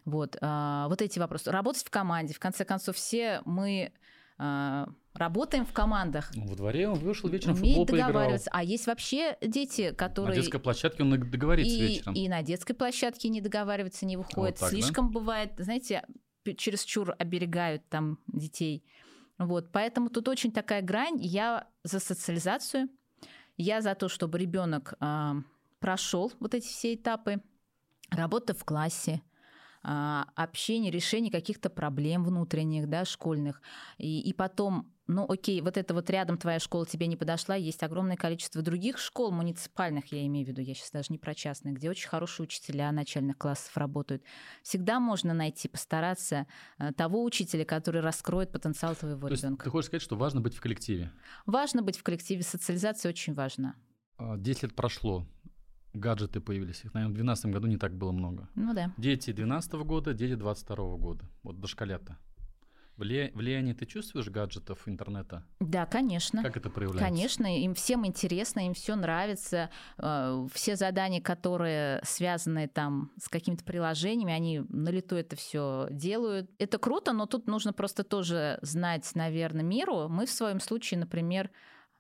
Вот, 0.03 0.36
а, 0.41 0.89
вот 0.89 1.01
эти 1.01 1.18
вопросы. 1.18 1.49
Работать 1.49 1.86
в 1.86 1.89
команде. 1.89 2.34
В 2.34 2.39
конце 2.39 2.66
концов, 2.66 2.97
все 2.97 3.41
мы 3.45 3.93
работаем 4.38 5.65
в 5.65 5.71
командах. 5.71 6.31
Ну, 6.36 6.45
Во 6.47 6.55
дворе 6.55 6.89
он 6.89 6.99
вышел 6.99 7.29
вечером 7.29 7.55
Умеет 7.55 7.75
футбол 7.77 7.86
поиграл. 7.86 8.07
договариваться. 8.09 8.49
А 8.53 8.63
есть 8.63 8.86
вообще 8.88 9.38
дети, 9.41 9.89
На 9.89 9.95
которые 9.95 10.36
детской 10.36 10.59
площадке 10.59 11.03
он 11.03 11.09
договорится 11.31 11.73
и, 11.73 11.81
вечером. 11.81 12.13
и 12.15 12.27
на 12.27 12.41
детской 12.43 12.73
площадке 12.73 13.29
не 13.29 13.39
договариваются, 13.41 14.05
не 14.05 14.17
выходят. 14.17 14.55
так, 14.59 14.69
да? 14.71 14.75
Слишком 14.75 15.11
бывает, 15.11 15.53
знаете, 15.57 16.05
чересчур 16.57 17.15
оберегают 17.17 17.88
там 17.89 18.19
детей. 18.27 18.83
Вот, 19.38 19.71
поэтому 19.71 20.09
тут 20.09 20.27
очень 20.27 20.51
такая 20.51 20.81
грань. 20.81 21.17
Я 21.21 21.67
за 21.83 21.99
социализацию, 21.99 22.89
я 23.57 23.81
за 23.81 23.95
то, 23.95 24.09
чтобы 24.09 24.38
ребенок 24.38 24.93
прошел 25.79 26.31
вот 26.39 26.53
эти 26.53 26.67
все 26.67 26.93
этапы, 26.95 27.41
работа 28.09 28.53
в 28.53 28.63
классе, 28.65 29.21
а, 29.88 30.25
общение, 30.33 30.91
решение 30.91 31.31
каких-то 31.31 31.69
проблем 31.69 32.23
внутренних, 32.23 32.89
да, 32.89 33.05
школьных. 33.05 33.61
И, 33.99 34.19
и 34.19 34.33
потом, 34.33 34.91
ну 35.05 35.31
окей, 35.31 35.61
вот 35.61 35.77
это 35.77 35.93
вот 35.93 36.09
рядом 36.09 36.39
твоя 36.39 36.57
школа 36.57 36.88
тебе 36.88 37.05
не 37.05 37.15
подошла, 37.15 37.53
есть 37.53 37.83
огромное 37.83 38.15
количество 38.17 38.63
других 38.63 38.97
школ, 38.97 39.31
муниципальных, 39.31 40.11
я 40.11 40.25
имею 40.25 40.47
в 40.47 40.49
виду, 40.49 40.61
я 40.61 40.73
сейчас 40.73 40.89
даже 40.89 41.07
не 41.11 41.19
про 41.19 41.36
частные, 41.36 41.75
где 41.75 41.88
очень 41.88 42.09
хорошие 42.09 42.45
учителя 42.45 42.91
начальных 42.91 43.38
классов 43.38 43.77
работают. 43.77 44.23
Всегда 44.63 44.99
можно 44.99 45.36
найти, 45.36 45.67
постараться 45.67 46.47
э, 46.79 46.91
того 46.93 47.23
учителя, 47.23 47.63
который 47.63 48.01
раскроет 48.01 48.51
потенциал 48.51 48.95
твоего 48.95 49.27
То 49.27 49.33
есть 49.33 49.43
ребенка. 49.43 49.65
ты 49.65 49.69
хочешь 49.69 49.89
сказать, 49.89 50.01
что 50.01 50.15
важно 50.15 50.41
быть 50.41 50.55
в 50.55 50.61
коллективе? 50.61 51.11
Важно 51.45 51.83
быть 51.83 51.97
в 51.99 52.01
коллективе, 52.01 52.41
социализация 52.41 53.09
очень 53.09 53.36
важна. 53.36 53.75
А, 54.17 54.36
10 54.36 54.63
лет 54.63 54.75
прошло, 54.75 55.27
гаджеты 55.95 56.39
появились. 56.41 56.83
Их, 56.85 56.93
наверное, 56.93 57.13
в 57.13 57.15
2012 57.15 57.45
году 57.53 57.67
не 57.67 57.77
так 57.77 57.93
было 57.95 58.11
много. 58.11 58.47
Ну 58.55 58.73
да. 58.73 58.91
Дети 58.97 59.31
12 59.31 59.73
года, 59.73 60.13
дети 60.13 60.35
22 60.35 60.97
года. 60.97 61.25
Вот 61.43 61.59
дошколята. 61.59 62.17
Влия- 62.97 63.29
Влияние 63.33 63.73
ты 63.75 63.85
чувствуешь 63.85 64.29
гаджетов, 64.29 64.87
интернета? 64.87 65.43
Да, 65.59 65.85
конечно. 65.85 66.41
Как 66.41 66.55
это 66.55 66.69
проявляется? 66.69 67.05
Конечно, 67.05 67.45
им 67.61 67.73
всем 67.73 68.05
интересно, 68.05 68.65
им 68.65 68.73
все 68.73 68.95
нравится. 68.95 69.69
Э, 69.97 70.47
Все 70.53 70.77
задания, 70.77 71.21
которые 71.21 71.99
связаны 72.05 72.69
там 72.69 73.11
с 73.21 73.27
какими-то 73.27 73.65
приложениями, 73.65 74.31
они 74.31 74.59
на 74.69 74.89
лету 74.91 75.17
это 75.17 75.35
все 75.35 75.87
делают. 75.91 76.49
Это 76.57 76.77
круто, 76.77 77.11
но 77.11 77.25
тут 77.25 77.47
нужно 77.47 77.73
просто 77.73 78.05
тоже 78.05 78.59
знать, 78.61 79.11
наверное, 79.13 79.63
меру. 79.63 80.07
Мы 80.07 80.25
в 80.25 80.31
своем 80.31 80.61
случае, 80.61 81.01
например, 81.01 81.49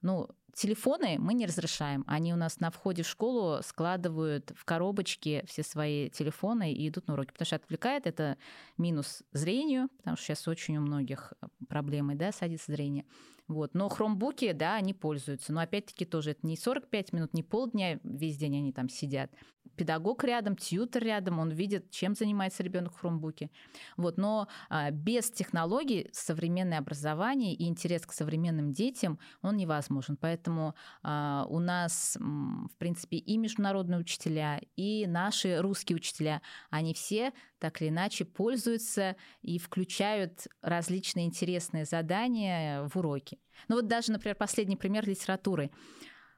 ну, 0.01 0.29
телефоны 0.55 1.17
мы 1.19 1.33
не 1.33 1.45
разрешаем. 1.45 2.03
Они 2.07 2.33
у 2.33 2.37
нас 2.37 2.59
на 2.59 2.71
входе 2.71 3.03
в 3.03 3.07
школу 3.07 3.61
складывают 3.61 4.53
в 4.55 4.65
коробочки 4.65 5.43
все 5.47 5.63
свои 5.63 6.09
телефоны 6.09 6.73
и 6.73 6.87
идут 6.87 7.07
на 7.07 7.13
уроки, 7.13 7.31
потому 7.31 7.45
что 7.45 7.57
отвлекает 7.57 8.07
это 8.07 8.37
минус 8.77 9.21
зрению, 9.31 9.89
потому 9.97 10.17
что 10.17 10.25
сейчас 10.25 10.47
очень 10.47 10.77
у 10.77 10.81
многих 10.81 11.33
э, 11.41 11.47
проблемы, 11.67 12.15
да, 12.15 12.31
садится 12.31 12.71
зрение. 12.71 13.05
Вот. 13.47 13.75
Но 13.75 13.89
хромбуки, 13.89 14.51
да, 14.53 14.75
они 14.75 14.93
пользуются. 14.93 15.53
Но 15.53 15.61
опять-таки 15.61 16.05
тоже 16.05 16.31
это 16.31 16.45
не 16.47 16.57
45 16.57 17.13
минут, 17.13 17.33
не 17.33 17.43
полдня, 17.43 17.99
весь 18.03 18.37
день 18.37 18.57
они 18.57 18.71
там 18.73 18.89
сидят. 18.89 19.31
Педагог 19.75 20.23
рядом, 20.23 20.55
тьютер 20.55 21.03
рядом, 21.03 21.39
он 21.39 21.51
видит, 21.51 21.91
чем 21.91 22.15
занимается 22.15 22.63
ребенок 22.63 22.93
в 22.93 22.99
хромбуке. 22.99 23.51
Вот. 23.97 24.17
Но 24.17 24.47
а, 24.69 24.89
без 24.89 25.29
технологий 25.29 26.09
современное 26.13 26.79
образование 26.79 27.53
и 27.53 27.67
интерес 27.67 28.05
к 28.05 28.13
современным 28.13 28.71
детям, 28.71 29.19
он 29.41 29.57
невозможен. 29.57 30.17
Поэтому 30.17 30.75
а, 31.03 31.45
у 31.49 31.59
нас, 31.59 32.17
в 32.19 32.77
принципе, 32.77 33.17
и 33.17 33.37
международные 33.37 33.99
учителя, 33.99 34.61
и 34.75 35.05
наши 35.07 35.59
русские 35.59 35.97
учителя, 35.97 36.41
они 36.69 36.93
все 36.93 37.33
так 37.59 37.81
или 37.81 37.89
иначе 37.89 38.25
пользуются 38.25 39.15
и 39.41 39.59
включают 39.59 40.47
различные 40.61 41.25
интересные 41.25 41.85
задания 41.85 42.87
в 42.87 42.95
уроки. 42.95 43.34
Ну 43.67 43.75
вот 43.75 43.87
даже, 43.87 44.11
например, 44.11 44.35
последний 44.35 44.75
пример 44.75 45.07
литературы. 45.07 45.71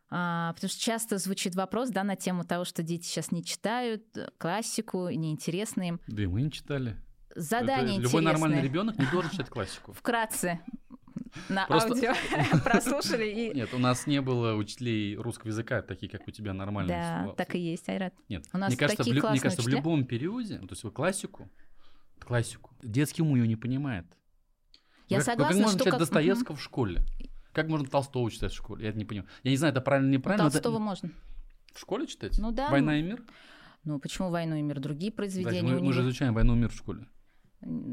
А, 0.10 0.54
потому 0.54 0.70
что 0.70 0.80
часто 0.80 1.18
звучит 1.18 1.56
вопрос 1.56 1.90
да, 1.90 2.04
на 2.04 2.16
тему 2.16 2.46
того, 2.46 2.64
что 2.64 2.82
дети 2.82 3.06
сейчас 3.06 3.32
не 3.32 3.44
читают 3.44 4.04
э, 4.16 4.30
классику, 4.38 5.10
неинтересно 5.10 5.88
им. 5.88 6.00
Да 6.08 6.24
и 6.24 6.28
мы 6.28 6.44
не 6.44 6.52
читали. 6.52 6.96
Задания 7.36 7.96
Это 7.96 8.04
Любой 8.04 8.22
нормальный 8.22 8.62
ребенок 8.62 8.98
не 8.98 9.06
должен 9.12 9.32
читать 9.32 9.50
классику. 9.50 9.92
Вкратце 9.92 10.62
на 11.50 11.68
Просто- 11.68 11.94
аудио 11.94 12.14
прослушали 12.64 13.28
и... 13.28 13.54
Нет, 13.54 13.74
у 13.74 13.80
нас 13.80 14.08
не 14.08 14.22
было 14.22 14.56
учителей 14.56 15.16
русского 15.18 15.50
языка, 15.50 15.82
такие, 15.82 16.10
как 16.10 16.28
у 16.28 16.32
тебя 16.32 16.54
нормальные. 16.54 16.98
Да, 16.98 17.20
слова. 17.24 17.36
так 17.36 17.56
и 17.56 17.60
есть, 17.60 17.88
Айрат. 17.90 18.14
Нет, 18.30 18.46
У 18.54 18.58
нас 18.58 18.70
мне 18.70 18.78
кажется, 18.78 19.04
такие 19.04 19.22
в, 19.22 19.30
мне 19.30 19.40
кажется, 19.40 19.62
в 19.62 19.66
учителя. 19.66 19.80
любом 19.80 20.06
периоде, 20.06 20.58
то 20.60 20.68
есть 20.70 20.82
классику, 20.94 21.50
классику, 22.20 22.72
детский 22.82 23.22
ум 23.22 23.36
ее 23.36 23.48
не 23.48 23.56
понимает. 23.56 24.06
Я 25.10 25.18
как, 25.18 25.26
как 25.26 25.34
согласна, 25.36 25.56
можно 25.62 25.70
что 25.70 25.80
читать 25.80 25.92
как- 25.92 26.00
Достоевского 26.00 26.56
в 26.58 26.62
школе? 26.64 27.04
Как 27.54 27.68
можно 27.70 27.88
Толстого 27.88 28.30
читать 28.30 28.52
в 28.52 28.56
школе? 28.56 28.84
Я 28.84 28.90
это 28.90 28.98
не 29.00 29.06
понимаю. 29.06 29.28
Я 29.44 29.52
не 29.52 29.58
знаю, 29.58 29.72
это 29.72 29.82
правильно 29.82 30.10
или 30.10 30.18
неправильно. 30.18 30.44
но 30.44 30.50
это- 30.50 30.60
Толстого 30.62 30.80
можно. 30.80 31.10
В 31.74 31.80
школе 31.80 32.08
читать? 32.08 32.38
Ну 32.40 32.52
да, 32.52 32.70
Война 32.70 33.00
и 33.00 33.02
мир? 33.02 33.24
Ну 33.84 34.00
почему 34.00 34.30
«Войну 34.30 34.56
и 34.58 34.62
мир»? 34.62 34.80
Другие 34.82 35.12
произведения 35.14 35.62
мы, 35.64 35.78
у 35.78 35.84
мы 35.84 35.94
же 35.94 36.00
него. 36.02 36.10
изучаем 36.10 36.34
войну 36.34 36.56
и 36.56 36.58
мир 36.60 36.70
в 36.70 36.76
школе. 36.76 37.08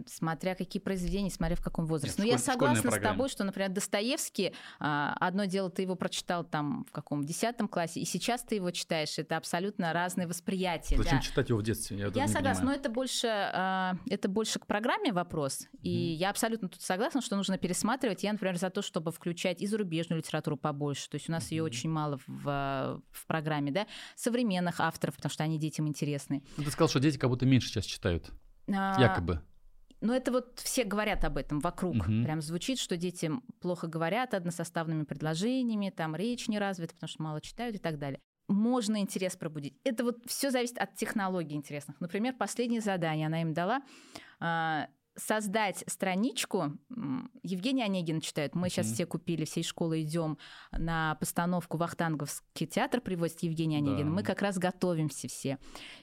Смотря 0.06 0.54
какие 0.54 0.80
произведения, 0.80 1.30
смотря 1.30 1.56
в 1.56 1.62
каком 1.62 1.86
возрасте. 1.86 2.20
Нет, 2.22 2.26
Но 2.26 2.32
я 2.32 2.38
школь- 2.38 2.54
школьная 2.54 2.74
согласна 2.76 2.90
с 3.00 3.02
тобой, 3.02 3.28
что, 3.30 3.44
например, 3.44 3.70
Достоевский, 3.70 4.52
а, 4.78 5.14
одно 5.18 5.46
дело, 5.46 5.70
ты 5.70 5.82
его 5.82 5.94
прочитал 5.94 6.44
там 6.44 6.84
в 6.88 6.92
каком 6.92 7.24
десятом 7.24 7.66
классе, 7.68 8.00
и 8.00 8.04
сейчас 8.04 8.42
ты 8.42 8.56
его 8.56 8.70
читаешь. 8.70 9.18
Это 9.18 9.36
абсолютно 9.38 9.92
разные 9.94 10.26
восприятия. 10.26 10.96
Зачем 10.96 11.18
да. 11.18 11.20
читать 11.22 11.48
его 11.48 11.58
в 11.58 11.62
детстве? 11.62 11.96
Я, 11.98 12.06
Я 12.14 12.28
согласна, 12.28 12.50
но 12.50 12.56
понимаю. 12.72 12.80
это 12.80 12.90
больше, 12.90 13.26
а, 13.30 13.96
это 14.10 14.28
больше 14.28 14.58
к 14.58 14.66
программе 14.66 15.12
вопрос. 15.12 15.66
И 15.82 15.90
я 15.90 16.30
абсолютно 16.30 16.68
тут 16.68 16.82
согласна, 16.82 17.22
что 17.22 17.36
нужно 17.36 17.56
пересматривать. 17.56 18.22
Я, 18.22 18.32
например, 18.32 18.56
за 18.58 18.68
то, 18.70 18.82
чтобы 18.82 19.12
включать 19.12 19.62
и 19.62 19.66
зарубежную 19.66 20.18
литературу 20.18 20.56
побольше. 20.58 21.08
То 21.08 21.14
есть 21.16 21.28
у 21.28 21.32
нас 21.32 21.50
ее 21.50 21.62
Мгм. 21.62 21.66
очень 21.70 21.90
мало 21.90 22.20
в, 22.26 23.00
в 23.10 23.26
программе, 23.26 23.72
да, 23.72 23.86
современных 24.14 24.80
авторов, 24.80 25.16
потому 25.16 25.30
что 25.32 25.42
они 25.42 25.58
детям 25.58 25.88
интересны. 25.88 26.42
Ну, 26.58 26.64
Ты 26.64 26.70
сказал, 26.70 26.88
что 26.88 27.00
дети 27.00 27.16
как 27.16 27.30
будто 27.30 27.46
меньше 27.46 27.68
сейчас 27.68 27.86
читают. 27.86 28.30
А, 28.68 29.00
Якобы. 29.00 29.42
Но 30.04 30.14
это 30.14 30.30
вот 30.32 30.60
все 30.62 30.84
говорят 30.84 31.24
об 31.24 31.38
этом 31.38 31.60
вокруг. 31.60 31.94
Мгм. 31.94 32.24
Прям 32.24 32.42
звучит, 32.42 32.78
что 32.78 32.98
дети 32.98 33.32
плохо 33.60 33.86
говорят 33.86 34.34
односоставными 34.34 35.04
предложениями, 35.04 35.88
там 35.88 36.14
речь 36.14 36.46
не 36.46 36.58
развита, 36.58 36.92
потому 36.94 37.08
что 37.08 37.22
мало 37.22 37.40
читают 37.40 37.76
и 37.76 37.78
так 37.78 37.98
далее. 37.98 38.20
Можно 38.46 39.00
интерес 39.00 39.34
пробудить. 39.34 39.78
Это 39.82 40.04
вот 40.04 40.18
все 40.26 40.50
зависит 40.50 40.76
от 40.76 40.94
технологий 40.94 41.56
интересных. 41.56 41.98
Например, 42.02 42.34
последнее 42.34 42.82
задание 42.82 43.28
она 43.28 43.40
им 43.40 43.54
дала 43.54 43.80
а, 44.40 44.88
создать 45.16 45.82
страничку. 45.86 46.76
Евгений 47.42 47.82
Онегин 47.82 48.20
читает. 48.20 48.54
Мы 48.54 48.68
сейчас 48.68 48.88
все 48.88 49.06
купили, 49.06 49.46
всей 49.46 49.64
школы 49.64 50.02
идем 50.02 50.36
на 50.70 51.14
постановку 51.14 51.78
Вахтанговский 51.78 52.66
театр 52.66 53.00
привозит 53.00 53.42
Евгения 53.42 53.78
Онегина. 53.78 54.10
Да. 54.10 54.16
Мы 54.16 54.22
как 54.22 54.42
раз 54.42 54.58
готовимся 54.58 55.28
все. 55.28 55.58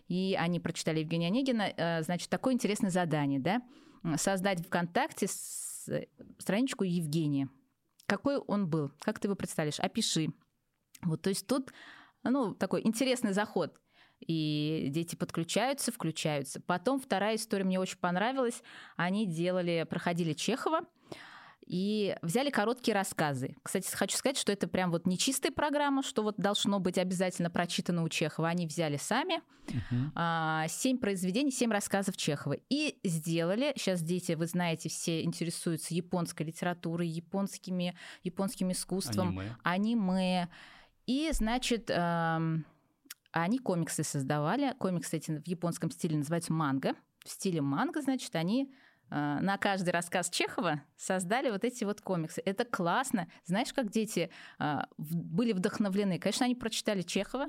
И 0.08 0.36
они 0.40 0.60
прочитали 0.60 1.02
Евгения 1.02 1.28
Онегина. 1.28 1.72
Э, 1.78 2.02
Значит, 2.02 2.30
такое 2.30 2.56
интересное 2.56 2.90
задание, 2.90 3.40
да? 3.40 3.62
Создать 4.18 4.66
ВКонтакте 4.66 5.28
с- 5.28 5.90
страничку 6.40 6.84
Евгения. 6.84 7.50
Какой 8.06 8.38
он 8.38 8.68
был? 8.70 8.92
Как 9.02 9.20
ты 9.20 9.28
его 9.28 9.36
представляешь? 9.36 9.80
Опиши. 9.80 10.34
Вот, 11.04 11.22
то 11.22 11.30
есть 11.30 11.48
тут, 11.48 11.72
ну, 12.24 12.54
такой 12.54 12.82
интересный 12.86 13.34
заход. 13.34 13.78
И 14.20 14.88
дети 14.90 15.16
подключаются, 15.16 15.92
включаются. 15.92 16.62
Потом 16.62 17.00
вторая 17.00 17.36
история 17.36 17.64
мне 17.64 17.80
очень 17.80 17.98
понравилась. 17.98 18.62
Они 18.96 19.26
делали, 19.26 19.86
проходили 19.90 20.34
Чехова, 20.34 20.82
и 21.72 22.18
взяли 22.22 22.50
короткие 22.50 22.94
рассказы. 22.94 23.56
Кстати, 23.64 23.90
хочу 23.96 24.18
сказать, 24.18 24.38
что 24.38 24.52
это 24.52 24.68
прям 24.68 24.92
вот 24.92 25.08
не 25.08 25.18
чистая 25.18 25.54
программа, 25.54 26.04
что 26.04 26.22
вот 26.22 26.36
должно 26.36 26.82
быть 26.82 26.98
обязательно 26.98 27.50
прочитано 27.50 28.04
у 28.04 28.10
Чехова. 28.10 28.50
Они 28.50 28.68
взяли 28.68 28.98
сами 28.98 29.42
uh 29.68 30.68
семь 30.68 30.98
произведений, 30.98 31.52
семь 31.52 31.72
рассказов 31.72 32.18
Чехова 32.18 32.58
и 32.70 33.00
сделали. 33.06 33.72
Сейчас 33.78 34.02
дети, 34.02 34.34
вы 34.34 34.48
знаете, 34.48 34.90
все 34.90 35.24
интересуются 35.24 35.94
японской 35.94 36.44
литературой, 36.44 37.08
японскими, 37.08 37.96
японским 38.24 38.74
искусством, 38.74 39.40
аниме. 39.40 39.56
аниме. 39.64 40.50
И, 41.08 41.30
значит, 41.32 41.90
они 41.90 43.60
комиксы 43.60 44.04
создавали. 44.04 44.74
Комиксы 44.78 45.16
эти 45.18 45.32
в 45.32 45.48
японском 45.48 45.90
стиле 45.90 46.18
называются 46.18 46.52
манго. 46.52 46.96
В 47.24 47.30
стиле 47.30 47.62
манго, 47.62 48.02
значит, 48.02 48.36
они 48.36 48.74
на 49.12 49.58
каждый 49.58 49.90
рассказ 49.90 50.30
Чехова 50.30 50.82
создали 50.96 51.50
вот 51.52 51.64
эти 51.64 51.84
вот 51.84 52.02
комиксы. 52.02 52.42
Это 52.46 52.66
классно. 52.66 53.28
Знаешь, 53.46 53.74
как 53.74 53.92
дети 53.92 54.30
э, 54.60 54.80
были 54.98 55.52
вдохновлены? 55.52 56.18
Конечно, 56.18 56.46
они 56.46 56.56
прочитали 56.56 57.02
Чехова, 57.02 57.48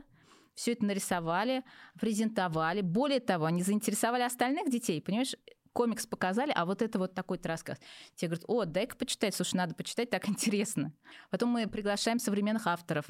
все 0.55 0.73
это 0.73 0.85
нарисовали, 0.85 1.65
презентовали. 1.99 2.81
Более 2.81 3.21
того, 3.21 3.47
они 3.47 3.63
заинтересовали 3.63 4.23
остальных 4.23 4.71
детей, 4.71 5.01
понимаешь? 5.01 5.35
комикс 5.73 6.07
показали, 6.07 6.53
а 6.55 6.67
вот 6.67 6.83
это 6.83 6.99
вот 6.99 7.15
такой-то 7.15 7.49
рассказ. 7.49 7.79
Те 8.15 8.27
говорят, 8.27 8.45
о, 8.47 8.65
дай-ка 8.65 8.97
почитать, 8.97 9.35
слушай, 9.35 9.55
надо 9.55 9.75
почитать, 9.75 10.11
так 10.11 10.29
интересно. 10.29 10.93
Потом 11.31 11.51
мы 11.51 11.67
приглашаем 11.67 12.19
современных 12.19 12.67
авторов. 12.67 13.07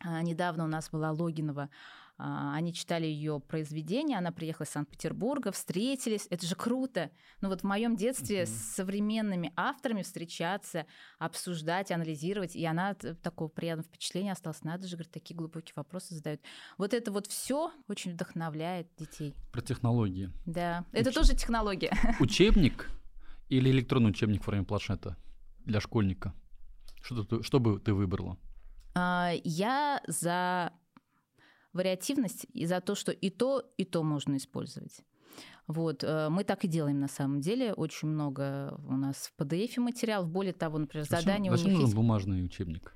А, 0.00 0.22
недавно 0.22 0.64
у 0.64 0.68
нас 0.68 0.90
была 0.90 1.10
Логинова 1.12 1.62
а, 1.62 1.70
они 2.18 2.74
читали 2.74 3.06
ее 3.06 3.38
произведение, 3.38 4.18
она 4.18 4.32
приехала 4.32 4.66
из 4.66 4.70
Санкт-Петербурга, 4.70 5.52
встретились. 5.52 6.26
Это 6.30 6.46
же 6.46 6.56
круто. 6.56 7.10
Но 7.40 7.48
вот 7.48 7.60
в 7.60 7.64
моем 7.64 7.94
детстве 7.94 8.42
uh-huh. 8.42 8.46
с 8.46 8.74
современными 8.74 9.52
авторами 9.54 10.02
встречаться, 10.02 10.86
обсуждать, 11.20 11.92
анализировать, 11.92 12.56
и 12.56 12.64
она 12.64 12.94
такого 12.94 13.48
приятного 13.48 13.88
впечатления 13.88 14.32
осталась. 14.32 14.64
Надо 14.64 14.88
же, 14.88 14.96
говорит, 14.96 15.12
такие 15.12 15.36
глубокие 15.36 15.74
вопросы 15.76 16.14
задают. 16.14 16.40
Вот 16.76 16.92
это 16.92 17.12
вот 17.12 17.28
все 17.28 17.70
очень 17.86 18.12
вдохновляет 18.12 18.88
детей. 18.98 19.36
Про 19.52 19.60
технологии. 19.60 20.32
Да, 20.44 20.84
это 20.90 21.10
Уч... 21.10 21.14
тоже 21.14 21.36
технология. 21.36 21.92
Учебник 22.20 22.90
или 23.48 23.70
электронный 23.70 24.10
учебник 24.10 24.42
в 24.42 24.44
форме 24.44 24.64
планшета 24.64 25.16
для 25.64 25.80
школьника? 25.80 26.34
Что, 27.00 27.22
ты, 27.22 27.44
что 27.44 27.60
бы 27.60 27.78
ты 27.78 27.94
выбрала? 27.94 28.36
А, 28.96 29.32
я 29.44 30.02
за 30.08 30.72
вариативность 31.78 32.46
и 32.52 32.66
за 32.66 32.80
то, 32.80 32.94
что 32.94 33.12
и 33.12 33.30
то, 33.30 33.62
и 33.78 33.84
то 33.84 34.02
можно 34.02 34.36
использовать. 34.36 35.00
Вот, 35.66 36.02
э, 36.02 36.28
мы 36.28 36.44
так 36.44 36.64
и 36.64 36.68
делаем 36.68 36.98
на 36.98 37.08
самом 37.08 37.40
деле. 37.40 37.72
Очень 37.72 38.08
много 38.08 38.78
у 38.86 38.96
нас 38.96 39.30
в 39.30 39.40
PDF 39.40 39.80
материалов. 39.80 40.28
Более 40.28 40.52
того, 40.52 40.78
например, 40.78 41.04
зачем, 41.04 41.20
задание 41.20 41.52
зачем 41.52 41.66
у 41.66 41.68
них 41.68 41.74
нужен 41.74 41.86
есть... 41.86 41.96
бумажный 41.96 42.44
учебник? 42.44 42.94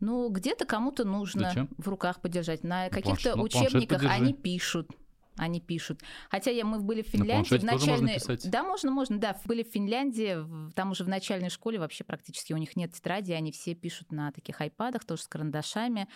Ну, 0.00 0.28
где-то 0.28 0.66
кому-то 0.66 1.04
нужно 1.04 1.48
Зачем? 1.48 1.68
в 1.78 1.88
руках 1.88 2.20
подержать. 2.20 2.64
На 2.64 2.90
каких-то 2.90 3.34
ну, 3.34 3.44
учебниках 3.44 4.04
они 4.04 4.34
пишут 4.34 4.90
они 5.36 5.60
пишут. 5.60 6.02
Хотя 6.30 6.50
я, 6.50 6.64
мы 6.64 6.80
были 6.80 7.02
в 7.02 7.08
Финляндии 7.08 7.58
в 7.58 7.64
начальной... 7.64 8.18
Да, 8.44 8.62
можно, 8.62 8.90
можно, 8.90 9.18
да. 9.18 9.36
Были 9.44 9.62
в 9.62 9.68
Финляндии, 9.68 10.72
там 10.74 10.90
уже 10.92 11.04
в 11.04 11.08
начальной 11.08 11.50
школе 11.50 11.78
вообще 11.78 12.04
практически 12.04 12.52
у 12.52 12.56
них 12.56 12.76
нет 12.76 12.92
тетради, 12.92 13.32
они 13.32 13.52
все 13.52 13.74
пишут 13.74 14.12
на 14.12 14.32
таких 14.32 14.60
айпадах, 14.60 15.04
тоже 15.04 15.22
с 15.22 15.28
карандашами. 15.28 16.08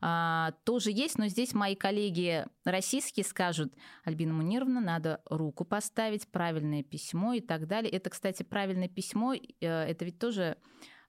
А, 0.00 0.52
тоже 0.64 0.90
есть, 0.90 1.18
но 1.18 1.28
здесь 1.28 1.54
мои 1.54 1.74
коллеги 1.74 2.46
российские 2.64 3.24
скажут, 3.24 3.72
Альбина 4.04 4.34
Мунировна, 4.34 4.80
надо 4.80 5.20
руку 5.26 5.64
поставить, 5.64 6.28
правильное 6.28 6.82
письмо 6.82 7.34
и 7.34 7.40
так 7.40 7.66
далее. 7.66 7.90
Это, 7.90 8.10
кстати, 8.10 8.42
правильное 8.42 8.88
письмо, 8.88 9.34
э, 9.34 9.40
это 9.60 10.04
ведь 10.04 10.18
тоже 10.18 10.58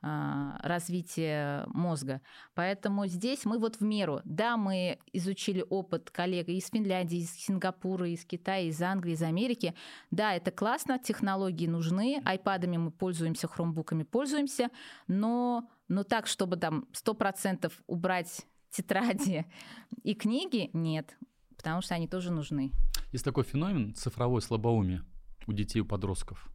развития 0.02 1.66
мозга. 1.68 2.22
Поэтому 2.54 3.08
здесь 3.08 3.46
мы 3.46 3.58
вот 3.58 3.78
в 3.78 3.82
меру. 3.82 4.22
Да, 4.26 4.56
мы 4.56 5.00
изучили 5.12 5.66
опыт 5.68 6.12
коллег 6.12 6.50
из 6.50 6.70
Финляндии, 6.70 7.20
из 7.20 7.32
Сингапура, 7.32 8.08
из 8.08 8.24
Китая, 8.24 8.68
из 8.68 8.82
Англии, 8.82 9.14
из 9.14 9.24
Америки. 9.24 9.74
Да, 10.12 10.36
это 10.36 10.52
классно, 10.52 11.00
технологии 11.00 11.68
нужны, 11.68 12.22
айпадами 12.26 12.78
мы 12.78 12.92
пользуемся, 12.92 13.48
хромбуками 13.48 14.04
пользуемся, 14.04 14.70
но, 15.08 15.68
но 15.88 16.04
так, 16.04 16.28
чтобы 16.28 16.58
там 16.58 16.86
100% 16.94 17.72
убрать 17.88 18.46
тетради 18.70 19.46
и 20.04 20.14
книги, 20.14 20.70
нет, 20.74 21.18
потому 21.56 21.82
что 21.82 21.96
они 21.96 22.08
тоже 22.08 22.32
нужны. 22.32 22.72
Есть 23.12 23.26
такой 23.26 23.44
феномен 23.44 23.96
цифровой 23.96 24.42
слабоумие 24.42 25.04
у 25.48 25.54
детей, 25.54 25.80
у 25.80 25.86
подростков. 25.86 26.50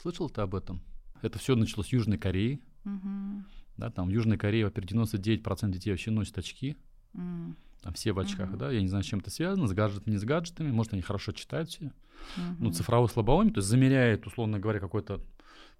Слышал 0.00 0.28
ты 0.28 0.42
об 0.42 0.54
этом? 0.54 0.82
Это 1.26 1.38
все 1.38 1.56
началось 1.56 1.88
с 1.88 1.92
Южной 1.92 2.18
Кореи. 2.18 2.60
Угу. 2.84 3.44
Да, 3.76 3.90
там 3.90 4.08
в 4.08 4.10
Южной 4.10 4.38
Корее, 4.38 4.64
во-первых, 4.64 5.08
99% 5.08 5.70
детей 5.70 5.90
вообще 5.90 6.10
носят 6.10 6.38
очки. 6.38 6.76
Mm. 7.14 7.54
Там 7.82 7.92
все 7.92 8.12
в 8.12 8.18
очках, 8.18 8.50
uh 8.50 8.56
да, 8.56 8.70
я 8.72 8.80
не 8.80 8.88
знаю, 8.88 9.04
с 9.04 9.06
чем 9.06 9.20
это 9.20 9.30
связано, 9.30 9.68
с 9.68 9.72
гаджетами, 9.72 10.14
не 10.14 10.18
с 10.18 10.24
гаджетами, 10.24 10.72
может, 10.72 10.92
они 10.92 11.02
хорошо 11.02 11.32
читают 11.32 11.68
все. 11.68 11.84
Uh-huh. 11.84 12.56
Ну, 12.58 12.72
цифровой 12.72 13.08
слабоумие, 13.08 13.52
то 13.52 13.58
есть 13.58 13.68
замеряет, 13.68 14.26
условно 14.26 14.58
говоря, 14.58 14.80
какой-то 14.80 15.20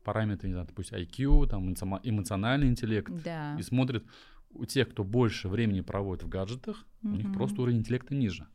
параметр, 0.04 0.46
не 0.46 0.52
знаю, 0.52 0.68
допустим, 0.68 0.98
IQ, 0.98 1.48
там, 1.48 1.72
эмоциональный 2.04 2.68
интеллект, 2.68 3.10
да. 3.24 3.56
и 3.58 3.62
смотрит, 3.62 4.04
у 4.50 4.64
тех, 4.66 4.90
кто 4.90 5.02
больше 5.02 5.48
времени 5.48 5.80
проводит 5.80 6.22
в 6.22 6.28
гаджетах, 6.28 6.84
uh-huh. 7.02 7.12
у 7.12 7.16
них 7.16 7.32
просто 7.32 7.60
уровень 7.60 7.78
интеллекта 7.78 8.14
ниже. 8.14 8.46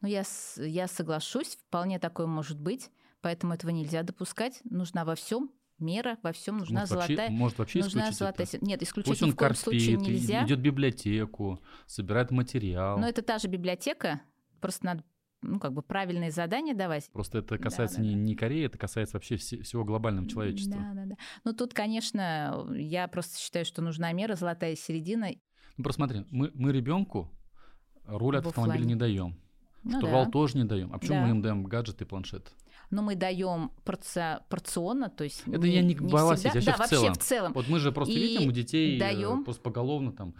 Ну, 0.00 0.08
я, 0.08 0.24
я 0.56 0.88
соглашусь, 0.88 1.56
вполне 1.68 1.98
такое 1.98 2.26
может 2.26 2.60
быть, 2.60 2.90
поэтому 3.20 3.54
этого 3.54 3.70
нельзя 3.70 4.02
допускать, 4.02 4.60
нужна 4.64 5.04
во 5.04 5.14
всем 5.14 5.50
мера, 5.84 6.18
во 6.22 6.32
всем 6.32 6.58
нужна 6.58 6.80
может, 6.80 6.90
золотая. 6.90 7.16
Вообще, 7.16 7.32
может 7.32 7.58
вообще 7.58 7.78
нужна 7.80 8.12
золотая. 8.12 8.46
Это? 8.46 8.64
Нет, 8.64 8.82
исключить 8.82 9.10
Пусть 9.10 9.22
он 9.22 9.28
ни 9.28 9.32
в 9.32 9.36
коем 9.36 9.50
корпит, 9.50 9.62
случае 9.62 9.96
нельзя. 9.96 10.44
Идет 10.44 10.58
в 10.58 10.62
библиотеку, 10.62 11.60
собирает 11.86 12.30
материал. 12.30 12.98
Но 12.98 13.08
это 13.08 13.22
та 13.22 13.38
же 13.38 13.48
библиотека, 13.48 14.20
просто 14.60 14.86
надо 14.86 15.04
ну, 15.46 15.60
как 15.60 15.72
бы 15.72 15.82
правильные 15.82 16.30
задания 16.30 16.74
давать. 16.74 17.10
Просто 17.12 17.38
это 17.38 17.58
касается 17.58 17.98
да, 17.98 18.02
да, 18.02 18.08
не, 18.08 18.14
не 18.14 18.34
Кореи, 18.34 18.64
это 18.64 18.78
касается 18.78 19.16
вообще 19.16 19.36
все, 19.36 19.62
всего 19.62 19.84
глобального 19.84 20.28
человечества. 20.28 20.80
Да, 20.80 20.92
да, 20.94 21.04
да. 21.06 21.16
Ну, 21.44 21.52
тут, 21.52 21.74
конечно, 21.74 22.66
я 22.74 23.06
просто 23.08 23.38
считаю, 23.38 23.64
что 23.64 23.82
нужна 23.82 24.12
мера, 24.12 24.36
золотая 24.36 24.74
середина. 24.74 25.28
Ну, 25.76 25.84
просто 25.84 26.00
смотри, 26.00 26.24
мы, 26.30 26.50
мы 26.54 26.72
ребенку 26.72 27.30
руль 28.06 28.38
от 28.38 28.46
автомобиля 28.46 28.84
не 28.84 28.96
даем. 28.96 29.38
Ну, 29.82 29.98
Штурвал 29.98 30.24
да. 30.24 30.30
тоже 30.30 30.56
не 30.56 30.64
даем. 30.64 30.92
А 30.94 30.98
почему 30.98 31.16
да. 31.16 31.24
мы 31.24 31.30
им 31.30 31.42
даем 31.42 31.64
гаджет 31.64 32.00
и 32.00 32.04
планшет? 32.04 32.52
Но 32.94 33.02
мы 33.02 33.16
даем 33.16 33.72
порционно, 33.84 35.10
то 35.10 35.24
есть 35.24 35.42
это 35.46 35.58
не, 35.58 35.74
я 35.74 35.82
не, 35.82 35.88
не 35.88 35.94
всегда, 35.94 36.58
я 36.60 36.64
да, 36.64 36.76
в 36.76 36.78
вообще 36.78 36.96
целом. 36.96 37.14
в 37.14 37.18
целом. 37.18 37.52
Вот 37.52 37.68
мы 37.68 37.80
же 37.80 37.90
просто 37.90 38.14
и 38.14 38.18
видим 38.18 38.48
у 38.48 38.52
детей 38.52 38.96
э, 38.96 39.00
даем... 39.00 39.42
просто 39.42 39.62
поголовно 39.62 40.12
там, 40.12 40.34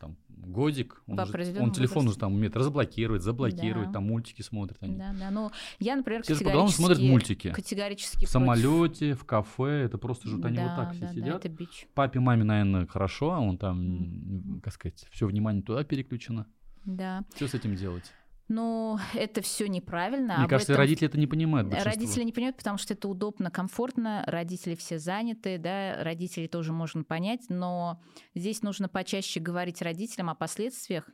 там 0.00 0.16
годик, 0.28 1.02
он, 1.06 1.18
же, 1.26 1.60
он 1.60 1.72
телефон 1.72 2.08
уже 2.08 2.18
там 2.18 2.32
умеет 2.32 2.56
разблокировать, 2.56 3.22
заблокировать, 3.22 3.88
да. 3.88 3.92
там 3.94 4.04
мультики 4.04 4.40
смотрит. 4.40 4.78
Они. 4.80 4.96
Да, 4.96 5.14
да, 5.18 5.30
ну 5.30 5.50
я, 5.80 5.96
например, 5.96 6.22
все 6.22 6.32
категорически... 6.32 6.76
смотрят 6.76 6.98
мультики. 7.00 7.52
Категорически 7.52 8.24
в 8.24 8.28
самолете, 8.30 9.12
в 9.14 9.24
кафе, 9.24 9.82
это 9.84 9.98
просто 9.98 10.28
же 10.28 10.40
они 10.42 10.56
да, 10.56 10.62
вот 10.62 10.76
так 10.76 10.92
все 10.94 11.00
да, 11.02 11.12
сидят. 11.12 11.26
Да, 11.26 11.36
это 11.36 11.48
бич. 11.50 11.86
Папе, 11.94 12.20
маме, 12.20 12.44
наверное, 12.44 12.86
хорошо, 12.86 13.32
а 13.32 13.40
он 13.40 13.58
там, 13.58 13.80
mm-hmm. 13.82 14.60
как 14.62 14.72
сказать, 14.72 15.06
все 15.10 15.26
внимание 15.26 15.62
туда 15.62 15.84
переключено. 15.84 16.46
Да. 16.86 17.22
Что 17.36 17.48
с 17.48 17.54
этим 17.54 17.76
делать? 17.76 18.10
Но 18.48 19.00
это 19.14 19.42
все 19.42 19.68
неправильно. 19.68 20.38
Мне 20.38 20.48
кажется, 20.48 20.72
этом... 20.72 20.82
родители 20.82 21.08
это 21.08 21.18
не 21.18 21.26
понимают. 21.26 21.68
Большинство. 21.68 21.92
Родители 21.92 22.24
не 22.24 22.32
понимают, 22.32 22.56
потому 22.56 22.78
что 22.78 22.94
это 22.94 23.08
удобно, 23.08 23.50
комфортно. 23.50 24.24
Родители 24.26 24.74
все 24.74 24.98
заняты, 24.98 25.58
да, 25.58 26.02
родителей 26.02 26.48
тоже 26.48 26.72
можно 26.72 27.04
понять, 27.04 27.46
но 27.48 28.00
здесь 28.34 28.62
нужно 28.62 28.88
почаще 28.88 29.40
говорить 29.40 29.82
родителям 29.82 30.30
о 30.30 30.34
последствиях 30.34 31.08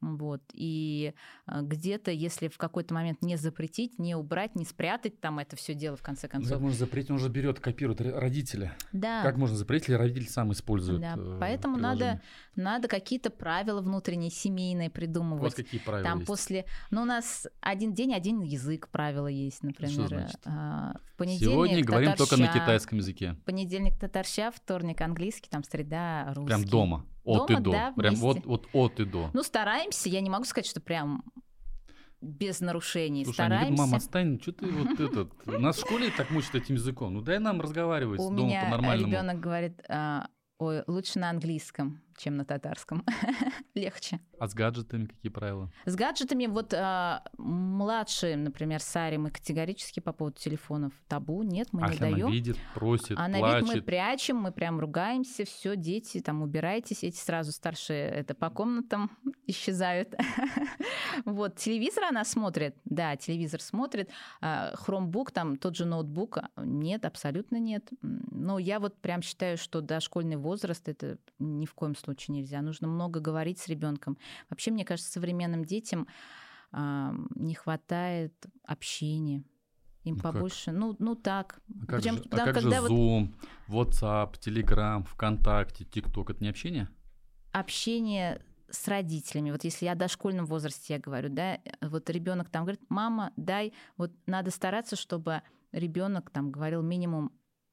вот. 0.00 0.42
И 0.52 1.14
а, 1.46 1.62
где-то, 1.62 2.10
если 2.10 2.48
в 2.48 2.58
какой-то 2.58 2.92
момент 2.92 3.22
не 3.22 3.36
запретить, 3.36 3.98
не 3.98 4.14
убрать, 4.14 4.54
не 4.54 4.64
спрятать 4.64 5.20
там 5.20 5.38
это 5.38 5.56
все 5.56 5.74
дело, 5.74 5.96
в 5.96 6.02
конце 6.02 6.28
концов. 6.28 6.52
Как 6.52 6.60
можно 6.60 6.78
запретить? 6.78 7.10
Он 7.10 7.18
же 7.18 7.28
берет, 7.28 7.60
копирует 7.60 8.00
родителя. 8.00 8.76
Да. 8.92 9.22
Как 9.22 9.36
можно 9.36 9.56
запретить, 9.56 9.88
если 9.88 10.00
родитель 10.00 10.28
сам 10.28 10.52
использует 10.52 11.00
Да, 11.00 11.14
э, 11.16 11.38
поэтому 11.40 11.78
надо, 11.78 12.20
надо 12.54 12.88
какие-то 12.88 13.30
правила 13.30 13.80
внутренние, 13.80 14.30
семейные 14.30 14.90
придумывать. 14.90 15.42
Вот 15.42 15.54
какие 15.54 15.80
правила 15.80 16.08
Там 16.08 16.18
есть? 16.18 16.28
после... 16.28 16.66
Ну, 16.90 17.02
у 17.02 17.06
нас 17.06 17.46
один 17.60 17.94
день, 17.94 18.14
один 18.14 18.42
язык 18.42 18.88
правила 18.88 19.28
есть, 19.28 19.62
например. 19.62 19.92
Что 19.92 20.08
значит? 20.08 20.40
А, 20.44 20.94
в 21.04 21.16
понедельник 21.16 21.52
Сегодня 21.52 21.84
говорим 21.84 22.10
татарща, 22.12 22.36
только 22.36 22.42
на 22.42 22.52
китайском 22.52 22.98
языке. 22.98 23.36
Понедельник 23.44 23.98
татарща, 23.98 24.50
вторник 24.50 25.00
английский, 25.00 25.48
там 25.48 25.64
среда 25.64 26.32
русский. 26.34 26.46
Прям 26.46 26.64
дома? 26.64 27.06
От 27.26 27.48
Дома, 27.48 27.60
и 27.60 27.62
до. 27.62 27.70
Да, 27.72 27.92
прям 27.96 28.14
вот, 28.14 28.44
вот 28.46 28.66
от 28.72 29.00
и 29.00 29.04
до. 29.04 29.30
Ну, 29.32 29.42
стараемся. 29.42 30.08
Я 30.08 30.20
не 30.20 30.30
могу 30.30 30.44
сказать, 30.44 30.66
что 30.66 30.80
прям 30.80 31.22
без 32.20 32.60
нарушений. 32.60 33.24
Слушай, 33.24 33.36
Стараемся. 33.36 33.66
они 33.66 33.76
говорят, 33.76 33.86
мама, 33.90 33.96
отстань, 33.98 34.40
что 34.40 34.52
ты 34.52 34.66
вот 34.66 35.00
этот... 35.00 35.46
Нас 35.46 35.76
в 35.76 35.80
школе 35.80 36.10
так 36.16 36.30
мучат 36.30 36.54
этим 36.54 36.76
языком. 36.76 37.14
Ну 37.14 37.20
дай 37.20 37.38
нам 37.38 37.60
разговаривать 37.60 38.20
У 38.20 38.30
дома 38.34 38.48
меня 38.48 38.64
по-нормальному. 38.64 39.12
ребенок 39.12 39.40
говорит, 39.40 39.82
а, 39.88 40.28
ой, 40.58 40.82
лучше 40.86 41.18
на 41.18 41.30
английском, 41.30 42.00
чем 42.16 42.36
на 42.36 42.44
татарском. 42.44 43.04
Легче. 43.74 44.20
А 44.38 44.48
с 44.48 44.54
гаджетами 44.54 45.06
какие 45.06 45.30
правила? 45.30 45.70
С 45.84 45.94
гаджетами, 45.94 46.46
вот 46.46 46.74
а, 46.74 47.22
младшие, 47.38 48.36
например, 48.36 48.80
Саре, 48.80 49.18
мы 49.18 49.30
категорически 49.30 50.00
по 50.00 50.12
поводу 50.12 50.36
телефонов 50.38 50.92
табу, 51.08 51.42
нет, 51.42 51.68
мы 51.72 51.82
а 51.82 51.86
не 51.86 51.92
если 51.92 52.04
она 52.04 52.14
даем. 52.16 52.30
видит, 52.30 52.56
просит, 52.74 53.18
А 53.18 53.28
на 53.28 53.36
вид 53.36 53.62
мы 53.62 53.66
плачет? 53.66 53.86
прячем, 53.86 54.36
мы 54.36 54.52
прям 54.52 54.80
ругаемся, 54.80 55.44
все, 55.44 55.76
дети, 55.76 56.20
там, 56.20 56.42
убирайтесь, 56.42 57.04
эти 57.04 57.16
сразу 57.16 57.52
старшие 57.52 58.08
это 58.08 58.34
по 58.34 58.50
комнатам 58.50 59.10
исчезают. 59.46 60.14
Вот, 61.24 61.56
телевизор 61.56 62.04
она 62.04 62.24
смотрит, 62.24 62.76
да, 62.84 63.16
телевизор 63.16 63.60
смотрит, 63.62 64.10
а, 64.40 64.74
хромбук, 64.76 65.30
там, 65.32 65.56
тот 65.56 65.74
же 65.74 65.86
ноутбук, 65.86 66.38
а, 66.38 66.50
нет, 66.58 67.04
абсолютно 67.06 67.56
нет. 67.56 67.88
Но 68.02 68.58
я 68.58 68.78
вот 68.80 69.00
прям 69.00 69.22
считаю, 69.22 69.56
что 69.56 69.80
дошкольный 69.80 70.36
возраст 70.36 70.86
это 70.88 71.18
ни 71.38 71.64
в 71.64 71.74
коем 71.74 71.94
случае 71.96 72.05
нельзя. 72.32 72.62
Нужно 72.62 72.88
много 72.88 73.20
говорить 73.20 73.58
с 73.58 73.68
ребенком. 73.68 74.16
Вообще, 74.50 74.70
мне 74.70 74.84
кажется, 74.84 75.10
современным 75.10 75.64
детям 75.64 76.06
а, 76.72 77.14
не 77.34 77.54
хватает 77.54 78.34
общения. 78.64 79.44
Им 80.04 80.14
Ну 80.16 80.20
как? 80.22 80.32
побольше, 80.34 80.70
ну, 80.72 80.94
ну 80.98 81.14
так. 81.16 81.60
А 81.82 81.86
как, 81.86 82.02
Прям 82.02 82.16
же, 82.16 82.22
а 82.22 82.28
потому, 82.28 82.44
как 82.44 82.54
же 82.54 82.60
когда 82.62 82.80
вот- 82.82 82.90
Zoom, 82.90 83.34
WhatsApp, 83.68 84.34
Telegram, 84.38 85.04
ВКонтакте, 85.04 85.84
ТикТок? 85.84 86.30
Это 86.30 86.42
не 86.42 86.48
общение? 86.50 86.88
общение 87.52 88.42
с 88.70 88.86
родителями. 88.88 89.50
Вот 89.50 89.64
если 89.64 89.86
я 89.86 89.92
о 89.92 89.96
дошкольном 89.96 90.44
возрасте 90.46 90.94
я 90.94 91.00
говорю, 91.00 91.28
да, 91.30 91.58
вот 91.80 92.10
ребенок 92.10 92.50
там 92.50 92.64
говорит, 92.64 92.82
мама, 92.88 93.32
дай, 93.36 93.72
вот 93.96 94.12
надо 94.26 94.50
стараться, 94.50 94.96
чтобы 94.96 95.42
ребенок 95.72 96.30
там 96.30 96.50
говорил 96.50 96.82
минимум 96.82 97.32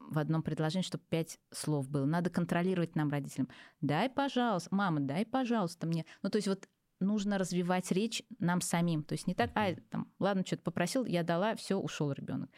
в 0.10 0.20
одном 0.20 0.44
предложении, 0.44 0.86
чтобы 0.86 1.04
пять 1.10 1.40
слов 1.52 1.90
было. 1.90 2.06
Надо 2.06 2.30
контролировать 2.30 2.96
нам, 2.96 3.10
родителям. 3.10 3.50
Дай, 3.82 4.10
пожалуйста, 4.10 4.74
мама, 4.74 5.00
дай, 5.00 5.26
пожалуйста, 5.26 5.88
мне. 5.88 6.06
Ну, 6.22 6.30
то 6.30 6.38
есть 6.38 6.48
вот 6.48 6.68
нужно 7.00 7.38
развивать 7.38 7.92
речь 7.92 8.24
нам 8.40 8.62
самим. 8.62 9.04
То 9.04 9.14
есть 9.14 9.28
не 9.28 9.34
так, 9.34 9.52
а, 9.56 9.76
там, 9.90 10.12
ладно, 10.20 10.44
что-то 10.46 10.64
попросил, 10.64 11.06
я 11.06 11.24
дала, 11.24 11.56
все, 11.56 11.78
ушел 11.78 12.12
ребенок. 12.12 12.50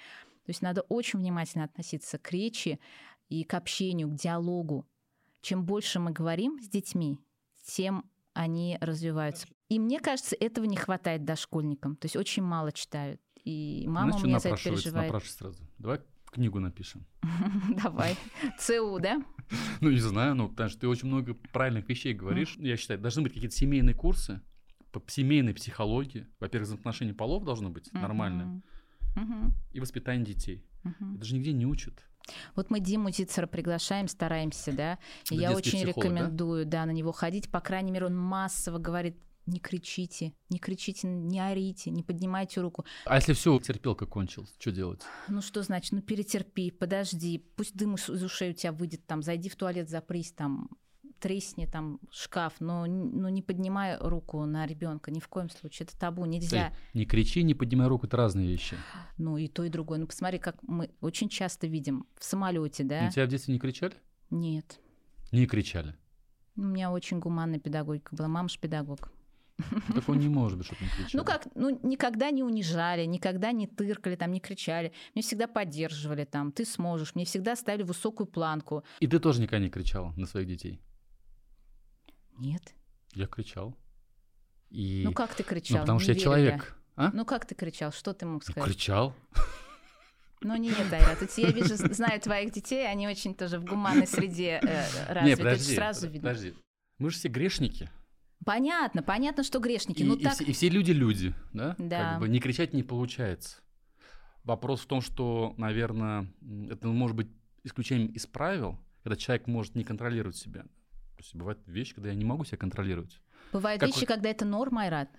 То 0.46 0.50
есть 0.50 0.62
надо 0.62 0.82
очень 0.82 1.20
внимательно 1.20 1.64
относиться 1.64 2.18
к 2.18 2.32
речи 2.32 2.80
и 3.30 3.44
к 3.44 3.54
общению, 3.56 4.10
к 4.10 4.16
диалогу. 4.16 4.86
Чем 5.42 5.66
больше 5.66 6.00
мы 6.00 6.12
говорим 6.12 6.62
с 6.62 6.68
детьми, 6.68 7.20
тем 7.66 8.10
они 8.34 8.78
развиваются. 8.82 9.48
И 9.70 9.80
мне 9.80 10.00
кажется, 10.00 10.36
этого 10.40 10.66
не 10.66 10.76
хватает 10.76 11.26
дошкольникам. 11.26 11.96
То 11.96 12.06
есть 12.06 12.16
очень 12.16 12.44
мало 12.44 12.72
читают. 12.72 13.20
И 13.44 13.86
мама 13.88 14.12
Знаешь, 14.12 14.24
у 14.24 14.28
меня 14.28 14.40
за 14.40 14.50
это 14.50 14.64
переживает. 14.64 15.08
Напрашивается 15.08 15.38
сразу. 15.38 15.64
Давай 15.78 16.02
книгу 16.36 16.60
напишем. 16.60 17.06
Давай. 17.84 18.16
ЦУ, 18.60 19.00
да? 19.00 19.22
Ну, 19.80 19.92
не 19.92 20.00
знаю, 20.00 20.34
ну, 20.34 20.50
потому 20.50 20.70
что 20.70 20.80
ты 20.82 20.88
очень 20.88 21.08
много 21.08 21.36
правильных 21.54 21.88
вещей 21.88 22.14
говоришь. 22.14 22.56
Я 22.58 22.78
считаю, 22.78 23.00
должны 23.00 23.22
быть 23.22 23.34
какие-то 23.34 23.56
семейные 23.56 23.94
курсы 23.94 24.42
по 24.92 25.04
семейной 25.08 25.54
психологии. 25.54 26.26
Во-первых, 26.40 26.68
взаимоотношения 26.68 27.14
полов 27.14 27.44
должно 27.44 27.70
быть. 27.70 27.92
Мгм. 29.16 29.54
И 29.72 29.80
воспитание 29.80 30.26
детей. 30.26 30.66
Это 31.16 31.26
же 31.26 31.36
нигде 31.36 31.54
не 31.54 31.66
учат. 31.66 31.94
Вот 32.56 32.72
мы 32.72 32.80
Диму 32.80 33.12
Зицера 33.12 33.46
приглашаем, 33.46 34.08
стараемся, 34.08 34.72
да. 34.72 34.98
Это 35.26 35.36
я 35.36 35.52
очень 35.52 35.84
психолог, 35.84 35.96
да? 35.96 36.02
рекомендую, 36.02 36.66
да? 36.66 36.86
на 36.86 36.92
него 36.92 37.12
ходить. 37.12 37.52
По 37.52 37.62
крайней 37.62 37.92
мере, 37.92 38.08
он 38.08 38.18
массово 38.18 38.80
говорит, 38.80 39.16
не 39.46 39.60
кричите, 39.60 40.34
не 40.50 40.60
кричите, 40.60 41.08
не 41.08 41.40
орите, 41.40 41.92
не 41.92 42.04
поднимайте 42.04 42.62
руку. 42.62 42.86
А 43.06 43.16
если 43.16 43.34
все, 43.34 43.60
терпелка 43.60 44.06
кончилась, 44.06 44.54
что 44.60 44.72
делать? 44.72 45.02
Ну 45.28 45.42
что 45.42 45.62
значит, 45.62 45.92
ну 45.92 46.02
перетерпи, 46.02 46.72
подожди, 46.72 47.40
пусть 47.56 47.76
дым 47.76 47.96
из 47.96 48.10
ушей 48.10 48.52
у 48.52 48.54
тебя 48.54 48.72
выйдет, 48.72 49.06
там, 49.06 49.22
зайди 49.22 49.50
в 49.50 49.56
туалет, 49.56 49.90
запрись, 49.90 50.32
там, 50.32 50.70
тресни 51.20 51.66
там 51.66 52.00
шкаф, 52.12 52.54
но, 52.60 52.86
но 52.86 53.30
не 53.30 53.42
поднимай 53.42 53.98
руку 54.00 54.46
на 54.46 54.66
ребенка 54.66 55.12
ни 55.12 55.20
в 55.20 55.28
коем 55.28 55.50
случае. 55.50 55.88
Это 55.88 55.98
табу, 55.98 56.26
нельзя. 56.26 56.74
Не 56.94 57.06
кричи, 57.06 57.42
не 57.44 57.54
поднимай 57.54 57.88
руку, 57.88 58.06
это 58.06 58.18
разные 58.18 58.48
вещи. 58.48 58.78
Ну 59.18 59.38
и 59.38 59.48
то, 59.48 59.64
и 59.64 59.70
другое. 59.70 60.00
Ну 60.00 60.08
посмотри, 60.08 60.40
как 60.40 60.58
мы 60.64 60.92
очень 61.02 61.30
часто 61.30 61.68
видим 61.68 62.06
в 62.18 62.24
самолете, 62.24 62.84
да? 62.84 63.04
На 63.04 63.12
тебя 63.12 63.26
в 63.26 63.30
детстве 63.30 63.54
не 63.54 63.60
кричали? 63.60 63.96
Нет. 64.30 64.80
Не 65.32 65.48
кричали. 65.48 65.96
У 66.56 66.62
меня 66.62 66.92
очень 66.92 67.20
гуманная 67.20 67.60
педагогика 67.60 68.16
была, 68.16 68.28
мама 68.28 68.48
ж 68.48 68.60
педагог. 68.60 69.12
Такого 69.94 70.16
не 70.16 70.28
может 70.28 70.58
быть, 70.58 70.68
чтобы 70.68 70.82
не 70.84 70.90
кричали. 70.90 71.16
Ну 71.18 71.24
как, 71.24 71.48
ну 71.56 71.80
никогда 71.84 72.30
не 72.32 72.44
унижали, 72.44 73.06
никогда 73.06 73.52
не 73.52 73.68
тыркали, 73.68 74.16
там, 74.16 74.32
не 74.32 74.40
кричали. 74.40 74.92
Меня 75.14 75.24
всегда 75.24 75.48
поддерживали, 75.48 76.26
там, 76.26 76.52
ты 76.52 76.66
сможешь. 76.66 77.16
Мне 77.16 77.24
всегда 77.26 77.56
ставили 77.56 77.84
высокую 77.84 78.28
планку. 78.28 78.84
И 79.00 79.08
ты 79.08 79.20
тоже 79.20 79.42
никогда 79.42 79.64
не 79.64 79.70
кричала 79.70 80.14
на 80.18 80.26
своих 80.26 80.48
детей? 80.48 80.82
Нет. 82.38 82.74
Я 83.14 83.28
кричал. 83.28 83.78
И... 84.70 85.04
Ну 85.06 85.14
как 85.14 85.34
ты 85.34 85.44
кричал? 85.44 85.78
Ну, 85.78 85.84
потому 85.84 86.00
Не 86.00 86.04
что 86.04 86.12
я 86.14 86.20
человек. 86.20 86.78
А? 86.98 87.12
Ну 87.14 87.24
как 87.26 87.46
ты 87.46 87.56
кричал? 87.56 87.92
Что 87.94 88.14
ты 88.14 88.26
мог 88.26 88.44
Ну, 88.46 88.52
сказать? 88.52 88.70
кричал. 88.70 89.16
Ну 90.42 90.56
не, 90.58 90.68
нет, 90.70 90.92
Айрат, 90.92 91.22
это 91.22 91.42
я 91.42 91.50
вижу, 91.52 91.76
знаю 91.76 92.20
твоих 92.20 92.52
детей, 92.52 92.86
они 92.88 93.08
очень 93.08 93.34
тоже 93.34 93.58
в 93.58 93.64
гуманной 93.66 94.06
среде 94.06 94.60
э, 94.62 94.84
развиты. 95.14 95.26
Не, 95.30 95.38
подожди, 95.38 95.76
сразу 95.76 96.02
под- 96.02 96.12
видно. 96.14 96.30
подожди. 96.30 96.54
Мы 97.00 97.10
же 97.10 97.18
все 97.18 97.30
грешники. 97.30 97.90
Понятно, 98.44 99.02
понятно, 99.02 99.44
что 99.44 99.60
грешники. 99.60 100.02
И, 100.02 100.06
ну 100.06 100.16
и 100.16 100.24
так, 100.24 100.34
все, 100.34 100.44
и 100.44 100.52
все 100.54 100.70
люди 100.70 100.92
люди, 100.92 101.34
да? 101.54 101.76
Да. 101.80 102.12
Как 102.12 102.20
бы 102.20 102.28
не 102.30 102.40
кричать 102.40 102.74
не 102.74 102.84
получается. 102.84 103.58
Вопрос 104.44 104.82
в 104.82 104.86
том, 104.86 105.02
что, 105.02 105.56
наверное, 105.58 106.28
это 106.70 106.88
может 106.88 107.16
быть 107.16 107.28
исключением 107.64 108.12
из 108.12 108.28
правил, 108.28 108.78
когда 109.04 109.16
человек 109.16 109.48
может 109.48 109.74
не 109.76 109.84
контролировать 109.84 110.36
себя. 110.38 110.62
То 110.64 111.20
есть 111.22 111.34
бывают 111.34 111.60
вещи, 111.66 111.96
когда 111.96 112.10
я 112.10 112.16
не 112.16 112.26
могу 112.26 112.46
себя 112.46 112.58
контролировать. 112.58 113.20
бывают 113.54 113.80
как 113.80 113.90
вещи, 113.90 114.02
вы- 114.02 114.06
когда 114.06 114.30
это 114.30 114.44
норма, 114.46 114.84
Айрат. 114.84 115.10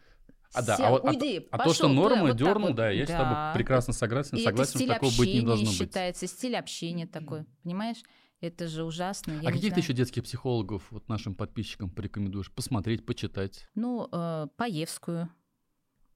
А, 0.54 0.62
да, 0.62 0.76
а, 0.76 0.90
вот, 0.90 1.04
а 1.04 1.08
уйди, 1.08 1.40
то- 1.40 1.46
а 1.50 1.58
то, 1.64 1.74
что 1.74 1.88
норма 1.88 2.20
вот 2.22 2.28
так 2.28 2.36
дернул, 2.38 2.68
вот. 2.68 2.76
да, 2.76 2.90
я 2.90 3.04
с 3.04 3.08
тобой 3.08 3.24
Да. 3.24 3.52
прекрасно 3.54 3.92
согласен, 3.92 4.36
И 4.36 4.44
согласен, 4.44 4.62
это 4.62 4.70
что 4.70 4.78
стиль 4.78 4.88
такого 4.88 5.10
быть 5.18 5.34
не 5.34 5.40
должно 5.40 5.66
быть. 5.66 5.76
считается, 5.76 6.26
стиль 6.28 6.56
общения 6.56 7.06
такой, 7.06 7.44
понимаешь? 7.64 7.96
Это 8.40 8.68
же 8.68 8.84
ужасно. 8.84 9.32
я 9.32 9.48
А 9.48 9.52
каких 9.52 9.72
ты 9.72 9.80
еще 9.80 9.94
детских 9.94 10.24
психологов 10.24 10.90
вот 10.90 11.08
нашим 11.08 11.34
подписчикам 11.34 11.90
порекомендуешь 11.90 12.52
посмотреть, 12.52 13.06
почитать? 13.06 13.66
Ну, 13.74 14.08
э, 14.12 14.48
Паевскую 14.56 15.30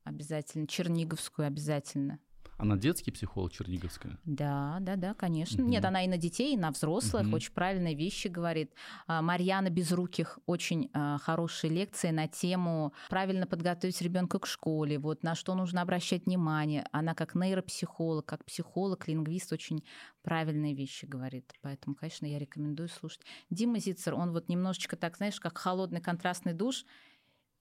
обязательно, 0.05 0.66
Черниговскую 0.66 1.47
обязательно. 1.47 2.18
Она 2.61 2.77
детский 2.77 3.11
психолог 3.11 3.53
Черниговская? 3.53 4.19
Да, 4.25 4.79
да, 4.81 4.97
да, 4.97 5.15
конечно. 5.15 5.63
Мгм. 5.63 5.71
Нет, 5.71 5.85
она 5.85 6.05
и 6.05 6.09
на 6.09 6.19
детей, 6.19 6.53
и 6.55 6.57
на 6.59 6.71
взрослых 6.71 7.25
Мгм. 7.25 7.35
очень 7.35 7.53
правильные 7.53 7.95
вещи 7.95 8.29
говорит. 8.29 8.75
А, 9.07 9.23
Марьяна 9.23 9.71
Безруких 9.71 10.39
очень 10.47 10.91
а, 10.93 11.17
хорошие 11.19 11.71
лекции 11.73 12.11
на 12.11 12.29
тему 12.29 12.93
правильно 13.09 13.47
подготовить 13.47 14.01
ребенка 14.03 14.39
к 14.39 14.47
школе, 14.47 14.99
вот 14.99 15.23
на 15.23 15.35
что 15.35 15.55
нужно 15.55 15.81
обращать 15.81 16.27
внимание. 16.27 16.85
Она 16.93 17.15
как 17.15 17.35
нейропсихолог, 17.35 18.27
как 18.27 18.45
психолог, 18.45 19.09
лингвист 19.09 19.53
очень 19.53 19.83
правильные 20.23 20.75
вещи 20.75 21.07
говорит. 21.07 21.55
Поэтому, 21.63 21.95
конечно, 21.97 22.27
я 22.27 22.39
рекомендую 22.39 22.91
слушать. 22.91 23.23
Дима 23.49 23.79
Зицер, 23.79 24.15
он 24.15 24.33
вот 24.33 24.49
немножечко 24.51 24.97
так, 24.97 25.17
знаешь, 25.17 25.41
как 25.41 25.57
холодный 25.57 26.01
контрастный 26.03 26.53
душ, 26.53 26.85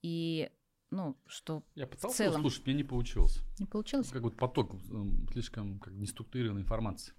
и 0.02 0.50
ну, 0.92 1.18
что 1.28 1.64
Я 1.76 1.88
пытался 1.88 2.18
целом. 2.18 2.34
его 2.34 2.42
слушать, 2.42 2.66
мне 2.66 2.76
не 2.76 2.84
получилось. 2.84 3.40
не 3.60 3.66
получилось. 3.66 4.10
Как 4.10 4.22
вот 4.24 4.36
поток 4.38 4.74
м, 4.90 5.28
слишком 5.32 5.80
как 5.80 5.94
неструктурированной 5.94 6.62
информации. 6.64 7.14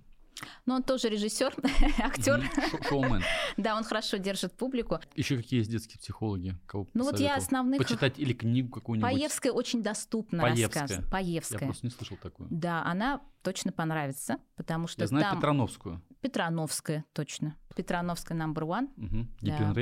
Но 0.65 0.77
он 0.77 0.83
тоже 0.83 1.11
режиссер, 1.11 1.55
актер. 1.99 2.43
Шоумен. 2.89 3.23
Да, 3.59 3.77
он 3.77 3.85
хорошо 3.85 4.17
держит 4.17 4.57
публику. 4.57 4.99
Еще 5.15 5.37
какие 5.37 5.59
есть 5.61 5.71
детские 5.71 5.99
психологи? 5.99 6.57
Кого 6.67 6.87
Ну 6.95 7.05
вот 7.05 7.19
я 7.21 7.37
основных... 7.37 7.79
Почитать 7.79 8.19
или 8.19 8.33
книгу 8.33 8.71
какую-нибудь. 8.71 9.11
Паевская 9.13 9.53
очень 9.53 9.83
доступно 9.83 10.41
Паевская. 10.43 10.67
рассказывает. 10.83 11.05
Я 11.05 11.11
Паевская. 11.11 11.59
просто 11.59 11.87
не 11.87 11.91
слышал 11.91 12.17
такую. 12.17 12.49
Да, 12.51 12.83
она 12.85 13.21
точно 13.43 13.71
понравится, 13.73 14.39
потому 14.57 14.87
что 14.87 15.03
Я 15.03 15.09
знаю 15.09 15.25
там 15.25 15.37
Петрановскую. 15.37 16.03
Петрановская 16.23 17.05
точно. 17.13 17.57
Петрановская 17.77 18.39
number 18.39 18.63
one. 18.63 18.89
Угу. 18.97 19.27
Да. 19.43 19.75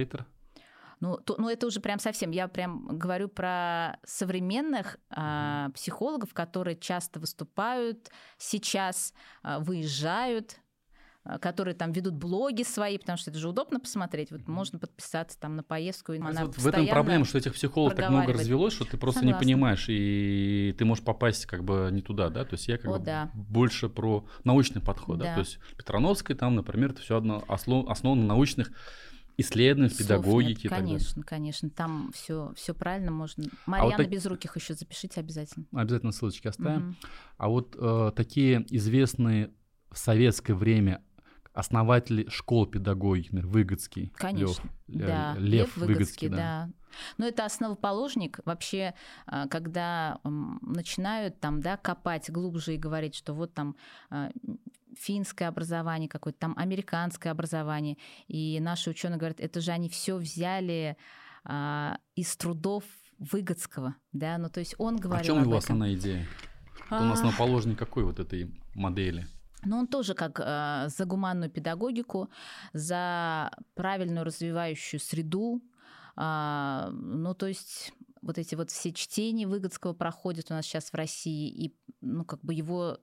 Ну, 1.00 1.16
то- 1.16 1.36
ну, 1.38 1.48
это 1.48 1.66
уже 1.66 1.80
прям 1.80 1.98
совсем. 1.98 2.30
Я 2.30 2.48
прям 2.48 2.98
говорю 2.98 3.28
про 3.28 3.98
современных 4.04 4.98
а, 5.10 5.70
психологов, 5.70 6.34
которые 6.34 6.76
часто 6.76 7.20
выступают 7.20 8.10
сейчас, 8.36 9.14
а, 9.42 9.60
выезжают, 9.60 10.56
а, 11.22 11.38
которые 11.38 11.74
там 11.74 11.92
ведут 11.92 12.14
блоги 12.14 12.62
свои, 12.62 12.98
потому 12.98 13.18
что 13.18 13.30
это 13.30 13.38
же 13.38 13.48
удобно 13.48 13.78
посмотреть. 13.78 14.32
Вот 14.32 14.48
можно 14.48 14.78
подписаться 14.78 15.38
там 15.38 15.56
на 15.56 15.62
поездку. 15.62 16.14
и 16.14 16.18
она 16.18 16.46
Вот 16.46 16.56
в 16.56 16.66
этом 16.66 16.86
проблема, 16.88 17.24
что 17.24 17.38
этих 17.38 17.54
психологов 17.54 17.96
так 17.96 18.10
много 18.10 18.32
развелось, 18.32 18.72
что 18.72 18.84
ты 18.84 18.96
просто 18.96 19.20
Согласна. 19.20 19.38
не 19.38 19.44
понимаешь, 19.44 19.86
и 19.88 20.74
ты 20.78 20.84
можешь 20.84 21.04
попасть 21.04 21.46
как 21.46 21.64
бы 21.64 21.90
не 21.92 22.02
туда, 22.02 22.28
да? 22.30 22.44
То 22.44 22.54
есть 22.54 22.66
я 22.66 22.78
как 22.78 22.90
О, 22.90 22.98
бы 22.98 23.04
да. 23.04 23.30
больше 23.34 23.88
про 23.88 24.26
научный 24.44 24.80
подход, 24.80 25.18
да? 25.18 25.26
Да. 25.26 25.34
То 25.34 25.40
есть 25.40 25.58
Петрановская 25.76 26.36
там, 26.36 26.56
например, 26.56 26.90
это 26.90 27.02
все 27.02 27.16
одно 27.16 27.44
основано 27.46 28.22
на 28.22 28.28
научных 28.28 28.72
исследований 29.38 29.88
Слов 29.88 29.98
педагогике 30.00 30.48
нет. 30.50 30.64
и 30.64 30.68
так 30.68 30.78
далее. 30.80 30.86
Конечно, 30.98 31.22
конечно, 31.22 31.70
там 31.70 32.10
все, 32.12 32.52
все 32.56 32.74
правильно 32.74 33.10
можно. 33.10 33.44
Марьяна 33.66 33.96
так- 33.96 34.10
Безруких 34.10 34.56
еще 34.56 34.74
запишите 34.74 35.20
обязательно. 35.20 35.64
Обязательно 35.72 36.12
ссылочки 36.12 36.48
оставим. 36.48 36.80
Мгм. 36.80 36.96
А 37.38 37.48
вот 37.48 37.76
э, 37.78 38.12
такие 38.14 38.66
известные 38.68 39.50
в 39.90 39.96
советское 39.98 40.54
время 40.54 41.02
основатели 41.54 42.28
школ 42.28 42.66
педагогики, 42.66 43.30
например, 43.32 43.46
Выгодский, 43.52 44.12
Конечно, 44.14 44.68
Лев, 44.86 45.00
э, 45.02 45.06
Да, 45.06 45.34
Лев, 45.38 45.76
Выгодский, 45.76 46.28
да. 46.28 46.36
да. 46.36 46.70
Но 47.16 47.26
это 47.26 47.44
основоположник. 47.44 48.38
Вообще, 48.44 48.94
а, 49.26 49.46
когда 49.48 50.20
начинают 50.62 51.40
там, 51.40 51.60
да, 51.60 51.76
копать 51.76 52.30
глубже 52.30 52.74
и 52.74 52.78
говорить, 52.78 53.14
что 53.14 53.34
вот 53.34 53.54
там 53.54 53.76
а, 54.10 54.30
м, 54.46 54.58
финское 54.98 55.48
образование 55.48 56.08
какое-то, 56.08 56.38
там 56.38 56.54
американское 56.56 57.32
образование, 57.32 57.96
и 58.26 58.58
наши 58.60 58.90
ученые 58.90 59.18
говорят, 59.18 59.40
это 59.40 59.60
же 59.60 59.70
они 59.70 59.88
все 59.88 60.16
взяли 60.16 60.96
а, 61.44 61.98
из 62.14 62.36
трудов 62.36 62.84
Выгодского, 63.18 63.96
да, 64.12 64.38
ну 64.38 64.48
то 64.48 64.60
есть 64.60 64.76
он 64.78 64.96
А 64.96 64.98
говорил 64.98 65.34
в 65.34 65.38
чем 65.38 65.42
его 65.42 65.56
основная 65.56 65.94
идея? 65.94 66.26
Вот 66.90 67.00
Он 67.00 67.10
А, 67.10 67.12
основоположник 67.12 67.78
какой 67.78 68.04
вот 68.04 68.20
этой 68.20 68.54
модели? 68.74 69.26
Но 69.64 69.78
он 69.78 69.86
тоже 69.88 70.14
как 70.14 70.40
э, 70.40 70.88
за 70.88 71.04
гуманную 71.04 71.50
педагогику, 71.50 72.30
за 72.72 73.50
правильную 73.74 74.24
развивающую 74.24 75.00
среду. 75.00 75.60
А, 76.14 76.90
ну, 76.92 77.34
то 77.34 77.46
есть 77.46 77.92
вот 78.22 78.38
эти 78.38 78.54
вот 78.54 78.70
все 78.70 78.92
чтения 78.92 79.46
Выгодского 79.46 79.94
проходят 79.94 80.50
у 80.50 80.54
нас 80.54 80.64
сейчас 80.64 80.90
в 80.90 80.94
России, 80.94 81.48
и 81.48 81.76
ну, 82.00 82.24
как 82.24 82.40
бы 82.42 82.54
его 82.54 82.98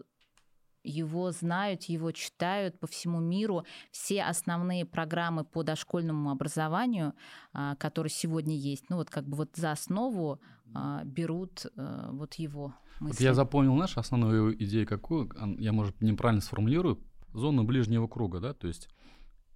его 0.86 1.32
знают, 1.32 1.84
его 1.84 2.12
читают 2.12 2.80
по 2.80 2.88
всему 2.88 3.20
миру. 3.20 3.66
Все 3.92 4.24
основные 4.24 4.86
программы 4.86 5.44
по 5.44 5.64
дошкольному 5.64 6.32
образованию, 6.32 7.14
а, 7.54 7.76
которые 7.76 8.12
сегодня 8.12 8.56
есть, 8.56 8.90
ну 8.90 8.98
вот 8.98 9.10
как 9.10 9.28
бы 9.28 9.38
вот 9.38 9.50
за 9.56 9.72
основу 9.72 10.40
а, 10.74 11.04
берут 11.04 11.66
а, 11.76 12.12
вот 12.12 12.36
его 12.36 12.74
Вот 13.00 13.10
мысли. 13.10 13.24
я 13.24 13.34
запомнил, 13.34 13.76
знаешь, 13.76 13.98
основную 13.98 14.62
идею 14.64 14.88
какую, 14.88 15.32
я, 15.60 15.74
может, 15.74 16.02
неправильно 16.02 16.42
сформулирую, 16.42 17.00
зону 17.34 17.64
ближнего 17.64 18.08
круга, 18.08 18.40
да, 18.40 18.54
то 18.54 18.68
есть 18.68 18.90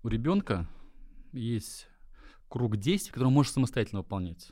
у 0.04 0.08
ребенка 0.08 0.68
есть 1.32 1.88
круг 2.48 2.78
действий, 2.78 3.12
который 3.12 3.28
он 3.28 3.34
может 3.34 3.54
самостоятельно 3.54 4.02
выполнять. 4.02 4.52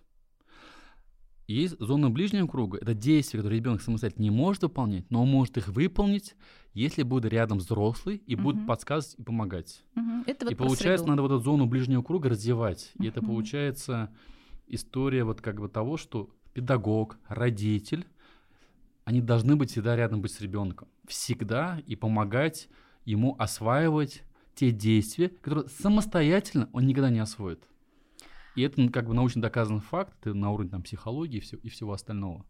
Есть 1.47 1.79
зона 1.79 2.09
ближнего 2.09 2.45
круга, 2.45 2.77
это 2.77 2.93
действия, 2.93 3.39
которые 3.39 3.59
ребенок 3.59 3.81
самостоятельно 3.81 4.23
не 4.23 4.31
может 4.31 4.63
выполнять, 4.63 5.09
но 5.09 5.23
он 5.23 5.29
может 5.29 5.57
их 5.57 5.69
выполнить, 5.69 6.35
если 6.73 7.03
будет 7.03 7.31
рядом 7.31 7.59
взрослый 7.59 8.21
и 8.27 8.35
будет 8.35 8.67
подсказывать 8.67 9.17
и 9.17 9.23
помогать. 9.23 9.83
Мгм. 9.95 10.23
Это 10.27 10.45
вот 10.45 10.51
и 10.51 10.55
получается, 10.55 11.05
среду. 11.05 11.09
надо 11.09 11.21
вот 11.21 11.31
эту 11.31 11.39
зону 11.39 11.65
ближнего 11.65 12.01
круга 12.03 12.29
развивать. 12.29 12.91
И 12.99 13.07
это 13.07 13.21
получается 13.21 14.13
история 14.67 15.23
вот 15.23 15.39
как 15.39 15.59
бы 15.61 15.69
того, 15.69 15.95
что 15.95 16.29
педагог, 16.53 17.17
родитель, 17.29 18.05
они 19.05 19.21
должны 19.21 19.55
быть 19.55 19.71
всегда 19.71 19.95
рядом 19.95 20.21
быть 20.21 20.33
с 20.33 20.41
ребенком. 20.41 20.89
Всегда 21.07 21.81
и 21.87 21.95
помогать 21.95 22.67
ему 23.05 23.37
осваивать 23.39 24.23
те 24.53 24.71
действия, 24.71 25.29
которые 25.29 25.69
самостоятельно 25.69 26.69
он 26.73 26.87
никогда 26.87 27.09
не 27.09 27.19
освоит. 27.19 27.63
И 28.57 28.61
это 28.63 28.81
ну, 28.81 28.89
как 28.91 29.05
бы 29.07 29.13
научно 29.13 29.41
доказанный 29.41 29.81
факт, 29.81 30.13
это 30.21 30.33
на 30.33 30.51
уровне 30.51 30.71
там, 30.71 30.81
психологии 30.83 31.37
и, 31.37 31.41
всё- 31.41 31.57
и 31.57 31.69
всего 31.69 31.93
остального. 31.93 32.45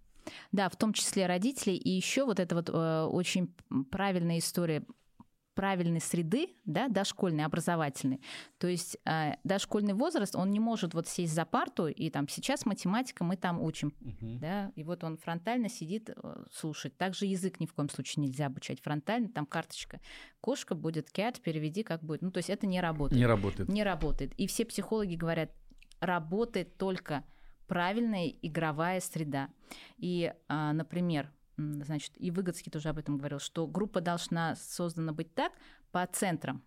Да, 0.52 0.70
в 0.70 0.76
том 0.76 0.94
числе 0.94 1.26
родителей. 1.26 1.76
И 1.78 1.90
еще 1.90 2.26
вот 2.26 2.40
эта 2.40 2.56
вот 2.56 2.70
э, 2.70 3.04
очень 3.04 3.54
правильная 3.92 4.40
история 4.40 4.84
правильной 5.54 6.00
среды, 6.02 6.50
да, 6.66 6.88
дошкольной, 6.88 7.44
образовательной. 7.44 8.22
То 8.60 8.68
есть 8.68 8.96
э, 9.06 9.32
дошкольный 9.44 9.96
возраст, 9.96 10.36
он 10.36 10.52
не 10.52 10.60
может 10.60 10.94
вот 10.94 11.08
сесть 11.08 11.34
за 11.34 11.46
парту, 11.46 11.88
и 11.88 12.12
там 12.12 12.28
сейчас 12.30 12.68
математика 12.68 13.24
мы 13.24 13.38
там 13.38 13.60
учим, 13.64 13.92
Мгм. 14.02 14.38
да, 14.40 14.72
и 14.76 14.84
вот 14.84 15.04
он 15.04 15.18
фронтально 15.18 15.68
сидит, 15.68 16.12
э, 16.12 16.44
слушает. 16.54 16.96
Также 16.98 17.26
язык 17.26 17.60
ни 17.60 17.66
в 17.66 17.74
коем 17.74 17.90
случае 17.90 18.28
нельзя 18.28 18.46
обучать 18.46 18.82
фронтально, 18.84 19.30
там 19.30 19.48
карточка. 19.48 20.00
Кошка 20.42 20.76
будет 20.76 21.10
cat, 21.12 21.42
переведи 21.42 21.82
как 21.82 22.04
будет. 22.04 22.22
Ну, 22.22 22.30
то 22.30 22.38
есть 22.38 22.52
это 22.52 22.68
не 22.68 22.80
работает 22.80 23.20
Не 23.20 23.26
работает. 23.26 23.68
не 23.68 23.84
работает. 23.84 24.34
И 24.38 24.46
все 24.46 24.64
психологи 24.64 25.16
говорят, 25.16 25.50
работает 26.00 26.78
только 26.78 27.24
правильная 27.68 28.28
игровая 28.42 29.00
среда. 29.00 29.50
И, 29.98 30.34
а, 30.48 30.74
например, 30.74 31.32
значит, 31.58 32.14
и 32.16 32.32
Выгодский 32.32 32.72
тоже 32.72 32.90
об 32.90 32.98
этом 32.98 33.18
говорил, 33.18 33.40
что 33.40 33.68
группа 33.68 34.02
должна 34.02 34.56
создана 34.56 35.12
быть 35.12 35.34
так 35.34 35.52
по 35.92 36.06
центрам. 36.08 36.64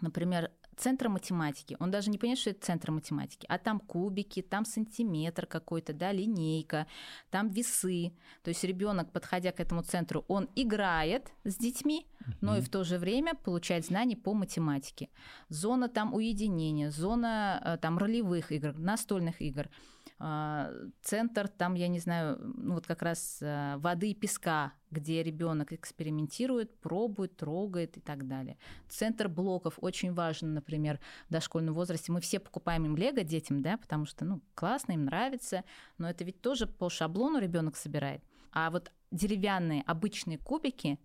Например, 0.00 0.50
центр 0.76 1.08
математики. 1.08 1.76
Он 1.80 1.90
даже 1.90 2.10
не 2.10 2.18
понимает, 2.18 2.38
что 2.38 2.50
это 2.50 2.64
центр 2.64 2.90
математики. 2.90 3.46
А 3.48 3.58
там 3.58 3.80
кубики, 3.80 4.42
там 4.42 4.64
сантиметр 4.64 5.46
какой-то, 5.46 5.92
да, 5.92 6.12
линейка, 6.12 6.86
там 7.30 7.48
весы. 7.48 8.12
То 8.42 8.48
есть 8.48 8.64
ребенок, 8.64 9.12
подходя 9.12 9.52
к 9.52 9.60
этому 9.60 9.82
центру, 9.82 10.24
он 10.28 10.48
играет 10.54 11.32
с 11.44 11.56
детьми, 11.56 12.06
но 12.40 12.56
и 12.56 12.60
в 12.60 12.68
то 12.68 12.84
же 12.84 12.98
время 12.98 13.34
получает 13.34 13.86
знания 13.86 14.16
по 14.16 14.34
математике. 14.34 15.08
Зона 15.48 15.88
там 15.88 16.14
уединения, 16.14 16.90
зона 16.90 17.60
э, 17.64 17.78
там 17.78 17.98
ролевых 17.98 18.52
игр, 18.52 18.74
настольных 18.76 19.40
игр, 19.40 19.68
центр 20.18 21.48
там, 21.48 21.74
я 21.74 21.88
не 21.88 21.98
знаю, 21.98 22.38
ну 22.40 22.74
вот 22.74 22.86
как 22.86 23.02
раз 23.02 23.38
э, 23.42 23.76
воды 23.78 24.10
и 24.10 24.14
песка, 24.14 24.72
где 24.90 25.22
ребенок 25.22 25.72
экспериментирует, 25.72 26.78
пробует, 26.80 27.36
трогает 27.36 27.96
и 27.96 28.00
так 28.00 28.28
далее. 28.28 28.56
Центр 28.88 29.28
блоков 29.28 29.74
очень 29.80 30.14
важен, 30.14 30.54
например, 30.54 31.00
в 31.28 31.32
дошкольном 31.32 31.74
возрасте. 31.74 32.12
Мы 32.12 32.20
все 32.20 32.38
покупаем 32.38 32.86
им 32.86 32.96
лего 32.96 33.22
детям, 33.24 33.60
да, 33.60 33.76
потому 33.76 34.06
что, 34.06 34.24
ну, 34.24 34.40
классно, 34.54 34.92
им 34.92 35.06
нравится, 35.06 35.64
но 35.98 36.08
это 36.08 36.22
ведь 36.22 36.40
тоже 36.40 36.66
по 36.66 36.88
шаблону 36.88 37.38
ребенок 37.38 37.76
собирает. 37.76 38.22
А 38.52 38.70
вот 38.70 38.92
деревянные 39.10 39.82
обычные 39.82 40.38
кубики, 40.38 41.00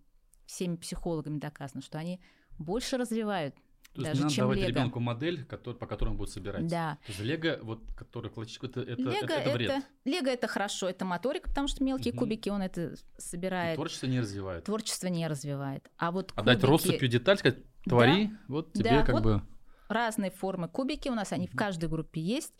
всеми 0.45 0.75
психологами 0.75 1.39
доказано, 1.39 1.81
что 1.81 1.97
они 1.97 2.21
больше 2.59 2.97
развивают. 2.97 3.55
То 3.93 4.01
есть 4.01 4.11
даже 4.11 4.19
не 4.19 4.23
надо 4.23 4.35
чем 4.35 4.43
давать 4.43 4.57
лего. 4.59 4.67
ребенку 4.69 4.99
модель, 4.99 5.45
который, 5.45 5.75
по 5.75 5.87
которой 5.87 6.09
он 6.09 6.17
будет 6.17 6.29
собирать. 6.29 6.67
Да. 6.67 6.97
То 7.05 7.11
есть 7.11 7.19
лего, 7.21 7.57
вот, 7.63 7.81
который 7.95 8.29
классический, 8.29 8.67
это, 8.67 8.81
это, 8.81 9.01
Лего 9.01 9.11
это, 9.11 9.33
это 9.33 9.51
вред. 9.51 9.83
Лего 10.05 10.27
это 10.27 10.47
хорошо, 10.47 10.87
это 10.87 11.05
моторика, 11.05 11.49
потому 11.49 11.67
что 11.67 11.83
мелкие 11.83 12.13
Мгм. 12.13 12.19
кубики 12.19 12.49
он 12.49 12.61
это 12.61 12.93
И 12.93 12.95
собирает. 13.17 13.75
Творчество 13.75 14.07
не 14.07 14.19
развивает. 14.19 14.63
Творчество 14.65 15.07
не 15.07 15.27
развивает. 15.27 15.89
А 15.97 16.11
вот 16.11 16.31
Отдать 16.35 16.59
кубики- 16.59 16.69
россыпью 16.69 17.09
деталь, 17.09 17.37
сказать, 17.39 17.57
твори, 17.83 18.31
вот 18.47 18.73
тебе 18.73 18.89
Да, 18.91 19.03
как 19.03 19.15
вот 19.15 19.23
бы... 19.23 19.41
разные 19.87 20.31
формы 20.31 20.67
кубики 20.69 21.09
у 21.09 21.15
нас, 21.15 21.31
они 21.33 21.47
в 21.47 21.55
каждой 21.55 21.89
группе 21.89 22.21
есть. 22.21 22.53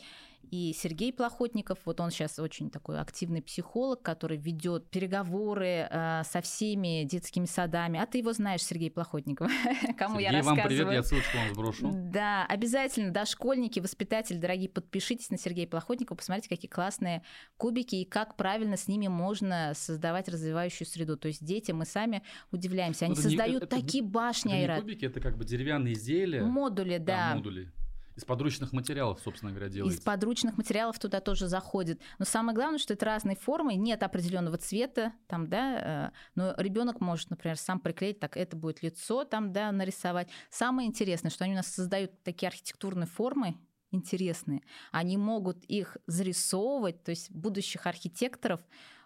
И 0.52 0.74
Сергей 0.76 1.14
Плохотников, 1.14 1.78
вот 1.86 2.00
он 2.00 2.10
сейчас 2.10 2.40
очень 2.40 2.72
такой 2.72 3.00
активный 3.00 3.42
психолог, 3.42 4.02
который 4.02 4.38
ведет 4.38 4.90
переговоры 4.90 5.88
э, 5.90 6.24
со 6.26 6.42
всеми 6.42 7.04
детскими 7.04 7.46
садами. 7.46 8.00
А 8.00 8.08
ты 8.08 8.18
его 8.18 8.34
знаешь, 8.34 8.64
Сергей 8.64 8.90
Плохотников, 8.90 9.52
кому 9.98 10.18
я 10.20 10.30
Сергей, 10.32 10.42
вам 10.42 10.56
рассказываю. 10.58 10.88
привет, 10.88 10.94
я 10.94 11.04
ссылочку 11.04 11.38
вам 11.38 11.54
сброшу. 11.54 11.92
Да, 11.94 12.46
обязательно, 12.48 13.12
да, 13.12 13.26
школьники, 13.28 13.80
воспитатели, 13.80 14.38
дорогие, 14.38 14.70
подпишитесь 14.70 15.30
на 15.30 15.38
Сергея 15.38 15.68
Плохотникова, 15.68 16.18
посмотрите, 16.18 16.50
какие 16.50 16.70
классные 16.70 17.22
кубики 17.58 17.98
и 17.98 18.06
как 18.06 18.36
правильно 18.36 18.76
с 18.76 18.88
ними 18.88 19.08
можно 19.08 19.74
создавать 19.76 20.30
развивающую 20.30 20.88
среду. 20.88 21.16
То 21.16 21.28
есть 21.28 21.46
дети, 21.46 21.72
мы 21.72 21.86
сами 21.86 22.24
удивляемся, 22.52 23.06
они 23.06 23.14
Это 23.14 23.22
не- 23.22 23.28
создают 23.30 23.64
это 23.64 23.76
такие 23.76 24.04
башни, 24.04 24.52
Это 24.54 24.60
Айрат. 24.62 24.82
кубики, 24.82 25.06
это 25.06 25.20
как 25.20 25.38
бы 25.38 25.46
деревянные 25.46 25.94
изделия. 25.94 26.42
Модули, 26.44 26.98
да, 26.98 27.30
да. 27.30 27.36
модули. 27.36 27.72
Из 28.20 28.26
подручных 28.26 28.74
материалов, 28.74 29.22
собственно 29.24 29.52
говоря, 29.52 29.68
Из 29.68 29.74
делается. 29.76 30.02
подручных 30.02 30.58
материалов 30.58 31.00
туда 31.00 31.22
тоже 31.22 31.48
заходит. 31.48 32.02
Но 32.18 32.26
самое 32.26 32.54
главное, 32.54 32.78
что 32.78 32.94
это 32.94 33.06
разные 33.06 33.38
формы, 33.38 33.76
нет 33.76 34.04
определенного 34.04 34.58
цвета, 34.58 35.14
там, 35.28 35.48
да, 35.48 36.12
э, 36.12 36.18
но 36.36 36.54
ребенок 36.58 37.00
может, 37.00 37.30
например, 37.30 37.56
сам 37.58 37.80
приклеить, 37.80 38.20
так 38.20 38.36
это 38.36 38.58
будет 38.58 38.84
лицо, 38.84 39.24
там, 39.24 39.54
да, 39.54 39.72
нарисовать. 39.72 40.28
Самое 40.50 40.86
интересное, 40.86 41.32
что 41.32 41.46
они 41.46 41.54
у 41.54 41.56
нас 41.56 41.68
создают 41.68 42.22
такие 42.24 42.50
архитектурные 42.50 43.08
формы, 43.08 43.58
интересные. 43.92 44.64
Они 44.92 45.16
могут 45.16 45.64
их 45.64 45.96
зарисовывать, 46.06 47.02
то 47.06 47.12
есть 47.12 47.32
будущих 47.32 47.88
архитекторов, 47.88 48.60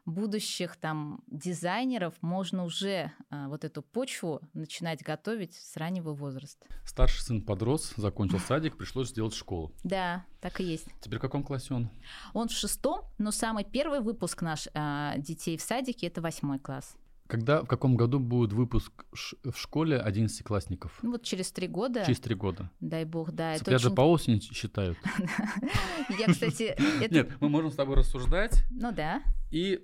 будущих 0.06 0.76
там 0.76 1.22
дизайнеров 1.28 2.14
можно 2.22 2.66
уже 2.66 3.12
а, 3.30 3.47
вот 3.47 3.64
эту 3.64 3.82
почву 3.82 4.41
начинать 4.54 5.01
готовить 5.01 5.56
с 5.56 5.78
раннего 5.78 6.14
возраста. 6.14 6.66
Старший 6.86 7.22
сын 7.22 7.41
подрос, 7.41 7.93
закончил 7.95 8.39
садик, 8.39 8.78
пришлось 8.78 9.10
сделать 9.10 9.34
школу. 9.34 9.72
Да, 9.84 10.26
так 10.41 10.60
и 10.60 10.64
есть. 10.64 10.88
Теперь 11.01 11.20
в 11.20 11.22
каком 11.22 11.43
классе 11.43 11.74
он? 11.74 11.89
Он 12.34 12.47
в 12.47 12.51
шестом, 12.51 13.01
но 13.18 13.32
самый 13.32 13.64
первый 13.64 14.01
выпуск 14.01 14.41
наш 14.41 14.68
а, 14.74 15.18
детей 15.18 15.58
в 15.58 15.62
садике 15.62 16.08
это 16.08 16.22
восьмой 16.22 16.60
класс. 16.60 16.95
Когда, 17.28 17.62
в 17.62 17.68
каком 17.68 17.95
году 17.95 18.20
будет 18.20 18.51
выпуск 18.51 19.06
в 19.43 19.54
школе 19.56 19.97
11-классников? 20.06 20.99
Ну 21.01 21.12
вот 21.12 21.24
через 21.24 21.51
три 21.54 21.68
года, 21.68 22.04
Через 22.06 22.20
три 22.20 22.36
года. 22.36 22.70
дай 22.82 23.06
бог, 23.06 23.32
да. 23.32 23.58
Цыплят 23.58 23.80
же 23.82 23.88
очень- 23.88 23.95
по 23.95 24.01
осени 24.01 24.39
считают. 24.39 24.97
Я, 26.20 26.28
кстати. 26.28 26.76
Нет, 27.10 27.32
мы 27.39 27.47
можем 27.49 27.72
с 27.72 27.76
тобой 27.76 27.95
рассуждать 27.95 28.64
Ну 28.72 28.91
да, 28.91 29.24
и 29.51 29.82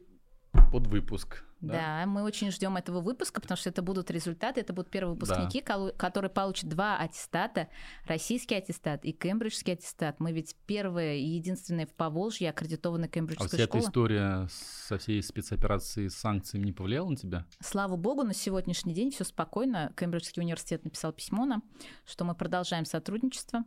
под 0.72 0.88
выпуск. 0.88 1.44
Да? 1.62 1.74
да, 1.74 2.06
мы 2.06 2.24
очень 2.24 2.52
ждем 2.52 2.78
этого 2.78 3.02
выпуска, 3.02 3.42
потому 3.42 3.58
что 3.58 3.70
это 3.70 3.82
будут 3.82 4.10
результаты, 4.12 4.62
это 4.62 4.72
будут 4.72 4.90
первые 4.90 5.16
выпускники, 5.16 5.62
да. 5.66 5.92
которые 5.98 6.32
получат 6.32 6.70
два 6.70 6.98
аттестата, 6.98 7.68
российский 8.06 8.56
аттестат 8.56 9.04
и 9.04 9.12
кембриджский 9.12 9.74
аттестат. 9.74 10.22
Мы 10.22 10.32
ведь 10.32 10.56
первые 10.66 11.20
и 11.20 11.26
единственные 11.26 11.86
в 11.86 11.94
Поволжье 11.94 12.50
аккредитованная 12.50 13.10
кембриджская 13.10 13.48
а 13.48 13.50
вся 13.50 13.66
школа. 13.66 13.82
эта 13.82 13.90
история 13.90 14.48
со 14.50 14.98
всей 14.98 15.22
спецоперацией 15.22 16.10
с 16.10 16.16
санкциями 16.16 16.68
не 16.68 16.74
повлияла 16.74 17.10
на 17.10 17.18
тебя? 17.18 17.46
Слава 17.62 17.98
богу, 17.98 18.24
на 18.24 18.34
сегодняшний 18.34 18.94
день 18.94 19.12
все 19.12 19.26
спокойно. 19.26 19.92
Кембриджский 19.98 20.42
университет 20.42 20.86
написал 20.86 21.12
письмо 21.12 21.46
нам, 21.46 21.64
что 22.06 22.24
мы 22.24 22.36
продолжаем 22.36 22.86
сотрудничество 22.86 23.66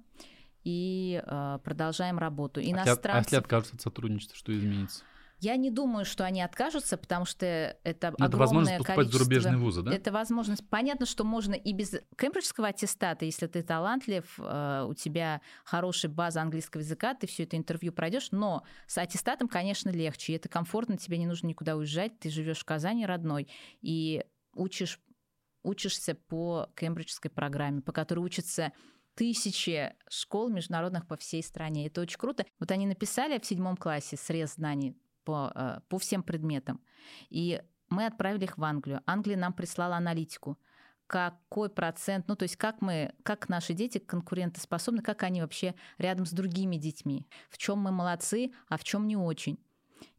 и 0.65 1.23
э, 1.25 1.59
продолжаем 1.63 2.19
работу. 2.19 2.63
Иностранцы... 2.63 3.11
А 3.11 3.19
если 3.19 3.37
откажутся 3.37 3.75
от 3.75 3.83
сотрудничества, 3.83 4.37
что 4.37 4.57
изменится? 4.57 5.05
Я 5.43 5.57
не 5.57 5.73
думаю, 5.73 6.05
что 6.05 6.25
они 6.25 6.41
откажутся, 6.41 6.97
потому 6.97 7.25
что 7.25 7.77
это 7.83 8.15
Но 8.17 8.27
огромное 8.27 8.29
это 8.29 8.37
возможность 8.37 8.79
поступать 8.79 8.97
количество... 8.97 9.19
в 9.19 9.23
зарубежные 9.23 9.57
вузы, 9.57 9.83
да? 9.83 9.93
Это 9.93 10.13
возможность. 10.13 10.69
Понятно, 10.69 11.05
что 11.05 11.25
можно 11.25 11.55
и 11.55 11.73
без 11.73 11.97
кембриджского 12.17 12.69
аттестата, 12.69 13.25
если 13.25 13.49
ты 13.49 13.65
талантлив, 13.65 14.25
э, 14.39 14.87
у 14.89 14.95
тебя 14.95 15.41
хорошая 15.65 16.13
база 16.13 16.43
английского 16.43 16.83
языка, 16.83 17.15
ты 17.15 17.27
все 17.27 17.43
это 17.43 17.57
интервью 17.57 17.93
пройдешь, 17.93 18.29
но 18.31 18.63
с 18.87 18.97
аттестатом, 18.99 19.49
конечно, 19.49 19.91
легче. 19.91 20.33
И 20.33 20.37
это 20.37 20.49
комфортно, 20.49 20.97
тебе 20.97 21.19
не 21.19 21.27
нужно 21.27 21.49
никуда 21.49 21.75
уезжать, 21.75 22.21
ты 22.21 22.31
живешь 22.31 22.61
в 22.61 22.65
Казани 22.65 23.05
родной 23.05 23.49
и 23.81 24.25
учишь, 24.55 25.01
учишься 25.65 26.15
по 26.15 26.69
кембриджской 26.77 27.33
программе, 27.33 27.83
по 27.83 27.91
которой 27.91 28.21
учатся 28.21 28.73
тысячи 29.17 29.93
школ 30.09 30.51
международных 30.51 31.09
по 31.09 31.17
всей 31.17 31.43
стране. 31.43 31.89
Это 31.89 32.01
очень 32.01 32.19
круто. 32.19 32.47
Вот 32.61 32.71
они 32.71 32.87
написали 32.87 33.41
в 33.41 33.45
седьмом 33.45 33.77
классе 33.77 34.17
срез 34.17 34.55
знаний 34.55 34.97
по, 35.25 35.53
э, 35.55 35.81
по 35.89 35.99
всем 35.99 36.23
предметам. 36.23 36.81
И 37.31 37.63
мы 37.89 38.07
отправили 38.07 38.45
их 38.45 38.59
в 38.59 38.65
Англию. 38.65 39.01
Англия 39.07 39.37
нам 39.37 39.53
прислала 39.53 39.97
аналитику 39.97 40.59
какой 41.07 41.69
процент, 41.69 42.27
ну 42.27 42.37
то 42.37 42.45
есть 42.45 42.57
как 42.57 42.81
мы, 42.81 43.13
как 43.23 43.51
наши 43.51 43.75
дети 43.75 43.99
конкурентоспособны, 43.99 45.03
как 45.03 45.25
они 45.25 45.43
вообще 45.43 45.75
рядом 45.99 46.25
с 46.25 46.31
другими 46.31 46.77
детьми, 46.77 47.27
в 47.51 47.59
чем 47.59 47.81
мы 47.81 47.93
молодцы, 47.93 48.53
а 48.67 48.79
в 48.79 48.85
чем 48.85 49.07
не 49.07 49.17
очень. 49.17 49.59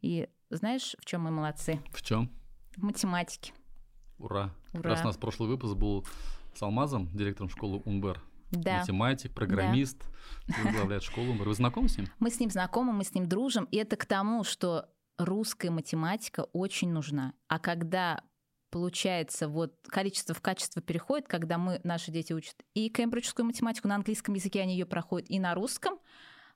И 0.02 0.28
знаешь, 0.50 0.94
в 1.00 1.04
чем 1.04 1.22
мы 1.22 1.32
молодцы? 1.32 1.80
В 1.90 2.00
чем? 2.00 2.30
В 2.76 2.84
математике. 2.84 3.52
Ура. 4.18 4.54
Ура. 4.72 4.82
Как 4.82 4.84
раз 4.84 5.00
у 5.00 5.04
нас 5.06 5.16
прошлый 5.16 5.48
выпуск 5.48 5.74
был 5.74 6.06
с 6.54 6.62
Алмазом, 6.62 7.08
директором 7.08 7.48
школы 7.48 7.82
Унбер 7.84 8.22
да. 8.52 8.80
математик, 8.80 9.32
программист, 9.32 9.98
да. 10.46 10.54
возглавляет 10.62 11.02
школу. 11.02 11.32
Вы 11.32 11.54
знакомы 11.54 11.88
с 11.88 11.98
ним? 11.98 12.08
Мы 12.18 12.30
с 12.30 12.40
ним 12.40 12.50
знакомы, 12.50 12.92
мы 12.92 13.04
с 13.04 13.14
ним 13.14 13.26
дружим. 13.26 13.64
И 13.70 13.76
это 13.76 13.96
к 13.96 14.06
тому, 14.06 14.44
что 14.44 14.88
русская 15.18 15.70
математика 15.70 16.46
очень 16.52 16.90
нужна. 16.90 17.34
А 17.48 17.58
когда 17.58 18.22
получается, 18.74 19.46
вот 19.46 19.76
количество 19.86 20.34
в 20.34 20.40
качество 20.40 20.82
переходит, 20.82 21.28
когда 21.28 21.58
мы, 21.58 21.80
наши 21.84 22.10
дети 22.10 22.32
учат 22.32 22.56
и 22.74 22.88
кембриджскую 22.88 23.46
математику, 23.46 23.86
на 23.86 23.94
английском 23.94 24.34
языке 24.34 24.62
они 24.62 24.72
ее 24.72 24.84
проходят, 24.84 25.30
и 25.30 25.38
на 25.38 25.54
русском, 25.54 26.00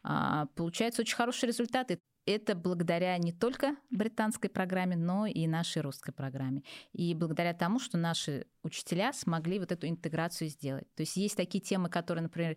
а, 0.03 0.47
получаются 0.57 1.03
очень 1.03 1.15
хорошие 1.15 1.47
результаты. 1.47 2.01
Это 2.27 2.57
благодаря 2.57 3.17
не 3.19 3.33
только 3.33 3.77
британской 3.91 4.51
программе, 4.51 4.97
но 4.97 5.27
и 5.27 5.47
нашей 5.47 5.81
русской 5.81 6.11
программе. 6.11 6.65
И 6.93 7.15
благодаря 7.15 7.55
тому, 7.55 7.79
что 7.79 7.97
наши 7.97 8.47
учителя 8.65 9.13
смогли 9.13 9.61
вот 9.61 9.71
эту 9.71 9.87
интеграцию 9.87 10.49
сделать. 10.49 10.93
То 10.97 11.03
есть 11.03 11.17
есть 11.17 11.37
такие 11.37 11.63
темы, 11.63 11.89
которые, 11.89 12.25
например, 12.25 12.57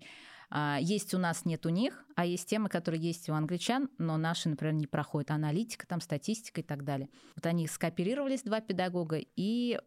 есть 0.81 1.13
у 1.13 1.17
нас, 1.17 1.45
нет 1.45 1.65
у 1.65 1.69
них, 1.69 2.03
а 2.15 2.25
есть 2.25 2.49
темы, 2.49 2.69
которые 2.69 3.01
есть 3.01 3.29
у 3.29 3.33
англичан, 3.33 3.89
но 3.97 4.17
наши, 4.17 4.49
например, 4.49 4.73
не 4.73 4.87
проходят. 4.87 5.31
Аналитика, 5.31 5.87
там, 5.87 6.01
статистика 6.01 6.61
и 6.61 6.63
так 6.63 6.83
далее. 6.83 7.09
Вот 7.35 7.45
они 7.45 7.67
скооперировались, 7.67 8.43
два 8.43 8.59
педагога, 8.59 9.19
и 9.35 9.79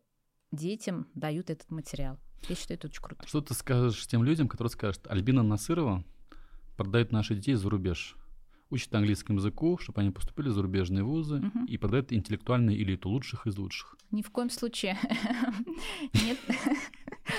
детям 0.52 1.06
дают 1.14 1.50
этот 1.50 1.70
материал. 1.70 2.18
Я 2.48 2.54
считаю, 2.54 2.78
это 2.78 2.88
очень 2.88 3.02
круто. 3.02 3.26
Что 3.26 3.40
ты 3.40 3.54
скажешь 3.54 4.06
тем 4.06 4.24
людям, 4.24 4.48
которые 4.48 4.70
скажут, 4.70 5.06
Альбина 5.08 5.42
Насырова 5.42 6.04
продает 6.76 7.12
наших 7.12 7.38
детей 7.38 7.54
за 7.54 7.68
рубеж? 7.68 8.16
учат 8.70 8.94
английскому 8.94 9.38
языку, 9.38 9.78
чтобы 9.78 10.00
они 10.00 10.10
поступили 10.10 10.48
в 10.48 10.52
зарубежные 10.52 11.04
вузы 11.04 11.36
угу. 11.36 11.64
и 11.66 11.78
продают 11.78 12.12
интеллектуальную 12.12 12.76
элиту, 12.76 13.08
лучших 13.08 13.46
из 13.46 13.56
лучших. 13.56 13.96
Ни 14.10 14.22
в 14.22 14.30
коем 14.30 14.50
случае. 14.50 14.98
Нет. 16.12 16.38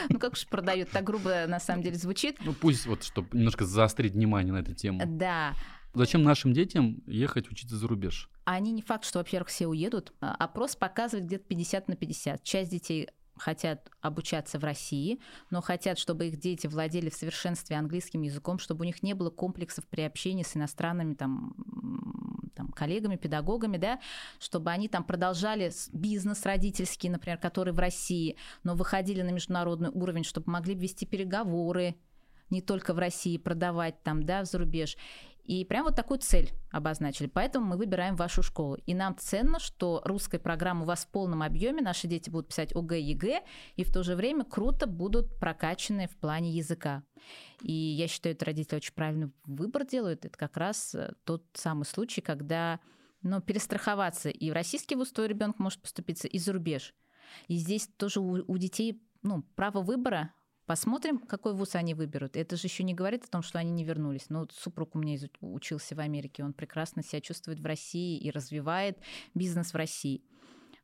Ну 0.09 0.19
как 0.19 0.33
уж 0.33 0.47
продают, 0.47 0.89
так 0.89 1.03
грубо 1.03 1.45
на 1.47 1.59
самом 1.59 1.83
деле 1.83 1.95
звучит. 1.95 2.37
Ну 2.43 2.53
пусть 2.53 2.85
вот, 2.85 3.03
чтобы 3.03 3.37
немножко 3.37 3.65
заострить 3.65 4.13
внимание 4.13 4.53
на 4.53 4.59
эту 4.59 4.73
тему. 4.73 5.01
Да. 5.05 5.53
Зачем 5.93 6.23
нашим 6.23 6.51
детям 6.51 7.01
ехать 7.07 7.49
учиться 7.49 7.77
за 7.77 7.87
рубеж? 7.87 8.29
Они 8.43 8.71
не 8.71 8.81
факт, 8.81 9.05
что, 9.05 9.19
во-первых, 9.19 9.47
все 9.47 9.65
уедут. 9.67 10.13
А 10.19 10.35
опрос 10.35 10.75
показывает 10.75 11.25
где-то 11.25 11.45
50 11.45 11.87
на 11.87 11.95
50. 11.95 12.43
Часть 12.43 12.71
детей 12.71 13.09
хотят 13.38 13.89
обучаться 14.01 14.59
в 14.59 14.63
России, 14.63 15.19
но 15.49 15.61
хотят, 15.61 15.99
чтобы 15.99 16.27
их 16.27 16.39
дети 16.39 16.67
владели 16.67 17.09
в 17.09 17.15
совершенстве 17.15 17.75
английским 17.75 18.21
языком, 18.21 18.59
чтобы 18.59 18.81
у 18.81 18.86
них 18.86 19.03
не 19.03 19.13
было 19.13 19.29
комплексов 19.29 19.86
при 19.88 20.01
общении 20.01 20.43
с 20.43 20.55
иностранными 20.55 21.13
там, 21.15 21.53
там, 22.55 22.69
коллегами, 22.69 23.17
педагогами, 23.17 23.77
да, 23.77 23.99
чтобы 24.39 24.71
они 24.71 24.88
там 24.88 25.03
продолжали 25.03 25.71
бизнес 25.93 26.45
родительский, 26.45 27.09
например, 27.09 27.38
который 27.38 27.73
в 27.73 27.79
России, 27.79 28.38
но 28.63 28.75
выходили 28.75 29.21
на 29.21 29.31
международный 29.31 29.89
уровень, 29.89 30.23
чтобы 30.23 30.51
могли 30.51 30.75
вести 30.75 31.05
переговоры 31.05 31.95
не 32.49 32.61
только 32.61 32.93
в 32.93 32.99
России, 32.99 33.38
продавать 33.38 34.01
там, 34.03 34.23
да, 34.23 34.43
в 34.43 34.45
зарубеж. 34.45 34.97
И 35.45 35.63
прям 35.63 35.85
вот 35.85 35.95
такую 35.95 36.19
цель 36.19 36.51
обозначили. 36.71 37.27
Поэтому 37.27 37.67
мы 37.67 37.77
выбираем 37.77 38.15
вашу 38.15 38.41
школу. 38.41 38.77
И 38.87 38.95
нам 38.95 39.15
ценно, 39.17 39.59
что 39.59 40.01
русская 40.03 40.39
программа 40.39 40.81
у 40.83 40.85
вас 40.85 41.05
в 41.05 41.09
полном 41.09 41.43
объеме, 41.43 41.81
наши 41.81 42.07
дети 42.07 42.29
будут 42.31 42.49
писать 42.49 42.75
ОГЭ, 42.75 42.99
ЕГЭ, 42.99 43.43
и 43.75 43.83
в 43.83 43.93
то 43.93 44.03
же 44.03 44.15
время 44.15 44.43
круто 44.43 44.87
будут 44.87 45.39
прокачаны 45.39 46.07
в 46.07 46.17
плане 46.17 46.51
языка. 46.51 47.03
И 47.61 47.71
я 47.71 48.07
считаю, 48.07 48.35
это 48.35 48.45
родители 48.45 48.77
очень 48.77 48.93
правильный 48.93 49.31
выбор 49.45 49.85
делают. 49.85 50.25
Это 50.25 50.37
как 50.37 50.57
раз 50.57 50.95
э, 50.95 51.13
тот 51.23 51.45
самый 51.53 51.85
случай, 51.85 52.21
когда 52.21 52.79
ну, 53.21 53.41
перестраховаться 53.41 54.29
и 54.29 54.49
в 54.49 54.53
российский 54.53 54.95
вуз 54.95 55.11
твой 55.11 55.27
ребенок 55.27 55.59
может 55.59 55.81
поступиться, 55.81 56.27
и 56.27 56.39
за 56.39 56.53
рубеж. 56.53 56.93
И 57.47 57.55
здесь 57.55 57.87
тоже 57.97 58.19
у, 58.19 58.43
у 58.47 58.57
детей 58.57 59.01
ну, 59.21 59.43
право 59.55 59.81
выбора 59.81 60.33
Посмотрим, 60.66 61.20
какой 61.20 61.53
вуз 61.53 61.76
они 61.76 61.93
выберут. 61.93 62.36
Это 62.36 62.55
же 62.55 62.66
еще 62.66 62.84
не 62.84 62.95
говорит 62.95 63.24
о 63.26 63.30
том, 63.30 63.43
что 63.43 63.59
они 63.59 63.72
не 63.72 63.84
вернулись. 63.84 64.30
Ну, 64.30 64.47
супруг 64.51 64.95
у 64.95 64.99
меня 64.99 65.20
учился 65.41 65.95
в 65.95 65.99
Америке, 65.99 66.43
он 66.43 66.53
прекрасно 66.53 67.03
себя 67.03 67.22
чувствует 67.22 67.59
в 67.59 67.66
России 67.66 68.18
и 68.18 68.32
развивает 68.32 68.97
бизнес 69.36 69.74
в 69.74 69.78
России. 69.78 70.24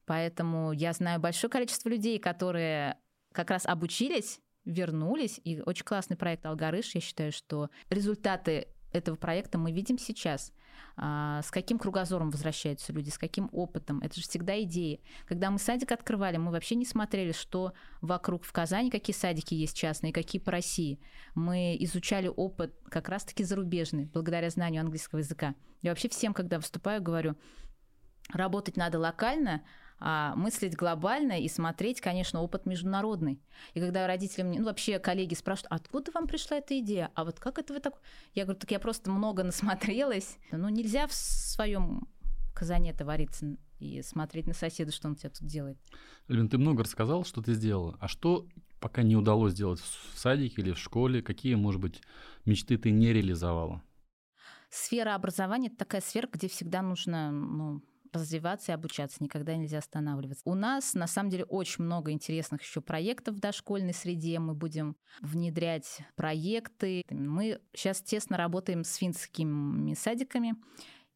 Поэтому 0.05 0.71
я 0.71 0.93
знаю 0.93 1.19
большое 1.19 1.49
количество 1.49 1.89
людей, 1.89 2.19
которые 2.19 2.97
как 3.31 3.49
раз 3.49 3.65
обучились, 3.65 4.39
вернулись. 4.65 5.39
И 5.43 5.61
очень 5.61 5.85
классный 5.85 6.17
проект 6.17 6.45
«Алгарыш». 6.45 6.93
Я 6.93 7.01
считаю, 7.01 7.31
что 7.31 7.69
результаты 7.89 8.67
этого 8.91 9.15
проекта 9.15 9.57
мы 9.57 9.71
видим 9.71 9.97
сейчас. 9.97 10.53
А, 10.97 11.41
с 11.41 11.51
каким 11.51 11.79
кругозором 11.79 12.29
возвращаются 12.29 12.93
люди, 12.93 13.09
с 13.09 13.17
каким 13.17 13.49
опытом. 13.51 13.99
Это 13.99 14.15
же 14.15 14.21
всегда 14.21 14.61
идеи. 14.63 15.01
Когда 15.27 15.49
мы 15.49 15.57
садик 15.57 15.91
открывали, 15.91 16.37
мы 16.37 16.51
вообще 16.51 16.75
не 16.75 16.85
смотрели, 16.85 17.31
что 17.31 17.73
вокруг 18.01 18.43
в 18.43 18.51
Казани, 18.51 18.91
какие 18.91 19.15
садики 19.15 19.53
есть 19.53 19.75
частные, 19.75 20.13
какие 20.13 20.41
по 20.41 20.51
России. 20.51 20.99
Мы 21.35 21.75
изучали 21.79 22.27
опыт 22.27 22.75
как 22.89 23.09
раз-таки 23.09 23.43
зарубежный, 23.43 24.05
благодаря 24.05 24.49
знанию 24.49 24.81
английского 24.81 25.19
языка. 25.19 25.55
Я 25.81 25.91
вообще 25.91 26.09
всем, 26.09 26.33
когда 26.33 26.57
выступаю, 26.57 27.01
говорю, 27.01 27.35
работать 28.33 28.77
надо 28.77 28.99
локально, 28.99 29.63
а 30.03 30.35
мыслить 30.35 30.75
глобально 30.75 31.39
и 31.39 31.47
смотреть, 31.47 32.01
конечно, 32.01 32.41
опыт 32.41 32.65
международный. 32.65 33.39
И 33.75 33.79
когда 33.79 34.07
родители 34.07 34.41
мне, 34.41 34.59
ну 34.59 34.65
вообще 34.65 34.97
коллеги 34.97 35.35
спрашивают, 35.35 35.71
откуда 35.71 36.11
вам 36.11 36.27
пришла 36.27 36.57
эта 36.57 36.77
идея? 36.79 37.11
А 37.13 37.23
вот 37.23 37.39
как 37.39 37.59
это 37.59 37.73
вы 37.73 37.79
так? 37.79 38.01
Я 38.33 38.45
говорю, 38.45 38.59
так 38.59 38.71
я 38.71 38.79
просто 38.79 39.11
много 39.11 39.43
насмотрелась. 39.43 40.37
Ну 40.51 40.69
нельзя 40.69 41.05
в 41.05 41.13
своем 41.13 42.07
казане-то 42.55 43.05
вариться 43.05 43.57
и 43.79 44.01
смотреть 44.01 44.47
на 44.47 44.53
соседа, 44.53 44.91
что 44.91 45.07
он 45.07 45.15
тебя 45.15 45.29
тут 45.29 45.47
делает. 45.47 45.77
Альвин, 46.27 46.49
ты 46.49 46.57
много 46.57 46.83
рассказал, 46.83 47.23
что 47.23 47.41
ты 47.41 47.53
сделала. 47.53 47.95
А 47.99 48.07
что 48.07 48.47
пока 48.79 49.03
не 49.03 49.15
удалось 49.15 49.53
сделать 49.53 49.79
в 49.79 50.17
садике 50.17 50.61
или 50.61 50.71
в 50.71 50.79
школе? 50.79 51.21
Какие, 51.21 51.55
может 51.55 51.79
быть, 51.79 52.01
мечты 52.45 52.77
ты 52.77 52.89
не 52.89 53.13
реализовала? 53.13 53.83
Сфера 54.71 55.15
образования– 55.15 55.67
это 55.69 55.77
такая 55.77 56.01
сфера, 56.01 56.27
где 56.31 56.47
всегда 56.47 56.81
нужно 56.81 57.31
ну, 57.31 57.81
развиваться 58.13 58.71
и 58.71 58.75
обучаться, 58.75 59.23
никогда 59.23 59.55
нельзя 59.55 59.79
останавливаться. 59.79 60.43
У 60.45 60.55
нас, 60.55 60.93
на 60.93 61.07
самом 61.07 61.29
деле, 61.29 61.45
очень 61.45 61.83
много 61.83 62.11
интересных 62.11 62.61
еще 62.61 62.81
проектов 62.81 63.35
в 63.35 63.39
дошкольной 63.39 63.93
среде. 63.93 64.39
Мы 64.39 64.53
будем 64.53 64.95
внедрять 65.21 65.99
проекты. 66.15 67.03
Мы 67.09 67.59
сейчас 67.73 68.01
тесно 68.01 68.37
работаем 68.37 68.83
с 68.83 68.95
финскими 68.95 69.93
садиками. 69.93 70.55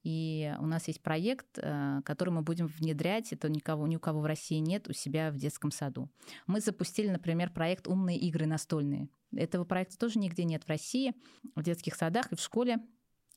И 0.03 0.53
у 0.59 0.67
нас 0.67 0.87
есть 0.87 1.01
проект, 1.01 1.57
э, 1.57 2.01
который 2.05 2.29
мы 2.29 2.43
будем 2.43 2.67
внедрять. 2.67 3.33
Это 3.33 3.49
никого, 3.49 3.87
ни 3.87 3.95
у 3.95 3.99
кого 3.99 4.21
в 4.21 4.25
России 4.25 4.59
нет 4.59 4.87
у 4.87 4.93
себя 4.93 5.31
в 5.31 5.37
детском 5.37 5.71
саду. 5.71 6.11
Мы 6.45 6.61
запустили, 6.61 7.09
например, 7.09 7.49
проект 7.49 7.87
«Умные 7.87 8.19
игры 8.19 8.45
настольные». 8.45 9.09
Этого 9.35 9.65
проекта 9.65 9.97
тоже 9.97 10.19
нигде 10.19 10.43
нет 10.43 10.63
в 10.63 10.69
России, 10.69 11.15
в 11.55 11.63
детских 11.63 11.95
садах 11.95 12.31
и 12.31 12.35
в 12.35 12.39
школе. 12.39 12.77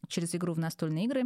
Через 0.09 0.34
игру 0.34 0.52
в 0.52 0.59
настольные 0.59 1.06
игры 1.06 1.22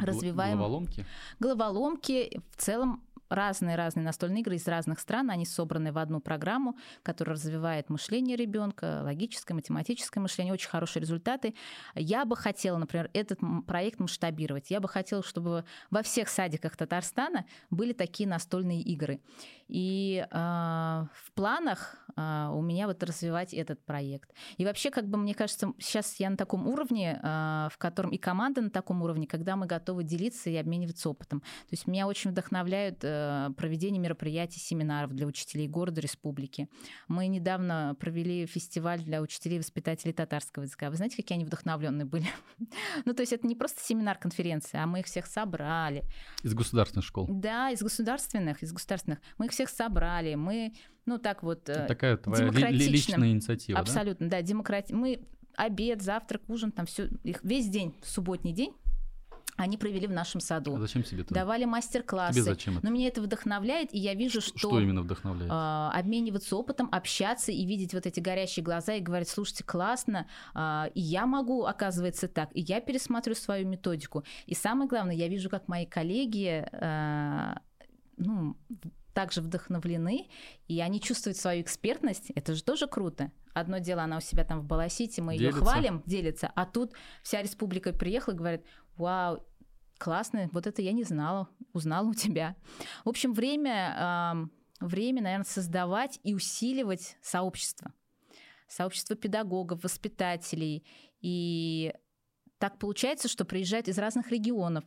развиваем 0.00 0.58
Головоломки? 0.58 1.06
головоломки. 1.38 2.40
В 2.50 2.56
целом 2.56 3.02
разные-разные 3.28 4.04
настольные 4.04 4.42
игры 4.42 4.56
из 4.56 4.66
разных 4.68 5.00
стран, 5.00 5.30
они 5.30 5.46
собраны 5.46 5.92
в 5.92 5.98
одну 5.98 6.20
программу, 6.20 6.76
которая 7.02 7.36
развивает 7.36 7.90
мышление 7.90 8.36
ребенка, 8.36 9.00
логическое, 9.02 9.54
математическое 9.54 10.20
мышление, 10.20 10.52
очень 10.52 10.68
хорошие 10.68 11.00
результаты. 11.00 11.54
Я 11.94 12.24
бы 12.24 12.36
хотела, 12.36 12.78
например, 12.78 13.10
этот 13.12 13.40
проект 13.66 14.00
масштабировать. 14.00 14.70
Я 14.70 14.80
бы 14.80 14.88
хотела, 14.88 15.22
чтобы 15.22 15.64
во 15.90 16.02
всех 16.02 16.28
садиках 16.28 16.76
Татарстана 16.76 17.46
были 17.70 17.92
такие 17.92 18.28
настольные 18.28 18.82
игры. 18.82 19.20
И 19.68 20.26
э, 20.30 20.36
в 20.36 21.32
планах 21.34 21.96
э, 22.16 22.50
у 22.52 22.62
меня 22.62 22.86
вот 22.86 23.02
развивать 23.02 23.54
этот 23.54 23.84
проект. 23.84 24.30
И 24.56 24.64
вообще, 24.64 24.90
как 24.90 25.08
бы 25.08 25.18
мне 25.18 25.34
кажется, 25.34 25.72
сейчас 25.78 26.16
я 26.20 26.30
на 26.30 26.36
таком 26.36 26.66
уровне, 26.68 27.20
э, 27.22 27.68
в 27.72 27.78
котором 27.78 28.10
и 28.10 28.18
команда 28.18 28.60
на 28.62 28.70
таком 28.70 29.02
уровне, 29.02 29.26
когда 29.26 29.56
мы 29.56 29.66
готовы 29.66 30.04
делиться 30.04 30.50
и 30.50 30.56
обмениваться 30.56 31.10
опытом. 31.10 31.40
То 31.40 31.72
есть 31.72 31.86
меня 31.86 32.06
очень 32.06 32.30
вдохновляют 32.30 33.00
э, 33.02 33.50
проведение 33.56 34.00
мероприятий, 34.00 34.60
семинаров 34.60 35.12
для 35.12 35.26
учителей 35.26 35.68
города, 35.68 36.00
республики. 36.00 36.68
Мы 37.08 37.26
недавно 37.26 37.96
провели 37.98 38.46
фестиваль 38.46 39.00
для 39.02 39.20
учителей 39.20 39.56
и 39.56 39.58
воспитателей 39.58 40.12
татарского 40.12 40.64
языка. 40.64 40.90
Вы 40.90 40.96
знаете, 40.96 41.16
какие 41.16 41.36
они 41.36 41.44
вдохновленные 41.44 42.04
были? 42.04 42.26
ну, 43.04 43.14
то 43.14 43.22
есть 43.22 43.32
это 43.32 43.46
не 43.46 43.54
просто 43.54 43.80
семинар, 43.82 44.18
конференция, 44.18 44.82
а 44.82 44.86
мы 44.86 45.00
их 45.00 45.06
всех 45.06 45.26
собрали. 45.26 46.04
Из 46.42 46.54
государственных 46.54 47.04
школ? 47.04 47.26
Да, 47.28 47.70
из 47.70 47.82
государственных, 47.82 48.62
из 48.62 48.72
государственных. 48.72 49.20
Мы 49.38 49.46
их 49.46 49.52
всех 49.52 49.68
собрали, 49.68 50.34
мы, 50.34 50.72
ну 51.06 51.18
так 51.18 51.42
вот... 51.42 51.68
Это 51.68 51.86
такая 51.86 52.16
твоя 52.16 52.50
личная 52.70 53.30
инициатива, 53.30 53.78
Абсолютно, 53.78 54.28
да, 54.28 54.38
да 54.38 54.42
демократ... 54.42 54.90
Мы 54.90 55.20
обед, 55.56 56.02
завтрак, 56.02 56.42
ужин, 56.48 56.72
там 56.72 56.86
все, 56.86 57.08
их 57.22 57.42
весь 57.42 57.68
день, 57.68 57.94
субботний 58.02 58.52
день, 58.52 58.74
они 59.56 59.78
провели 59.78 60.06
в 60.08 60.10
нашем 60.10 60.40
саду. 60.40 60.74
А 60.74 60.80
зачем 60.80 61.04
тебе 61.04 61.22
это? 61.22 61.32
Давали 61.32 61.64
мастер-классы. 61.64 62.34
Тебе 62.34 62.42
зачем 62.42 62.78
это? 62.78 62.86
Но 62.86 62.92
меня 62.92 63.06
это 63.06 63.22
вдохновляет, 63.22 63.94
и 63.94 63.98
я 63.98 64.14
вижу, 64.14 64.40
что... 64.40 64.58
Что 64.58 64.80
именно 64.80 65.02
вдохновляет? 65.02 65.50
Э, 65.50 65.90
обмениваться 65.96 66.56
опытом, 66.56 66.88
общаться 66.90 67.52
и 67.52 67.64
видеть 67.64 67.94
вот 67.94 68.04
эти 68.06 68.18
горящие 68.18 68.64
глаза 68.64 68.94
и 68.94 69.00
говорить, 69.00 69.28
слушайте, 69.28 69.62
классно, 69.62 70.26
э, 70.54 70.90
и 70.94 71.00
я 71.00 71.26
могу, 71.26 71.64
оказывается, 71.64 72.26
так, 72.26 72.50
и 72.52 72.62
я 72.62 72.80
пересмотрю 72.80 73.34
свою 73.36 73.66
методику. 73.68 74.24
И 74.46 74.54
самое 74.54 74.88
главное, 74.88 75.14
я 75.14 75.28
вижу, 75.28 75.48
как 75.48 75.68
мои 75.68 75.86
коллеги... 75.86 76.66
Э, 76.72 77.54
ну, 78.16 78.56
также 79.14 79.40
вдохновлены, 79.40 80.28
и 80.68 80.80
они 80.80 81.00
чувствуют 81.00 81.38
свою 81.38 81.62
экспертность, 81.62 82.30
это 82.34 82.54
же 82.54 82.62
тоже 82.62 82.86
круто. 82.86 83.30
Одно 83.54 83.78
дело, 83.78 84.02
она 84.02 84.18
у 84.18 84.20
себя 84.20 84.44
там 84.44 84.60
в 84.60 84.64
Баласите, 84.64 85.22
мы 85.22 85.34
ее 85.34 85.52
хвалим, 85.52 86.02
делится, 86.04 86.50
а 86.54 86.66
тут 86.66 86.92
вся 87.22 87.40
республика 87.40 87.92
приехала 87.92 88.34
и 88.34 88.36
говорит, 88.36 88.64
вау, 88.96 89.46
классно, 89.98 90.50
вот 90.52 90.66
это 90.66 90.82
я 90.82 90.92
не 90.92 91.04
знала, 91.04 91.48
узнала 91.72 92.08
у 92.08 92.14
тебя. 92.14 92.56
В 93.04 93.08
общем, 93.08 93.32
время, 93.32 94.50
время, 94.80 95.22
наверное, 95.22 95.44
создавать 95.44 96.18
и 96.24 96.34
усиливать 96.34 97.16
сообщество. 97.22 97.92
Сообщество 98.66 99.14
педагогов, 99.14 99.84
воспитателей. 99.84 100.84
И 101.20 101.94
так 102.58 102.78
получается, 102.78 103.28
что 103.28 103.44
приезжают 103.44 103.88
из 103.88 103.98
разных 103.98 104.30
регионов, 104.30 104.84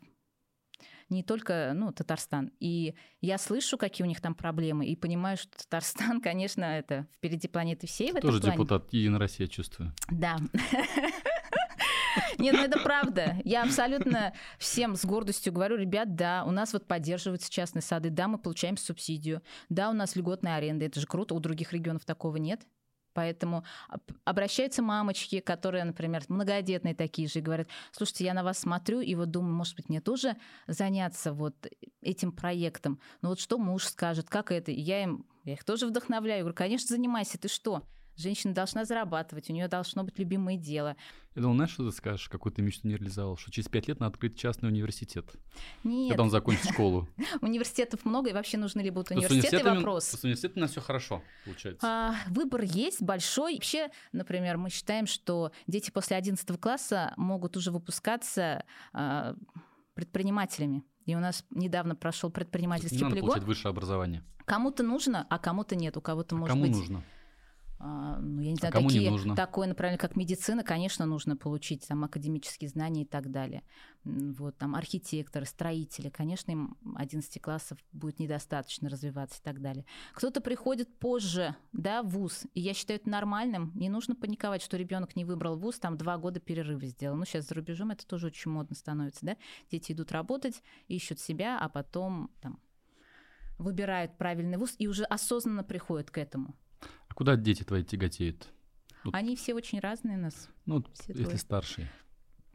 не 1.10 1.24
только 1.24 1.72
ну, 1.76 1.92
Татарстан. 1.92 2.52
И 2.60 2.96
я 3.22 3.38
слышу, 3.38 3.78
какие 3.78 4.06
у 4.06 4.08
них 4.08 4.22
там 4.22 4.36
проблемы, 4.36 4.86
и 4.86 4.96
понимаю, 4.96 5.38
что 5.38 5.52
Татарстан, 5.58 6.22
конечно, 6.22 6.64
это 6.64 7.08
впереди 7.16 7.48
планеты 7.48 7.88
всей 7.88 8.12
в 8.12 8.16
этом 8.16 8.30
Тоже 8.30 8.42
плане. 8.42 8.56
депутат 8.56 8.94
России, 9.18 9.46
чувствую. 9.46 9.94
Да. 10.10 10.38
Нет, 12.38 12.56
ну 12.56 12.64
это 12.64 12.80
правда. 12.80 13.38
Я 13.44 13.64
абсолютно 13.64 14.34
всем 14.58 14.96
с 14.96 15.06
гордостью 15.06 15.54
говорю, 15.54 15.78
ребят, 15.78 16.16
да, 16.16 16.44
у 16.46 16.52
нас 16.52 16.74
вот 16.74 16.88
поддерживаются 16.88 17.52
частные 17.52 17.82
сады, 17.82 18.10
да, 18.10 18.28
мы 18.28 18.38
получаем 18.38 18.78
субсидию, 18.78 19.42
да, 19.70 19.90
у 19.90 19.94
нас 19.94 20.16
льготная 20.16 20.56
аренда, 20.56 20.86
это 20.86 21.00
же 21.00 21.08
круто, 21.08 21.34
у 21.36 21.40
других 21.40 21.74
регионов 21.74 22.06
такого 22.06 22.38
нет. 22.38 22.62
Поэтому 23.18 23.64
обращаются 24.26 24.84
мамочки, 24.84 25.40
которые, 25.40 25.84
например, 25.86 26.24
многодетные 26.28 26.94
такие 26.94 27.28
же, 27.28 27.40
и 27.40 27.42
говорят, 27.42 27.68
слушайте, 27.92 28.26
я 28.26 28.36
на 28.36 28.44
вас 28.44 28.60
смотрю, 28.60 29.00
и 29.00 29.16
вот 29.16 29.32
думаю, 29.32 29.56
может 29.56 29.76
быть, 29.76 29.90
мне 29.90 30.02
тоже 30.02 30.36
заняться 30.68 31.34
вот 31.34 31.56
этим 32.00 32.32
проектом. 32.32 33.00
Ну 33.24 33.30
вот 33.30 33.40
что 33.40 33.58
муж 33.58 33.86
скажет, 33.86 34.30
как 34.30 34.52
это? 34.52 34.72
И 34.72 34.80
я 34.80 35.02
им, 35.02 35.26
я 35.46 35.54
их 35.54 35.64
тоже 35.64 35.88
вдохновляю. 35.88 36.38
Я 36.38 36.44
говорю, 36.44 36.56
конечно, 36.56 36.96
занимайся, 36.96 37.40
ты 37.40 37.48
что? 37.48 37.82
Женщина 38.18 38.54
должна 38.54 38.84
зарабатывать, 38.84 39.50
у 39.50 39.54
нее 39.54 39.68
должно 39.68 40.04
быть 40.04 40.18
любимое 40.18 40.58
дело. 40.58 40.96
Я 41.36 41.44
думал, 41.44 41.56
знаешь, 41.56 41.72
что 41.72 41.88
ты 41.90 41.96
скажешь, 41.96 42.28
какую 42.30 42.52
ты 42.52 42.64
мечту 42.64 42.88
не 42.88 42.96
реализовал, 42.96 43.38
что 43.38 43.52
через 43.52 43.70
пять 43.70 43.88
лет 43.88 44.00
надо 44.00 44.14
открыть 44.14 44.38
частный 44.38 44.70
университет. 44.70 45.26
Нет. 45.84 46.10
Когда 46.10 46.24
он 46.24 46.32
закончит 46.32 46.72
школу. 46.72 47.08
Университетов 47.42 48.06
много, 48.06 48.32
и 48.32 48.34
вообще 48.34 48.58
нужны 48.58 48.82
ли 48.82 48.90
будут 48.90 49.12
университеты, 49.12 49.64
вопрос. 49.64 50.06
С 50.06 50.24
университетом 50.24 50.58
у 50.58 50.62
нас 50.62 50.72
все 50.72 50.82
хорошо 50.82 51.22
получается. 51.46 51.88
А, 51.88 52.16
выбор 52.30 52.64
есть 52.64 53.04
большой. 53.04 53.54
Вообще, 53.54 53.90
например, 54.12 54.58
мы 54.58 54.72
считаем, 54.72 55.06
что 55.06 55.52
дети 55.68 55.92
после 55.92 56.18
11 56.18 56.60
класса 56.60 57.14
могут 57.18 57.56
уже 57.56 57.72
выпускаться 57.72 58.66
а, 58.94 59.36
предпринимателями. 59.94 60.84
И 61.06 61.16
у 61.16 61.20
нас 61.20 61.46
недавно 61.52 61.96
прошел 61.96 62.30
предпринимательский 62.30 62.98
не 62.98 63.04
надо 63.04 63.16
полигон. 63.16 63.30
получать 63.30 63.48
высшее 63.48 63.70
образование. 63.70 64.24
Кому-то 64.46 64.84
нужно, 64.84 65.28
а 65.30 65.40
кому-то 65.40 65.76
нет. 65.76 65.98
У 65.98 66.02
кого-то 66.02 66.36
а 66.36 66.38
может 66.38 66.54
кому 66.54 66.64
быть. 66.64 66.76
нужно? 66.76 67.04
А, 67.80 68.18
ну, 68.20 68.42
я 68.42 68.50
не 68.50 68.56
А 68.56 68.60
знаю, 68.60 68.74
кому 68.74 68.90
не 68.90 68.96
такие, 68.96 69.12
нужно? 69.12 69.36
такое 69.36 69.68
направление, 69.68 70.00
как 70.00 70.16
медицина, 70.16 70.64
конечно, 70.64 71.06
нужно 71.06 71.38
получить 71.38 71.88
там 71.88 72.04
академические 72.04 72.70
знания 72.70 73.04
и 73.04 73.06
так 73.06 73.30
далее. 73.30 73.62
Вот 74.04 74.58
там 74.58 74.74
архитекторы, 74.74 75.46
строители, 75.46 76.10
конечно, 76.10 76.52
им 76.52 76.76
11 76.96 77.40
классов 77.40 77.78
будет 77.92 78.20
недостаточно 78.20 78.90
развиваться 78.90 79.40
и 79.40 79.44
так 79.44 79.62
далее. 79.62 79.86
Кто-то 80.14 80.42
приходит 80.42 80.98
позже, 80.98 81.56
да, 81.72 82.02
в 82.02 82.10
ВУЗ, 82.10 82.46
и 82.56 82.62
я 82.62 82.74
считаю 82.74 83.00
это 83.00 83.10
нормальным. 83.10 83.72
Не 83.76 83.90
нужно 83.90 84.16
паниковать, 84.16 84.64
что 84.64 84.76
ребенок 84.78 85.16
не 85.16 85.24
выбрал 85.26 85.56
ВУЗ, 85.58 85.78
там 85.78 85.98
два 85.98 86.18
года 86.18 86.40
перерыва 86.40 86.86
сделал. 86.88 87.16
Ну, 87.16 87.26
сейчас 87.26 87.48
за 87.48 87.54
рубежом 87.54 87.92
это 87.92 88.08
тоже 88.08 88.28
очень 88.28 88.50
модно 88.50 88.76
становится, 88.76 89.24
да. 89.26 89.38
Дети 89.72 89.92
идут 89.92 90.12
работать, 90.12 90.64
ищут 90.88 91.20
себя, 91.20 91.60
а 91.60 91.70
потом 91.70 92.32
там 92.42 92.60
выбирают 93.60 94.18
правильный 94.18 94.58
ВУЗ 94.58 94.76
и 94.80 94.88
уже 94.88 95.04
осознанно 95.04 95.64
приходят 95.64 96.10
к 96.10 96.18
этому. 96.18 96.56
Куда 97.18 97.36
дети 97.36 97.64
твои 97.64 97.84
тяготеют? 97.84 98.48
Вот. 99.04 99.16
Они 99.16 99.36
все 99.36 99.56
очень 99.56 99.80
разные 99.80 100.20
у 100.20 100.22
нас. 100.22 100.50
Ну, 100.68 100.84
Все 100.94 101.14
если 101.14 101.24
трое. 101.24 101.38
старший. 101.40 101.88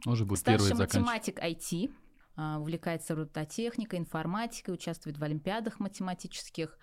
Он 0.05 0.15
же 0.15 0.23
будет 0.23 0.39
Старший 0.39 0.69
первый 0.69 0.85
математик 0.85 1.37
IT, 1.43 1.91
увлекается 2.35 3.15
робототехникой, 3.15 3.99
информатикой, 3.99 4.73
участвует 4.73 5.17
в 5.17 5.23
олимпиадах 5.23 5.79
математических. 5.79 6.77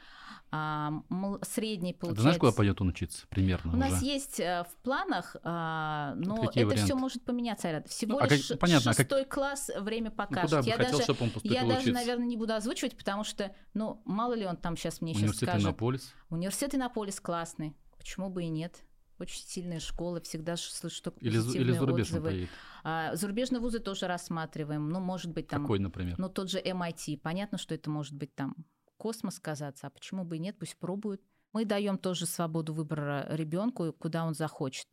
А, 0.52 0.92
Средний 1.42 1.92
А 1.92 1.94
получается... 1.94 2.16
ты 2.16 2.22
знаешь, 2.22 2.38
куда 2.38 2.52
пойдет 2.52 2.80
он 2.80 2.88
учиться 2.88 3.26
примерно 3.28 3.72
У 3.72 3.76
нас 3.76 3.94
уже? 3.94 4.04
есть 4.04 4.40
э, 4.40 4.64
в 4.68 4.82
планах, 4.82 5.36
а, 5.44 6.14
но 6.16 6.36
Какие 6.46 6.66
это 6.66 6.76
все 6.76 6.94
может 6.96 7.24
поменяться. 7.24 7.70
Рад. 7.70 7.88
Всего 7.88 8.12
Ну, 8.12 8.18
а 8.18 8.22
как- 8.22 8.32
лишь 8.32 8.52
понятно, 8.58 8.90
а 8.90 8.94
как- 8.94 9.06
шестой 9.06 9.24
класс 9.26 9.70
время 9.78 10.10
Ну, 10.10 10.16
покажет. 10.16 10.50
куда 10.50 10.62
бы 10.62 10.68
я 10.68 10.76
хотел, 10.76 10.92
даже, 10.92 11.02
чтобы 11.04 11.22
он 11.24 11.30
я 11.44 11.64
даже, 11.64 11.92
наверное, 11.92 12.26
не 12.26 12.36
буду 12.36 12.54
озвучивать, 12.54 12.96
потому 12.96 13.22
что, 13.22 13.54
ну, 13.74 14.02
мало 14.04 14.34
ли 14.34 14.44
он 14.44 14.56
там 14.56 14.76
сейчас 14.76 15.00
мне 15.00 15.12
сейчас 15.12 15.22
Университет 15.22 15.48
скажет. 15.50 15.66
Иннополис. 15.66 16.14
Университет 16.30 16.74
Иннополис 16.74 17.20
классный. 17.20 17.76
Почему 17.96 18.28
бы 18.30 18.42
и 18.42 18.48
нет? 18.48 18.82
Очень 19.20 19.44
сильные 19.46 19.80
школы, 19.80 20.20
всегда 20.22 20.56
слышу 20.56 21.02
только 21.02 21.20
Или, 21.20 21.36
или 21.56 21.72
зарубежный 21.72 22.20
отзывы. 22.20 22.48
А, 22.82 23.14
зарубежные 23.14 23.60
вузы 23.60 23.78
тоже 23.78 24.06
рассматриваем. 24.06 24.88
Ну, 24.88 24.98
может 24.98 25.30
быть, 25.30 25.46
там... 25.48 25.62
Какой, 25.62 25.78
например? 25.78 26.18
Ну, 26.18 26.30
тот 26.30 26.50
же 26.50 26.58
MIT. 26.58 27.18
Понятно, 27.18 27.58
что 27.58 27.74
это 27.74 27.90
может 27.90 28.14
быть 28.14 28.34
там 28.34 28.56
космос 28.96 29.38
казаться, 29.38 29.86
а 29.86 29.90
почему 29.90 30.24
бы 30.24 30.36
и 30.36 30.38
нет, 30.38 30.58
пусть 30.58 30.76
пробуют. 30.78 31.20
Мы 31.52 31.66
даем 31.66 31.98
тоже 31.98 32.24
свободу 32.24 32.72
выбора 32.72 33.26
ребенку, 33.30 33.92
куда 33.92 34.24
он 34.24 34.34
захочет. 34.34 34.86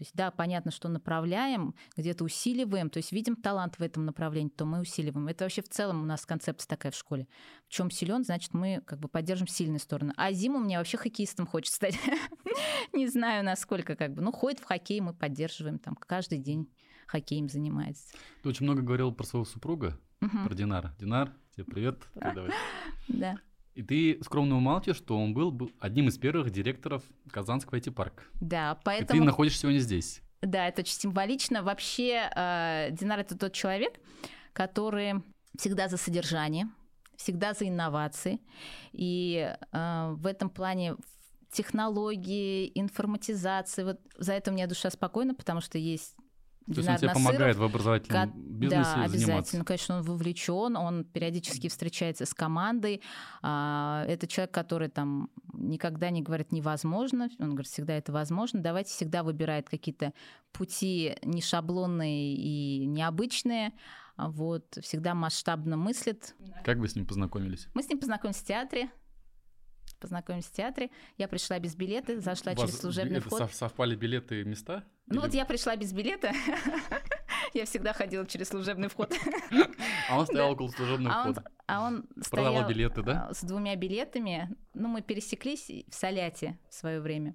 То 0.00 0.04
есть, 0.04 0.14
да, 0.14 0.30
понятно, 0.30 0.70
что 0.70 0.88
направляем, 0.88 1.74
где-то 1.94 2.24
усиливаем, 2.24 2.88
то 2.88 2.96
есть 2.96 3.12
видим 3.12 3.36
талант 3.36 3.78
в 3.78 3.82
этом 3.82 4.06
направлении, 4.06 4.48
то 4.48 4.64
мы 4.64 4.80
усиливаем. 4.80 5.28
Это 5.28 5.44
вообще 5.44 5.60
в 5.60 5.68
целом 5.68 6.00
у 6.00 6.06
нас 6.06 6.24
концепция 6.24 6.70
такая 6.70 6.90
в 6.90 6.96
школе. 6.96 7.28
В 7.66 7.68
чем 7.68 7.90
силен, 7.90 8.24
значит, 8.24 8.54
мы 8.54 8.80
как 8.86 8.98
бы 8.98 9.08
поддержим 9.08 9.46
сильные 9.46 9.78
стороны. 9.78 10.14
А 10.16 10.32
зиму 10.32 10.58
мне 10.58 10.78
вообще 10.78 10.96
хоккеистом 10.96 11.46
хочется 11.46 11.76
стать. 11.76 11.98
Не 12.94 13.08
знаю, 13.08 13.44
насколько 13.44 13.94
как 13.94 14.14
бы. 14.14 14.22
Ну, 14.22 14.32
ходит 14.32 14.60
в 14.60 14.64
хоккей, 14.64 15.02
мы 15.02 15.12
поддерживаем 15.12 15.78
там 15.78 15.94
каждый 15.96 16.38
день 16.38 16.72
хоккеем 17.06 17.50
занимается. 17.50 18.14
Ты 18.42 18.48
очень 18.48 18.64
много 18.64 18.80
говорил 18.80 19.12
про 19.12 19.24
своего 19.24 19.44
супруга, 19.44 20.00
про 20.18 20.54
Динара. 20.54 20.96
Динар, 20.98 21.30
тебе 21.54 21.66
привет. 21.66 22.08
Да. 23.08 23.36
И 23.74 23.82
ты 23.82 24.18
скромно 24.22 24.56
умалчиваешь, 24.56 24.98
что 24.98 25.16
он 25.16 25.32
был, 25.32 25.50
был 25.50 25.70
одним 25.78 26.08
из 26.08 26.18
первых 26.18 26.50
директоров 26.50 27.02
Казанского 27.30 27.78
IT-парка. 27.78 28.24
Да, 28.40 28.72
И 28.72 28.74
ты 28.74 28.80
поэтому... 28.84 29.24
находишься 29.24 29.60
сегодня 29.60 29.78
здесь. 29.78 30.22
Да, 30.42 30.66
это 30.68 30.80
очень 30.80 30.94
символично. 30.94 31.62
Вообще, 31.62 32.30
э, 32.34 32.88
Динар 32.92 33.20
это 33.20 33.38
тот 33.38 33.52
человек, 33.52 34.00
который 34.52 35.22
всегда 35.56 35.88
за 35.88 35.96
содержание, 35.96 36.68
всегда 37.16 37.52
за 37.52 37.68
инновации. 37.68 38.40
И 38.92 39.54
э, 39.72 40.14
в 40.16 40.26
этом 40.26 40.50
плане 40.50 40.96
технологии, 41.52 42.70
информатизации, 42.74 43.84
вот 43.84 44.00
за 44.16 44.32
это 44.32 44.50
у 44.50 44.54
меня 44.54 44.66
душа 44.66 44.90
спокойна, 44.90 45.34
потому 45.34 45.60
что 45.60 45.78
есть 45.78 46.16
То 46.66 46.74
есть 46.76 46.88
он 46.88 46.96
тебе 46.98 47.10
помогает 47.12 47.56
в 47.56 47.62
образовательном 47.64 48.30
ко- 48.30 48.36
бизнесе 48.38 48.82
да, 48.82 48.94
обязательно. 49.02 49.18
заниматься. 49.26 49.64
Конечно, 49.64 49.96
он 49.96 50.02
вовлечен, 50.02 50.76
он 50.76 51.04
периодически 51.04 51.68
встречается 51.68 52.26
с 52.26 52.34
командой. 52.34 53.02
А, 53.42 54.04
это 54.06 54.26
человек, 54.28 54.52
который 54.54 54.88
там 54.88 55.30
никогда 55.52 56.10
не 56.10 56.22
говорит 56.22 56.52
невозможно, 56.52 57.28
он 57.38 57.50
говорит, 57.50 57.66
всегда 57.66 57.94
это 57.94 58.12
возможно. 58.12 58.60
Давайте 58.60 58.90
всегда 58.90 59.22
выбирает 59.22 59.68
какие-то 59.68 60.12
пути 60.52 61.16
не 61.24 61.40
шаблонные 61.42 62.34
и 62.34 62.86
необычные. 62.86 63.72
Вот, 64.16 64.76
всегда 64.82 65.14
масштабно 65.14 65.76
мыслит. 65.78 66.36
Как 66.64 66.76
вы 66.78 66.88
с 66.88 66.94
ним 66.94 67.06
познакомились? 67.06 67.68
Мы 67.74 67.82
с 67.82 67.88
ним 67.88 67.98
познакомились 67.98 68.38
в 68.38 68.46
театре. 68.46 68.90
Познакомились 69.98 70.44
в 70.46 70.52
театре. 70.52 70.90
Я 71.18 71.26
пришла 71.28 71.58
без 71.58 71.74
билета, 71.74 72.20
зашла 72.20 72.54
через 72.54 72.78
служебный 72.78 73.20
вход. 73.20 73.40
сов- 73.40 73.54
совпали 73.54 73.94
билеты 73.96 74.40
и 74.40 74.44
места? 74.44 74.84
Ну 75.10 75.20
вот 75.20 75.34
я 75.34 75.44
пришла 75.44 75.76
без 75.76 75.92
билета. 75.92 76.32
Я 77.54 77.64
всегда 77.64 77.92
ходила 77.92 78.24
через 78.26 78.48
служебный 78.48 78.88
вход. 78.88 79.12
А 80.08 80.18
он 80.18 80.26
стоял 80.26 80.52
около 80.52 80.68
служебного 80.68 81.14
А 81.14 81.22
входа. 81.24 81.44
а 81.66 81.82
он 81.86 82.04
Продавал 82.30 82.68
билеты, 82.68 83.02
да? 83.02 83.28
а, 83.28 83.34
с 83.34 83.42
двумя 83.42 83.74
билетами. 83.76 84.54
Ну, 84.74 84.88
мы 84.88 85.02
пересеклись 85.02 85.68
в 85.88 85.94
Соляте 85.94 86.58
в 86.68 86.74
свое 86.74 87.00
время. 87.00 87.34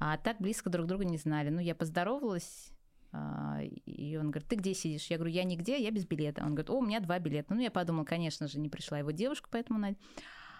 А 0.00 0.16
так 0.16 0.38
близко 0.40 0.70
друг 0.70 0.86
друга 0.86 1.04
не 1.04 1.16
знали. 1.16 1.50
Ну, 1.50 1.60
я 1.60 1.74
поздоровалась, 1.74 2.70
а, 3.12 3.60
и 3.62 4.16
он 4.16 4.30
говорит, 4.30 4.48
ты 4.48 4.56
где 4.56 4.74
сидишь? 4.74 5.06
Я 5.06 5.16
говорю, 5.18 5.32
я 5.32 5.44
нигде, 5.44 5.80
я 5.82 5.90
без 5.90 6.06
билета. 6.06 6.42
Он 6.42 6.48
говорит, 6.54 6.70
о, 6.70 6.78
у 6.78 6.82
меня 6.82 7.00
два 7.00 7.18
билета. 7.18 7.54
Ну, 7.54 7.60
я 7.60 7.70
подумала, 7.70 8.04
конечно 8.04 8.48
же, 8.48 8.58
не 8.58 8.68
пришла 8.68 8.98
его 8.98 9.10
девушка, 9.10 9.48
поэтому... 9.50 9.78
она- 9.78 9.94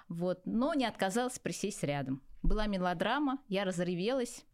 Вот, 0.09 0.43
но 0.45 0.74
не 0.74 0.85
отказалась 0.85 1.39
присесть 1.39 1.83
рядом. 1.85 2.22
Была 2.43 2.66
мелодрама, 2.66 3.39
я 3.49 3.64
разревелась, 3.64 4.45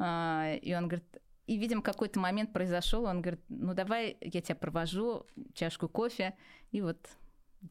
и 0.00 0.74
он 0.76 0.88
говорит, 0.88 1.04
и, 1.46 1.56
видимо, 1.56 1.82
какой-то 1.82 2.20
момент 2.20 2.52
произошел, 2.52 3.04
он 3.04 3.22
говорит, 3.22 3.40
ну 3.48 3.74
давай 3.74 4.16
я 4.20 4.40
тебя 4.40 4.54
провожу, 4.54 5.26
чашку 5.52 5.88
кофе, 5.88 6.36
и 6.70 6.80
вот 6.80 6.98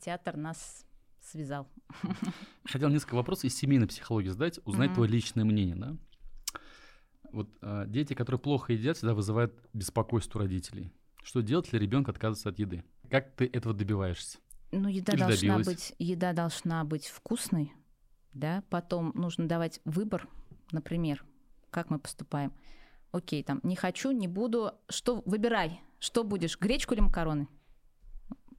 театр 0.01 0.35
нас 0.37 0.85
связал. 1.21 1.67
Хотел 2.65 2.89
несколько 2.89 3.15
вопросов 3.15 3.45
из 3.45 3.57
семейной 3.57 3.87
психологии 3.87 4.27
задать, 4.29 4.59
узнать 4.65 4.87
Мгм. 4.89 4.95
твое 4.95 5.09
личное 5.11 5.45
мнение, 5.45 5.75
да? 5.75 5.95
Вот 7.31 7.49
а, 7.61 7.85
дети, 7.85 8.13
которые 8.13 8.39
плохо 8.39 8.73
едят, 8.73 8.97
всегда 8.97 9.13
вызывают 9.13 9.53
беспокойство 9.73 10.41
родителей. 10.41 10.91
Что 11.23 11.41
делать, 11.41 11.65
если 11.67 11.77
ребенок 11.77 12.09
отказывается 12.09 12.49
от 12.49 12.59
еды? 12.59 12.83
Как 13.09 13.33
ты 13.35 13.45
этого 13.45 13.73
добиваешься? 13.73 14.39
Ну, 14.71 14.87
еда 14.87 15.13
Или 15.13 15.19
должна 15.19 15.35
добилась? 15.35 15.65
быть, 15.65 15.95
еда 15.99 16.33
должна 16.33 16.83
быть 16.83 17.07
вкусной, 17.07 17.71
да, 18.33 18.63
потом 18.69 19.11
нужно 19.15 19.47
давать 19.47 19.79
выбор, 19.85 20.27
например, 20.71 21.23
как 21.71 21.89
мы 21.89 21.99
поступаем. 21.99 22.53
Окей, 23.11 23.43
там, 23.43 23.59
не 23.63 23.75
хочу, 23.75 24.11
не 24.11 24.27
буду, 24.27 24.73
что, 24.87 25.21
выбирай, 25.25 25.81
что 25.99 26.23
будешь, 26.23 26.59
гречку 26.59 26.93
или 26.93 27.01
макароны? 27.01 27.47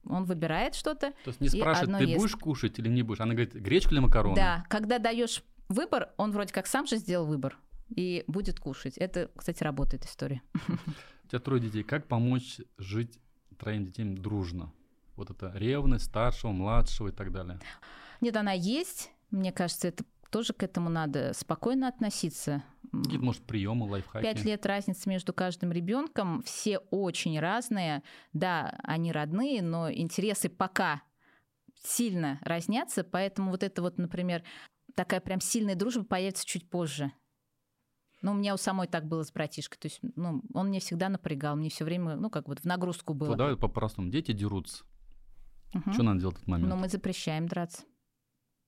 Он 0.05 0.25
выбирает 0.25 0.75
что-то, 0.75 1.11
То 1.23 1.27
есть 1.27 1.39
не 1.39 1.49
спрашивает, 1.49 1.97
ты 1.99 2.03
ест. 2.05 2.21
будешь 2.21 2.35
кушать 2.35 2.79
или 2.79 2.89
не 2.89 3.03
будешь? 3.03 3.21
Она 3.21 3.33
говорит, 3.33 3.53
гречку 3.53 3.93
или 3.93 3.99
макароны? 3.99 4.35
Да, 4.35 4.65
когда 4.67 4.99
даешь 4.99 5.43
выбор, 5.69 6.09
он 6.17 6.31
вроде 6.31 6.53
как 6.53 6.67
сам 6.67 6.85
же 6.85 6.97
сделал 6.97 7.25
выбор 7.25 7.57
и 7.95 8.23
будет 8.27 8.59
кушать. 8.59 8.97
Это, 8.97 9.29
кстати, 9.35 9.63
работает 9.63 10.05
история. 10.05 10.41
У 11.23 11.27
тебя 11.27 11.39
трое 11.39 11.61
детей. 11.61 11.83
Как 11.83 12.07
помочь 12.07 12.59
жить 12.77 13.19
троим 13.57 13.85
детям 13.85 14.17
дружно? 14.17 14.73
Вот 15.15 15.29
это 15.29 15.51
ревность 15.55 16.05
старшего, 16.05 16.51
младшего 16.51 17.09
и 17.09 17.11
так 17.11 17.31
далее. 17.31 17.59
Нет, 18.21 18.35
она 18.35 18.51
есть. 18.51 19.11
Мне 19.29 19.51
кажется, 19.51 19.87
это 19.87 20.03
тоже 20.29 20.53
к 20.53 20.63
этому 20.63 20.89
надо 20.89 21.33
спокойно 21.33 21.87
относиться. 21.87 22.63
Какие-то, 22.91 23.23
может, 23.23 23.43
приемы, 23.43 23.89
лайфхаки? 23.89 24.23
Пять 24.23 24.43
лет 24.43 24.65
разницы 24.65 25.09
между 25.09 25.33
каждым 25.33 25.71
ребенком. 25.71 26.41
Все 26.43 26.77
очень 26.77 27.39
разные. 27.39 28.03
Да, 28.33 28.77
они 28.83 29.13
родные, 29.13 29.61
но 29.61 29.91
интересы 29.91 30.49
пока 30.49 31.01
сильно 31.83 32.39
разнятся. 32.41 33.05
Поэтому 33.05 33.51
вот 33.51 33.63
это 33.63 33.81
вот, 33.81 33.97
например, 33.97 34.43
такая 34.93 35.21
прям 35.21 35.39
сильная 35.39 35.75
дружба 35.75 36.03
появится 36.03 36.45
чуть 36.45 36.69
позже. 36.69 37.13
Ну, 38.21 38.33
у 38.33 38.35
меня 38.35 38.53
у 38.53 38.57
самой 38.57 38.87
так 38.87 39.07
было 39.07 39.23
с 39.23 39.31
братишкой. 39.31 39.79
То 39.79 39.87
есть, 39.87 39.99
ну, 40.15 40.43
он 40.53 40.67
мне 40.67 40.81
всегда 40.81 41.07
напрягал, 41.07 41.55
мне 41.55 41.69
все 41.69 41.85
время, 41.85 42.17
ну, 42.17 42.29
как 42.29 42.49
вот 42.49 42.59
в 42.59 42.65
нагрузку 42.65 43.13
было. 43.13 43.29
Вот 43.29 43.37
давай 43.37 43.55
по-простому. 43.55 44.11
Дети 44.11 44.33
дерутся. 44.33 44.83
Мгм. 45.73 45.93
Что 45.93 46.03
надо 46.03 46.19
делать 46.19 46.35
в 46.35 46.39
этот 46.39 46.47
момент? 46.49 46.69
Но 46.69 46.75
мы 46.75 46.89
запрещаем 46.89 47.47
драться. 47.47 47.83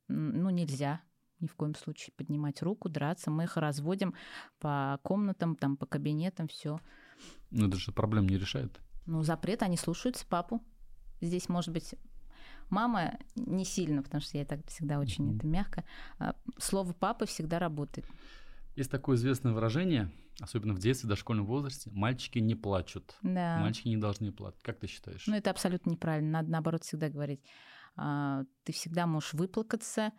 Ну, 0.08 0.50
нельзя 0.50 1.02
ни 1.44 1.48
в 1.48 1.56
коем 1.56 1.76
случае 1.76 2.14
поднимать 2.16 2.62
руку, 2.64 2.90
драться. 2.90 3.30
Мы 3.30 3.44
их 3.44 3.58
разводим 3.58 4.16
по 4.60 5.00
комнатам, 5.04 5.56
там, 5.56 5.78
по 5.78 5.86
кабинетам, 5.86 6.48
все. 6.48 6.80
Ну, 7.52 7.68
это 7.68 7.78
же 7.78 7.92
проблем 7.92 8.28
не 8.28 8.38
решает. 8.38 8.80
Ну, 9.06 9.22
запрет, 9.24 9.62
они 9.62 9.78
слушаются 9.78 10.26
папу. 10.26 10.64
Здесь, 11.22 11.50
может 11.50 11.72
быть, 11.74 11.96
мама 12.70 13.18
не 13.36 13.66
сильно, 13.66 14.02
потому 14.02 14.22
что 14.22 14.38
я 14.38 14.46
так 14.46 14.66
всегда 14.68 15.00
очень 15.00 15.26
Мгм. 15.28 15.38
это 15.38 15.48
мягко. 15.48 15.84
А 16.20 16.36
Слово 16.58 16.94
папы 16.94 17.26
всегда 17.26 17.60
работает. 17.60 18.08
Есть 18.76 18.90
такое 18.90 19.18
известное 19.18 19.54
выражение, 19.54 20.12
особенно 20.40 20.74
в 20.74 20.80
детстве, 20.80 21.08
в 21.08 21.10
дошкольном 21.10 21.46
возрасте, 21.46 21.92
мальчики 21.94 22.40
не 22.40 22.56
плачут. 22.56 23.16
Да. 23.22 23.60
Мальчики 23.60 23.90
не 23.90 23.98
должны 23.98 24.32
плакать. 24.32 24.62
Как 24.64 24.80
ты 24.80 24.88
считаешь? 24.88 25.28
Ну, 25.28 25.36
это 25.36 25.52
абсолютно 25.52 25.92
неправильно. 25.92 26.32
Надо, 26.32 26.50
наоборот, 26.50 26.84
всегда 26.84 27.10
говорить. 27.10 27.42
а, 27.96 28.44
Ты 28.64 28.74
всегда 28.74 29.06
можешь 29.06 29.34
выплакаться, 29.34 30.12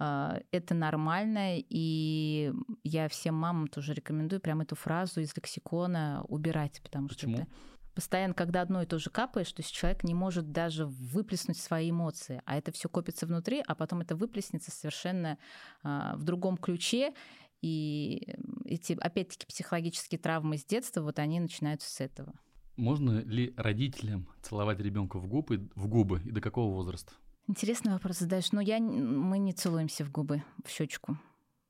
это 0.00 0.74
нормально, 0.74 1.58
и 1.58 2.52
я 2.84 3.08
всем 3.08 3.34
мамам 3.34 3.68
тоже 3.68 3.92
рекомендую 3.92 4.40
прям 4.40 4.62
эту 4.62 4.74
фразу 4.74 5.20
из 5.20 5.36
лексикона 5.36 6.24
убирать, 6.28 6.80
потому 6.82 7.08
Почему? 7.08 7.34
что 7.34 7.42
это 7.42 7.50
постоянно, 7.94 8.32
когда 8.32 8.62
одно 8.62 8.82
и 8.82 8.86
то 8.86 8.98
же 8.98 9.10
капаешь, 9.10 9.52
то 9.52 9.60
есть 9.60 9.72
человек 9.72 10.04
не 10.04 10.14
может 10.14 10.52
даже 10.52 10.86
выплеснуть 10.86 11.58
свои 11.58 11.90
эмоции, 11.90 12.40
а 12.46 12.56
это 12.56 12.72
все 12.72 12.88
копится 12.88 13.26
внутри, 13.26 13.62
а 13.66 13.74
потом 13.74 14.00
это 14.00 14.16
выплеснется 14.16 14.70
совершенно 14.70 15.36
а, 15.82 16.16
в 16.16 16.22
другом 16.22 16.56
ключе, 16.56 17.12
и 17.60 18.36
эти, 18.64 18.94
опять-таки, 18.98 19.46
психологические 19.46 20.18
травмы 20.18 20.56
с 20.56 20.64
детства, 20.64 21.02
вот 21.02 21.18
они 21.18 21.40
начинаются 21.40 21.90
с 21.90 22.00
этого. 22.00 22.32
Можно 22.76 23.20
ли 23.20 23.52
родителям 23.58 24.28
целовать 24.40 24.80
ребенка 24.80 25.18
в 25.18 25.26
губы, 25.26 25.68
в 25.74 25.86
губы 25.86 26.22
и 26.24 26.30
до 26.30 26.40
какого 26.40 26.72
возраста? 26.72 27.12
Интересный 27.50 27.90
вопрос 27.90 28.18
задаешь. 28.20 28.52
Но 28.52 28.60
я, 28.60 28.78
н- 28.78 29.18
мы 29.18 29.38
не 29.38 29.52
целуемся 29.52 30.04
в 30.04 30.12
губы, 30.12 30.44
в 30.64 30.70
щечку. 30.70 31.18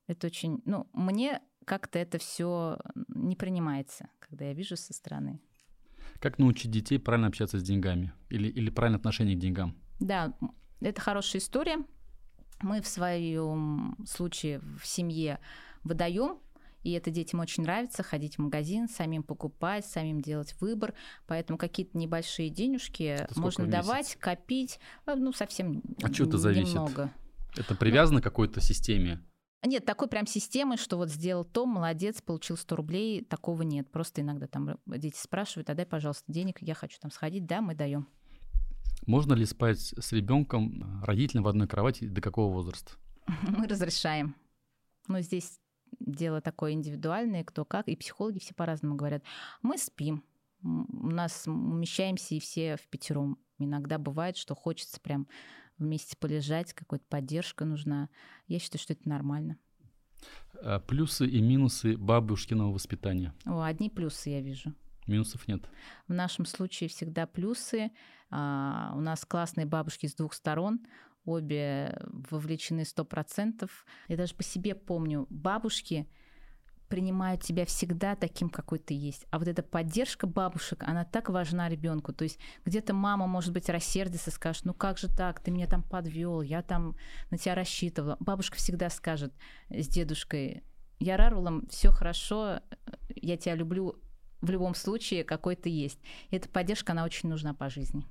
Это 0.09 0.27
очень... 0.27 0.61
Ну, 0.67 0.87
мне 0.93 1.41
как-то 1.65 1.99
это 1.99 2.19
все 2.19 2.79
не 3.09 3.35
принимается, 3.35 4.11
когда 4.19 4.45
я 4.45 4.53
вижу 4.53 4.77
со 4.77 4.93
стороны. 4.93 5.41
Как 6.21 6.39
научить 6.39 6.71
детей 6.71 6.99
правильно 6.99 7.29
общаться 7.29 7.59
с 7.59 7.63
деньгами? 7.63 8.13
Или, 8.29 8.49
или 8.49 8.69
правильное 8.69 8.99
отношение 8.99 9.37
к 9.37 9.41
деньгам? 9.41 9.75
Да, 10.01 10.35
это 10.81 11.01
хорошая 11.01 11.41
история. 11.41 11.79
Мы 12.61 12.83
в 12.83 12.87
своем 12.87 13.97
случае 14.07 14.59
в 14.59 14.87
семье 14.87 15.39
выдаем, 15.83 16.41
и 16.83 16.93
это 16.93 17.11
детям 17.11 17.41
очень 17.41 17.63
нравится, 17.63 18.03
ходить 18.03 18.37
в 18.37 18.39
магазин, 18.39 18.89
самим 18.89 19.23
покупать, 19.23 19.85
самим 19.85 20.21
делать 20.21 20.55
выбор. 20.61 20.95
Поэтому 21.27 21.59
какие-то 21.59 21.97
небольшие 21.99 22.51
денежки 22.51 23.17
сколько 23.31 23.41
можно 23.41 23.67
давать, 23.67 24.17
копить, 24.17 24.81
э, 25.07 25.15
ну, 25.15 25.33
совсем 25.33 25.83
От 26.03 26.15
чего 26.15 26.29
это 26.29 26.39
зависит? 26.39 26.79
Это 27.57 27.75
привязано 27.75 28.21
к 28.21 28.25
какой-то 28.25 28.61
системе? 28.61 29.21
Нет, 29.67 29.85
такой 29.85 30.09
прям 30.09 30.27
системы, 30.27 30.79
что 30.79 30.97
вот 30.97 31.11
сделал 31.11 31.45
то, 31.45 31.67
молодец, 31.67 32.23
получил 32.23 32.57
100 32.57 32.77
рублей, 32.77 33.25
такого 33.25 33.61
нет. 33.61 33.91
Просто 33.91 34.23
иногда 34.23 34.47
там 34.47 34.79
дети 34.87 35.19
спрашивают, 35.19 35.69
а 35.69 35.75
дай, 35.75 35.85
пожалуйста, 35.85 36.25
денег, 36.33 36.63
я 36.63 36.75
хочу 36.75 36.99
там 36.99 37.11
сходить, 37.11 37.47
да, 37.47 37.61
мы 37.61 37.75
даем. 37.75 38.09
Можно 39.07 39.35
ли 39.35 39.45
спать 39.45 39.79
с 39.99 40.13
ребенком, 40.13 41.03
родителем 41.05 41.43
в 41.43 41.49
одной 41.49 41.69
кровати 41.69 42.07
до 42.07 42.23
какого 42.23 42.53
возраста? 42.53 42.93
Мы 43.43 43.67
разрешаем. 43.67 44.35
Но 45.09 45.21
здесь 45.21 45.60
дело 45.99 46.41
такое 46.41 46.73
индивидуальное, 46.73 47.45
кто 47.45 47.65
как, 47.65 47.89
и 47.89 47.97
психологи 47.97 48.39
все 48.39 48.55
по-разному 48.55 48.97
говорят. 48.97 49.23
Мы 49.63 49.79
спим, 49.79 50.25
у 50.63 51.09
нас 51.09 51.47
умещаемся 51.47 52.35
и 52.35 52.41
все 52.41 52.77
в 52.77 52.87
пятером. 52.89 53.39
Иногда 53.59 53.99
бывает, 53.99 54.37
что 54.37 54.55
хочется 54.55 55.01
прям 55.01 55.27
вместе 55.79 56.17
полежать, 56.17 56.73
какая-то 56.75 57.05
поддержка 57.09 57.65
нужна. 57.65 58.09
Я 58.47 58.59
считаю, 58.59 58.81
что 58.81 58.93
это 58.93 59.09
нормально. 59.09 59.57
А, 60.63 60.81
Плюсы 60.81 61.27
и 61.27 61.41
минусы 61.41 61.97
бабушкиного 61.97 62.73
воспитания. 62.73 63.35
О, 63.45 63.63
одни 63.63 63.89
плюсы 63.89 64.31
я 64.31 64.41
вижу. 64.41 64.75
Минусов 65.07 65.49
нет. 65.49 65.69
В 66.07 66.13
нашем 66.13 66.45
случае 66.45 66.89
всегда 66.89 67.27
плюсы. 67.27 67.91
А, 68.31 68.93
у 68.95 69.01
нас 69.01 69.25
классные 69.25 69.67
бабушки 69.67 70.07
с 70.07 70.15
двух 70.15 70.35
сторон. 70.35 70.81
Обе 71.31 71.97
вовлечены 72.31 72.81
100%. 72.81 73.71
Я 74.09 74.17
даже 74.17 74.35
по 74.35 74.43
себе 74.43 74.75
помню, 74.75 75.27
бабушки 75.31 76.09
принимают 76.89 77.43
тебя 77.43 77.65
всегда 77.65 78.17
таким, 78.17 78.51
какой 78.51 78.81
ты 78.81 78.95
есть. 78.95 79.25
А 79.31 79.39
вот 79.39 79.47
эта 79.47 79.63
поддержка 79.63 80.27
бабушек, 80.27 80.83
она 80.83 81.05
так 81.05 81.29
важна 81.29 81.69
ребенку. 81.69 82.13
То 82.13 82.25
есть 82.25 82.41
где-то 82.65 82.93
мама, 82.93 83.29
может 83.29 83.53
быть, 83.53 83.69
рассердится, 83.69 84.33
скажет, 84.33 84.65
ну 84.65 84.75
как 84.75 84.99
же 84.99 85.07
так, 85.09 85.39
ты 85.41 85.53
меня 85.53 85.69
там 85.69 85.85
подвел, 85.85 86.43
я 86.43 86.63
там 86.63 86.97
на 87.31 87.39
тебя 87.39 87.55
рассчитывала. 87.55 88.17
Бабушка 88.19 88.57
всегда 88.57 88.91
скажет 88.91 89.33
с 89.71 89.87
дедушкой, 89.87 90.65
я 90.99 91.17
Рарулом, 91.17 91.69
все 91.69 91.93
хорошо, 91.93 92.61
я 93.15 93.37
тебя 93.37 93.55
люблю, 93.55 93.95
в 94.41 94.51
любом 94.51 94.75
случае 94.75 95.23
какой-то 95.23 95.69
есть. 95.69 96.01
И 96.31 96.37
эта 96.37 96.49
поддержка, 96.49 96.91
она 96.93 97.05
очень 97.05 97.29
нужна 97.29 97.55
по 97.55 97.71
жизни. 97.71 98.05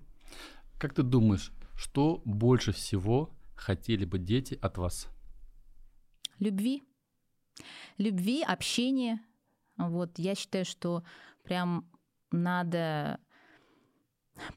Как 0.78 0.94
ты 0.94 1.04
думаешь, 1.04 1.52
что 1.80 2.22
больше 2.26 2.74
всего 2.74 3.34
хотели 3.56 4.04
бы 4.04 4.20
дети 4.20 4.60
от 4.62 4.78
вас? 4.78 5.08
Любви. 6.38 6.84
Любви, 7.98 8.44
общения. 8.44 9.22
Вот 9.78 10.20
я 10.20 10.36
считаю, 10.36 10.66
что 10.66 11.06
прям 11.46 11.90
надо 12.32 13.22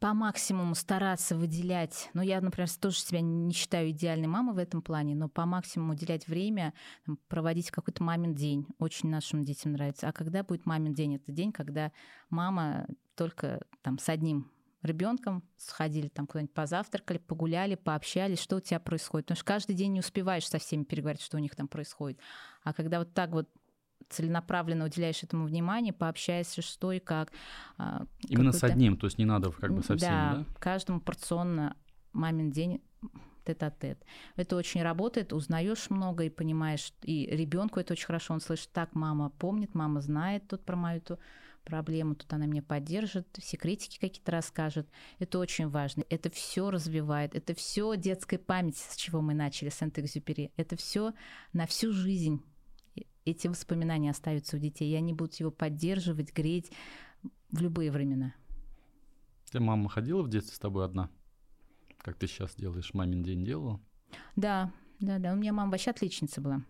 по 0.00 0.14
максимуму 0.14 0.74
стараться 0.74 1.36
выделять, 1.36 2.10
ну, 2.12 2.22
я, 2.22 2.40
например, 2.40 2.68
тоже 2.70 2.98
себя 2.98 3.20
не 3.20 3.52
считаю 3.52 3.90
идеальной 3.90 4.28
мамой 4.28 4.54
в 4.54 4.58
этом 4.58 4.82
плане, 4.82 5.14
но 5.14 5.28
по 5.28 5.46
максимуму 5.46 5.92
уделять 5.92 6.26
время, 6.26 6.74
проводить 7.28 7.70
какой-то 7.70 8.02
мамин 8.02 8.34
день. 8.34 8.66
Очень 8.78 9.10
нашим 9.10 9.44
детям 9.44 9.72
нравится. 9.72 10.08
А 10.08 10.12
когда 10.12 10.42
будет 10.42 10.66
мамин 10.66 10.92
день? 10.92 11.16
Это 11.16 11.30
день, 11.30 11.52
когда 11.52 11.92
мама 12.30 12.88
только 13.14 13.60
там 13.82 13.98
с 13.98 14.08
одним 14.08 14.51
ребенком 14.82 15.42
сходили 15.56 16.08
там 16.08 16.26
куда-нибудь 16.26 16.54
позавтракали, 16.54 17.18
погуляли, 17.18 17.74
пообщались, 17.74 18.40
что 18.40 18.56
у 18.56 18.60
тебя 18.60 18.80
происходит. 18.80 19.26
Потому 19.26 19.36
что 19.36 19.44
каждый 19.44 19.74
день 19.74 19.92
не 19.92 20.00
успеваешь 20.00 20.48
со 20.48 20.58
всеми 20.58 20.84
переговорить, 20.84 21.22
что 21.22 21.36
у 21.36 21.40
них 21.40 21.54
там 21.54 21.68
происходит. 21.68 22.18
А 22.62 22.72
когда 22.72 22.98
вот 22.98 23.14
так 23.14 23.30
вот 23.30 23.48
целенаправленно 24.08 24.84
уделяешь 24.84 25.22
этому 25.22 25.46
внимание, 25.46 25.92
пообщаешься, 25.92 26.62
что 26.62 26.92
и 26.92 26.98
как. 26.98 27.32
А, 27.78 28.04
Именно 28.28 28.52
с 28.52 28.62
одним, 28.62 28.96
то 28.96 29.06
есть 29.06 29.18
не 29.18 29.24
надо 29.24 29.50
как 29.52 29.74
бы 29.74 29.82
со 29.82 29.96
всеми, 29.96 30.10
да? 30.10 30.34
Да, 30.36 30.46
каждому 30.58 31.00
порционно 31.00 31.76
мамин 32.12 32.50
день 32.50 32.82
тет-а-тет. 33.44 34.04
Это 34.36 34.56
очень 34.56 34.82
работает, 34.82 35.32
узнаешь 35.32 35.90
много 35.90 36.24
и 36.24 36.30
понимаешь, 36.30 36.92
и 37.02 37.26
ребенку 37.26 37.80
это 37.80 37.94
очень 37.94 38.06
хорошо, 38.06 38.34
он 38.34 38.40
слышит, 38.40 38.70
так, 38.72 38.94
мама 38.94 39.30
помнит, 39.30 39.74
мама 39.74 40.00
знает 40.00 40.46
тут 40.46 40.64
про 40.64 40.76
мою 40.76 40.98
эту 40.98 41.18
проблему, 41.64 42.14
тут 42.14 42.32
она 42.32 42.46
меня 42.46 42.62
поддержит, 42.62 43.26
секретики 43.40 43.98
какие-то 43.98 44.32
расскажет. 44.32 44.88
Это 45.18 45.38
очень 45.38 45.68
важно. 45.68 46.04
Это 46.10 46.30
все 46.30 46.70
развивает, 46.70 47.34
это 47.34 47.54
все 47.54 47.96
детская 47.96 48.38
память, 48.38 48.76
с 48.76 48.96
чего 48.96 49.20
мы 49.20 49.34
начали, 49.34 49.68
с 49.68 49.74
Сент-Экзюпери. 49.74 50.52
Это 50.56 50.76
все 50.76 51.12
на 51.52 51.66
всю 51.66 51.92
жизнь 51.92 52.42
эти 53.24 53.46
воспоминания 53.46 54.10
остаются 54.10 54.56
у 54.56 54.60
детей, 54.60 54.92
и 54.92 54.96
они 54.96 55.12
будут 55.12 55.34
его 55.36 55.50
поддерживать, 55.50 56.32
греть 56.32 56.72
в 57.50 57.60
любые 57.60 57.90
времена. 57.90 58.34
Ты 59.50 59.60
мама 59.60 59.88
ходила 59.88 60.22
в 60.22 60.28
детстве 60.28 60.56
с 60.56 60.58
тобой 60.58 60.84
одна? 60.84 61.10
Как 61.98 62.16
ты 62.16 62.26
сейчас 62.26 62.54
делаешь? 62.56 62.94
Мамин 62.94 63.22
день 63.22 63.44
делала? 63.44 63.80
Да, 64.34 64.72
да, 64.98 65.18
да. 65.18 65.32
У 65.32 65.36
меня 65.36 65.52
мама 65.52 65.70
вообще 65.70 65.90
отличница 65.90 66.40
была. 66.40 66.64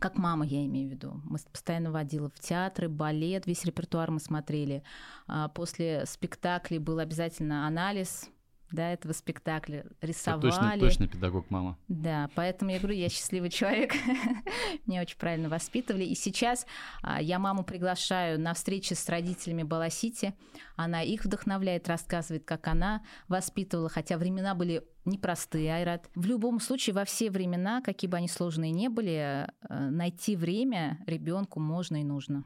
Как 0.00 0.16
мама, 0.18 0.44
я 0.44 0.64
имею 0.66 0.88
в 0.88 0.92
виду. 0.92 1.20
Мы 1.24 1.38
постоянно 1.52 1.90
водила 1.90 2.28
в 2.28 2.38
театры, 2.40 2.88
балет, 2.88 3.46
весь 3.46 3.64
репертуар 3.64 4.10
мы 4.10 4.20
смотрели. 4.20 4.82
А 5.26 5.48
после 5.48 6.04
спектаклей 6.06 6.78
был 6.78 6.98
обязательно 6.98 7.66
анализ 7.66 8.28
да, 8.74 8.92
этого 8.92 9.12
спектакля, 9.12 9.86
рисовали. 10.00 10.42
Точно, 10.42 10.78
точно 10.78 11.08
педагог 11.08 11.50
мама. 11.50 11.78
Да, 11.88 12.30
поэтому 12.34 12.70
я 12.70 12.78
говорю, 12.78 12.96
я 12.96 13.08
счастливый 13.08 13.50
человек, 13.50 13.94
меня 14.86 15.02
очень 15.02 15.18
правильно 15.18 15.48
воспитывали. 15.48 16.04
И 16.04 16.14
сейчас 16.14 16.66
а, 17.02 17.20
я 17.20 17.38
маму 17.38 17.64
приглашаю 17.64 18.40
на 18.40 18.54
встречи 18.54 18.94
с 18.94 19.08
родителями 19.08 19.62
Баласити, 19.62 20.34
она 20.76 21.02
их 21.02 21.24
вдохновляет, 21.24 21.88
рассказывает, 21.88 22.44
как 22.44 22.66
она 22.68 23.02
воспитывала, 23.28 23.88
хотя 23.88 24.18
времена 24.18 24.54
были 24.54 24.82
непростые, 25.04 25.74
Айрат. 25.74 26.10
В 26.14 26.26
любом 26.26 26.60
случае, 26.60 26.94
во 26.94 27.04
все 27.04 27.30
времена, 27.30 27.80
какие 27.80 28.10
бы 28.10 28.16
они 28.16 28.28
сложные 28.28 28.72
не 28.72 28.88
были, 28.88 29.46
э, 29.68 29.90
найти 29.90 30.36
время 30.36 31.02
ребенку 31.06 31.60
можно 31.60 32.00
и 32.00 32.04
нужно. 32.04 32.44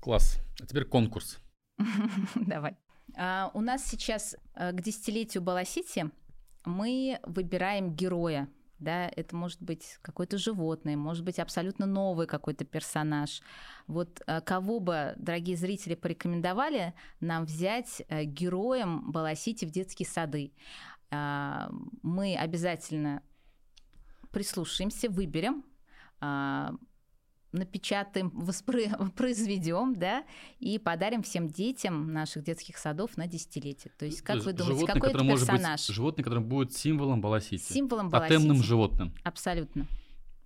Класс. 0.00 0.38
А 0.60 0.66
теперь 0.66 0.84
конкурс. 0.84 1.38
Давай. 2.34 2.76
А, 3.16 3.50
у 3.54 3.60
нас 3.60 3.84
сейчас 3.84 4.36
э, 4.54 4.72
к 4.72 4.80
десятилетию 4.80 5.42
Баласити 5.42 6.10
мы 6.64 7.18
выбираем 7.24 7.94
героя. 7.94 8.48
Да, 8.78 9.10
это 9.14 9.36
может 9.36 9.60
быть 9.60 9.98
какое-то 10.00 10.38
животное, 10.38 10.96
может 10.96 11.22
быть 11.22 11.38
абсолютно 11.38 11.84
новый 11.84 12.26
какой-то 12.26 12.64
персонаж. 12.64 13.42
Вот 13.86 14.22
э, 14.26 14.40
кого 14.40 14.80
бы, 14.80 15.14
дорогие 15.18 15.56
зрители, 15.56 15.94
порекомендовали 15.94 16.94
нам 17.20 17.44
взять 17.44 18.02
э, 18.08 18.24
героем 18.24 19.12
Баласити 19.12 19.66
в 19.66 19.70
детские 19.70 20.06
сады? 20.06 20.52
А, 21.10 21.70
мы 22.02 22.36
обязательно 22.36 23.22
прислушаемся, 24.30 25.10
выберем 25.10 25.64
а, 26.20 26.74
напечатаем, 27.52 28.30
воспроизведем, 28.30 29.94
да, 29.98 30.24
и 30.58 30.78
подарим 30.78 31.22
всем 31.22 31.48
детям 31.48 32.12
наших 32.12 32.44
детских 32.44 32.78
садов 32.78 33.16
на 33.16 33.26
десятилетие. 33.26 33.92
То 33.98 34.06
есть, 34.06 34.22
как 34.22 34.42
вы 34.42 34.52
думаете, 34.52 34.80
животное, 34.80 34.94
какой 34.94 35.10
это 35.10 35.24
персонаж? 35.24 35.80
Быть, 35.80 35.94
животное, 35.94 36.24
которое 36.24 36.42
будет 36.42 36.72
символом 36.74 37.20
Баласити. 37.20 37.72
Символом 37.72 38.10
Баласити. 38.10 38.34
Тотемным 38.36 38.62
животным. 38.62 39.14
Абсолютно. 39.24 39.86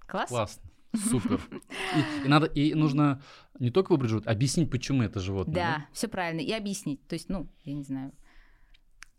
Класс? 0.06 0.28
Классно. 0.28 0.62
Супер. 1.10 1.40
И, 1.96 2.26
и 2.26 2.28
надо, 2.28 2.46
и 2.46 2.74
нужно 2.74 3.20
не 3.58 3.70
только 3.70 3.92
выбрать 3.92 4.10
животное, 4.10 4.32
объяснить, 4.32 4.70
почему 4.70 5.02
это 5.02 5.20
животное. 5.20 5.54
Да, 5.54 5.76
да? 5.78 5.86
все 5.92 6.08
правильно. 6.08 6.40
И 6.40 6.52
объяснить. 6.52 7.06
То 7.06 7.14
есть, 7.14 7.28
ну, 7.28 7.48
я 7.64 7.74
не 7.74 7.82
знаю, 7.82 8.12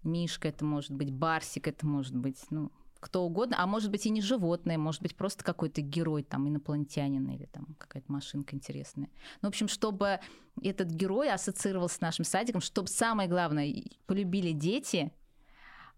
Мишка 0.03 0.47
это 0.47 0.63
может 0.63 0.91
быть, 0.91 1.11
Барсик 1.11 1.67
это 1.67 1.85
может 1.85 2.15
быть, 2.15 2.39
ну, 2.49 2.71
кто 2.99 3.23
угодно, 3.23 3.57
а 3.59 3.67
может 3.67 3.91
быть 3.91 4.05
и 4.05 4.09
не 4.09 4.21
животное, 4.21 4.77
может 4.77 5.01
быть 5.01 5.15
просто 5.15 5.43
какой-то 5.43 5.81
герой, 5.81 6.23
там, 6.23 6.47
инопланетянин 6.47 7.27
или 7.29 7.45
там 7.45 7.75
какая-то 7.77 8.11
машинка 8.11 8.55
интересная. 8.55 9.09
Ну, 9.41 9.47
в 9.47 9.49
общем, 9.49 9.67
чтобы 9.67 10.19
этот 10.61 10.89
герой 10.89 11.31
ассоциировался 11.31 11.97
с 11.97 12.01
нашим 12.01 12.25
садиком, 12.25 12.61
чтобы 12.61 12.87
самое 12.87 13.29
главное, 13.29 13.83
полюбили 14.07 14.51
дети, 14.51 15.11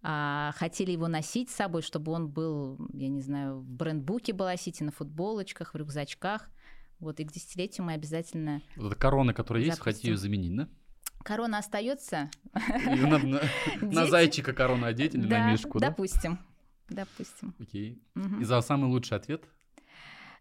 а, 0.02 0.52
хотели 0.56 0.92
его 0.92 1.08
носить 1.08 1.50
с 1.50 1.56
собой, 1.56 1.82
чтобы 1.82 2.12
он 2.12 2.28
был, 2.28 2.78
я 2.94 3.08
не 3.10 3.22
знаю, 3.22 3.60
в 3.60 3.70
брендбуке 3.70 4.34
Баласити, 4.34 4.84
на 4.84 4.92
футболочках, 4.92 5.74
в 5.74 5.78
рюкзачках. 5.78 6.50
Вот, 7.00 7.20
и 7.20 7.26
к 7.26 7.32
десятилетию 7.32 7.86
мы 7.86 7.94
обязательно... 7.94 8.62
Вот 8.76 8.92
эта 8.92 8.96
корона, 8.96 9.34
которая 9.34 9.64
есть, 9.64 9.80
хотите 9.80 10.10
ее 10.10 10.18
заменить, 10.18 10.56
да? 10.56 10.68
Корона 11.24 11.60
остается. 11.60 12.30
на, 13.82 14.06
зайчика 14.08 14.54
корона 14.54 14.88
одеть 14.88 15.14
или 15.14 15.28
на 15.28 15.52
мишку, 15.52 15.80
да? 15.80 15.90
допустим 15.90 16.40
допустим. 16.90 17.56
Окей. 17.60 18.02
Угу. 18.16 18.42
И 18.42 18.44
за 18.44 18.62
самый 18.62 18.90
лучший 18.90 19.18
ответ? 19.18 19.46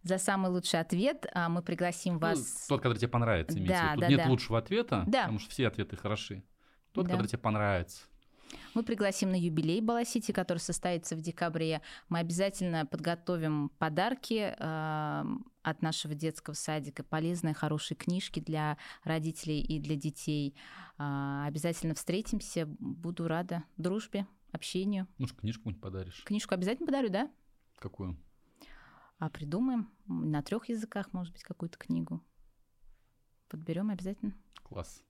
За 0.02 0.18
самый 0.18 0.50
лучший 0.50 0.78
ответ 0.80 1.26
а, 1.34 1.48
мы 1.48 1.62
пригласим 1.62 2.14
ну, 2.14 2.20
вас... 2.20 2.66
Тот, 2.68 2.80
который 2.80 2.98
тебе 2.98 3.08
понравится, 3.08 3.58
имеется 3.58 3.82
да, 3.82 3.92
Тут 3.92 4.00
да, 4.02 4.08
нет 4.08 4.18
да. 4.18 4.28
лучшего 4.28 4.58
ответа, 4.58 5.04
да. 5.06 5.22
потому 5.22 5.40
что 5.40 5.50
все 5.50 5.66
ответы 5.66 5.96
хороши. 5.96 6.44
Тот, 6.92 7.06
да. 7.06 7.12
который 7.12 7.26
тебе 7.26 7.38
понравится. 7.38 8.04
Мы 8.74 8.82
пригласим 8.82 9.30
на 9.30 9.34
юбилей 9.34 9.80
Баласити, 9.80 10.32
который 10.32 10.58
состоится 10.58 11.16
в 11.16 11.20
декабре. 11.20 11.80
Мы 12.08 12.20
обязательно 12.20 12.86
подготовим 12.86 13.70
подарки 13.78 14.54
э, 14.56 15.24
от 15.62 15.82
нашего 15.82 16.14
детского 16.14 16.54
садика, 16.54 17.02
полезные, 17.02 17.54
хорошие 17.54 17.96
книжки 17.96 18.38
для 18.40 18.76
родителей 19.02 19.60
и 19.60 19.80
для 19.80 19.96
детей. 19.96 20.54
Э, 20.98 21.44
обязательно 21.46 21.94
встретимся. 21.94 22.66
Буду 22.78 23.28
рада 23.28 23.64
дружбе 23.76 24.26
общению. 24.56 25.06
Ну, 25.18 25.26
книжку 25.26 25.60
какую-нибудь 25.60 25.82
подаришь. 25.82 26.24
Книжку 26.24 26.54
обязательно 26.54 26.86
подарю, 26.86 27.10
да? 27.10 27.30
Какую? 27.78 28.16
А 29.18 29.30
придумаем. 29.30 29.90
На 30.06 30.42
трех 30.42 30.68
языках, 30.68 31.12
может 31.12 31.32
быть, 31.32 31.42
какую-то 31.42 31.78
книгу. 31.78 32.22
Подберем 33.48 33.90
обязательно. 33.90 34.34
Класс. 34.62 35.02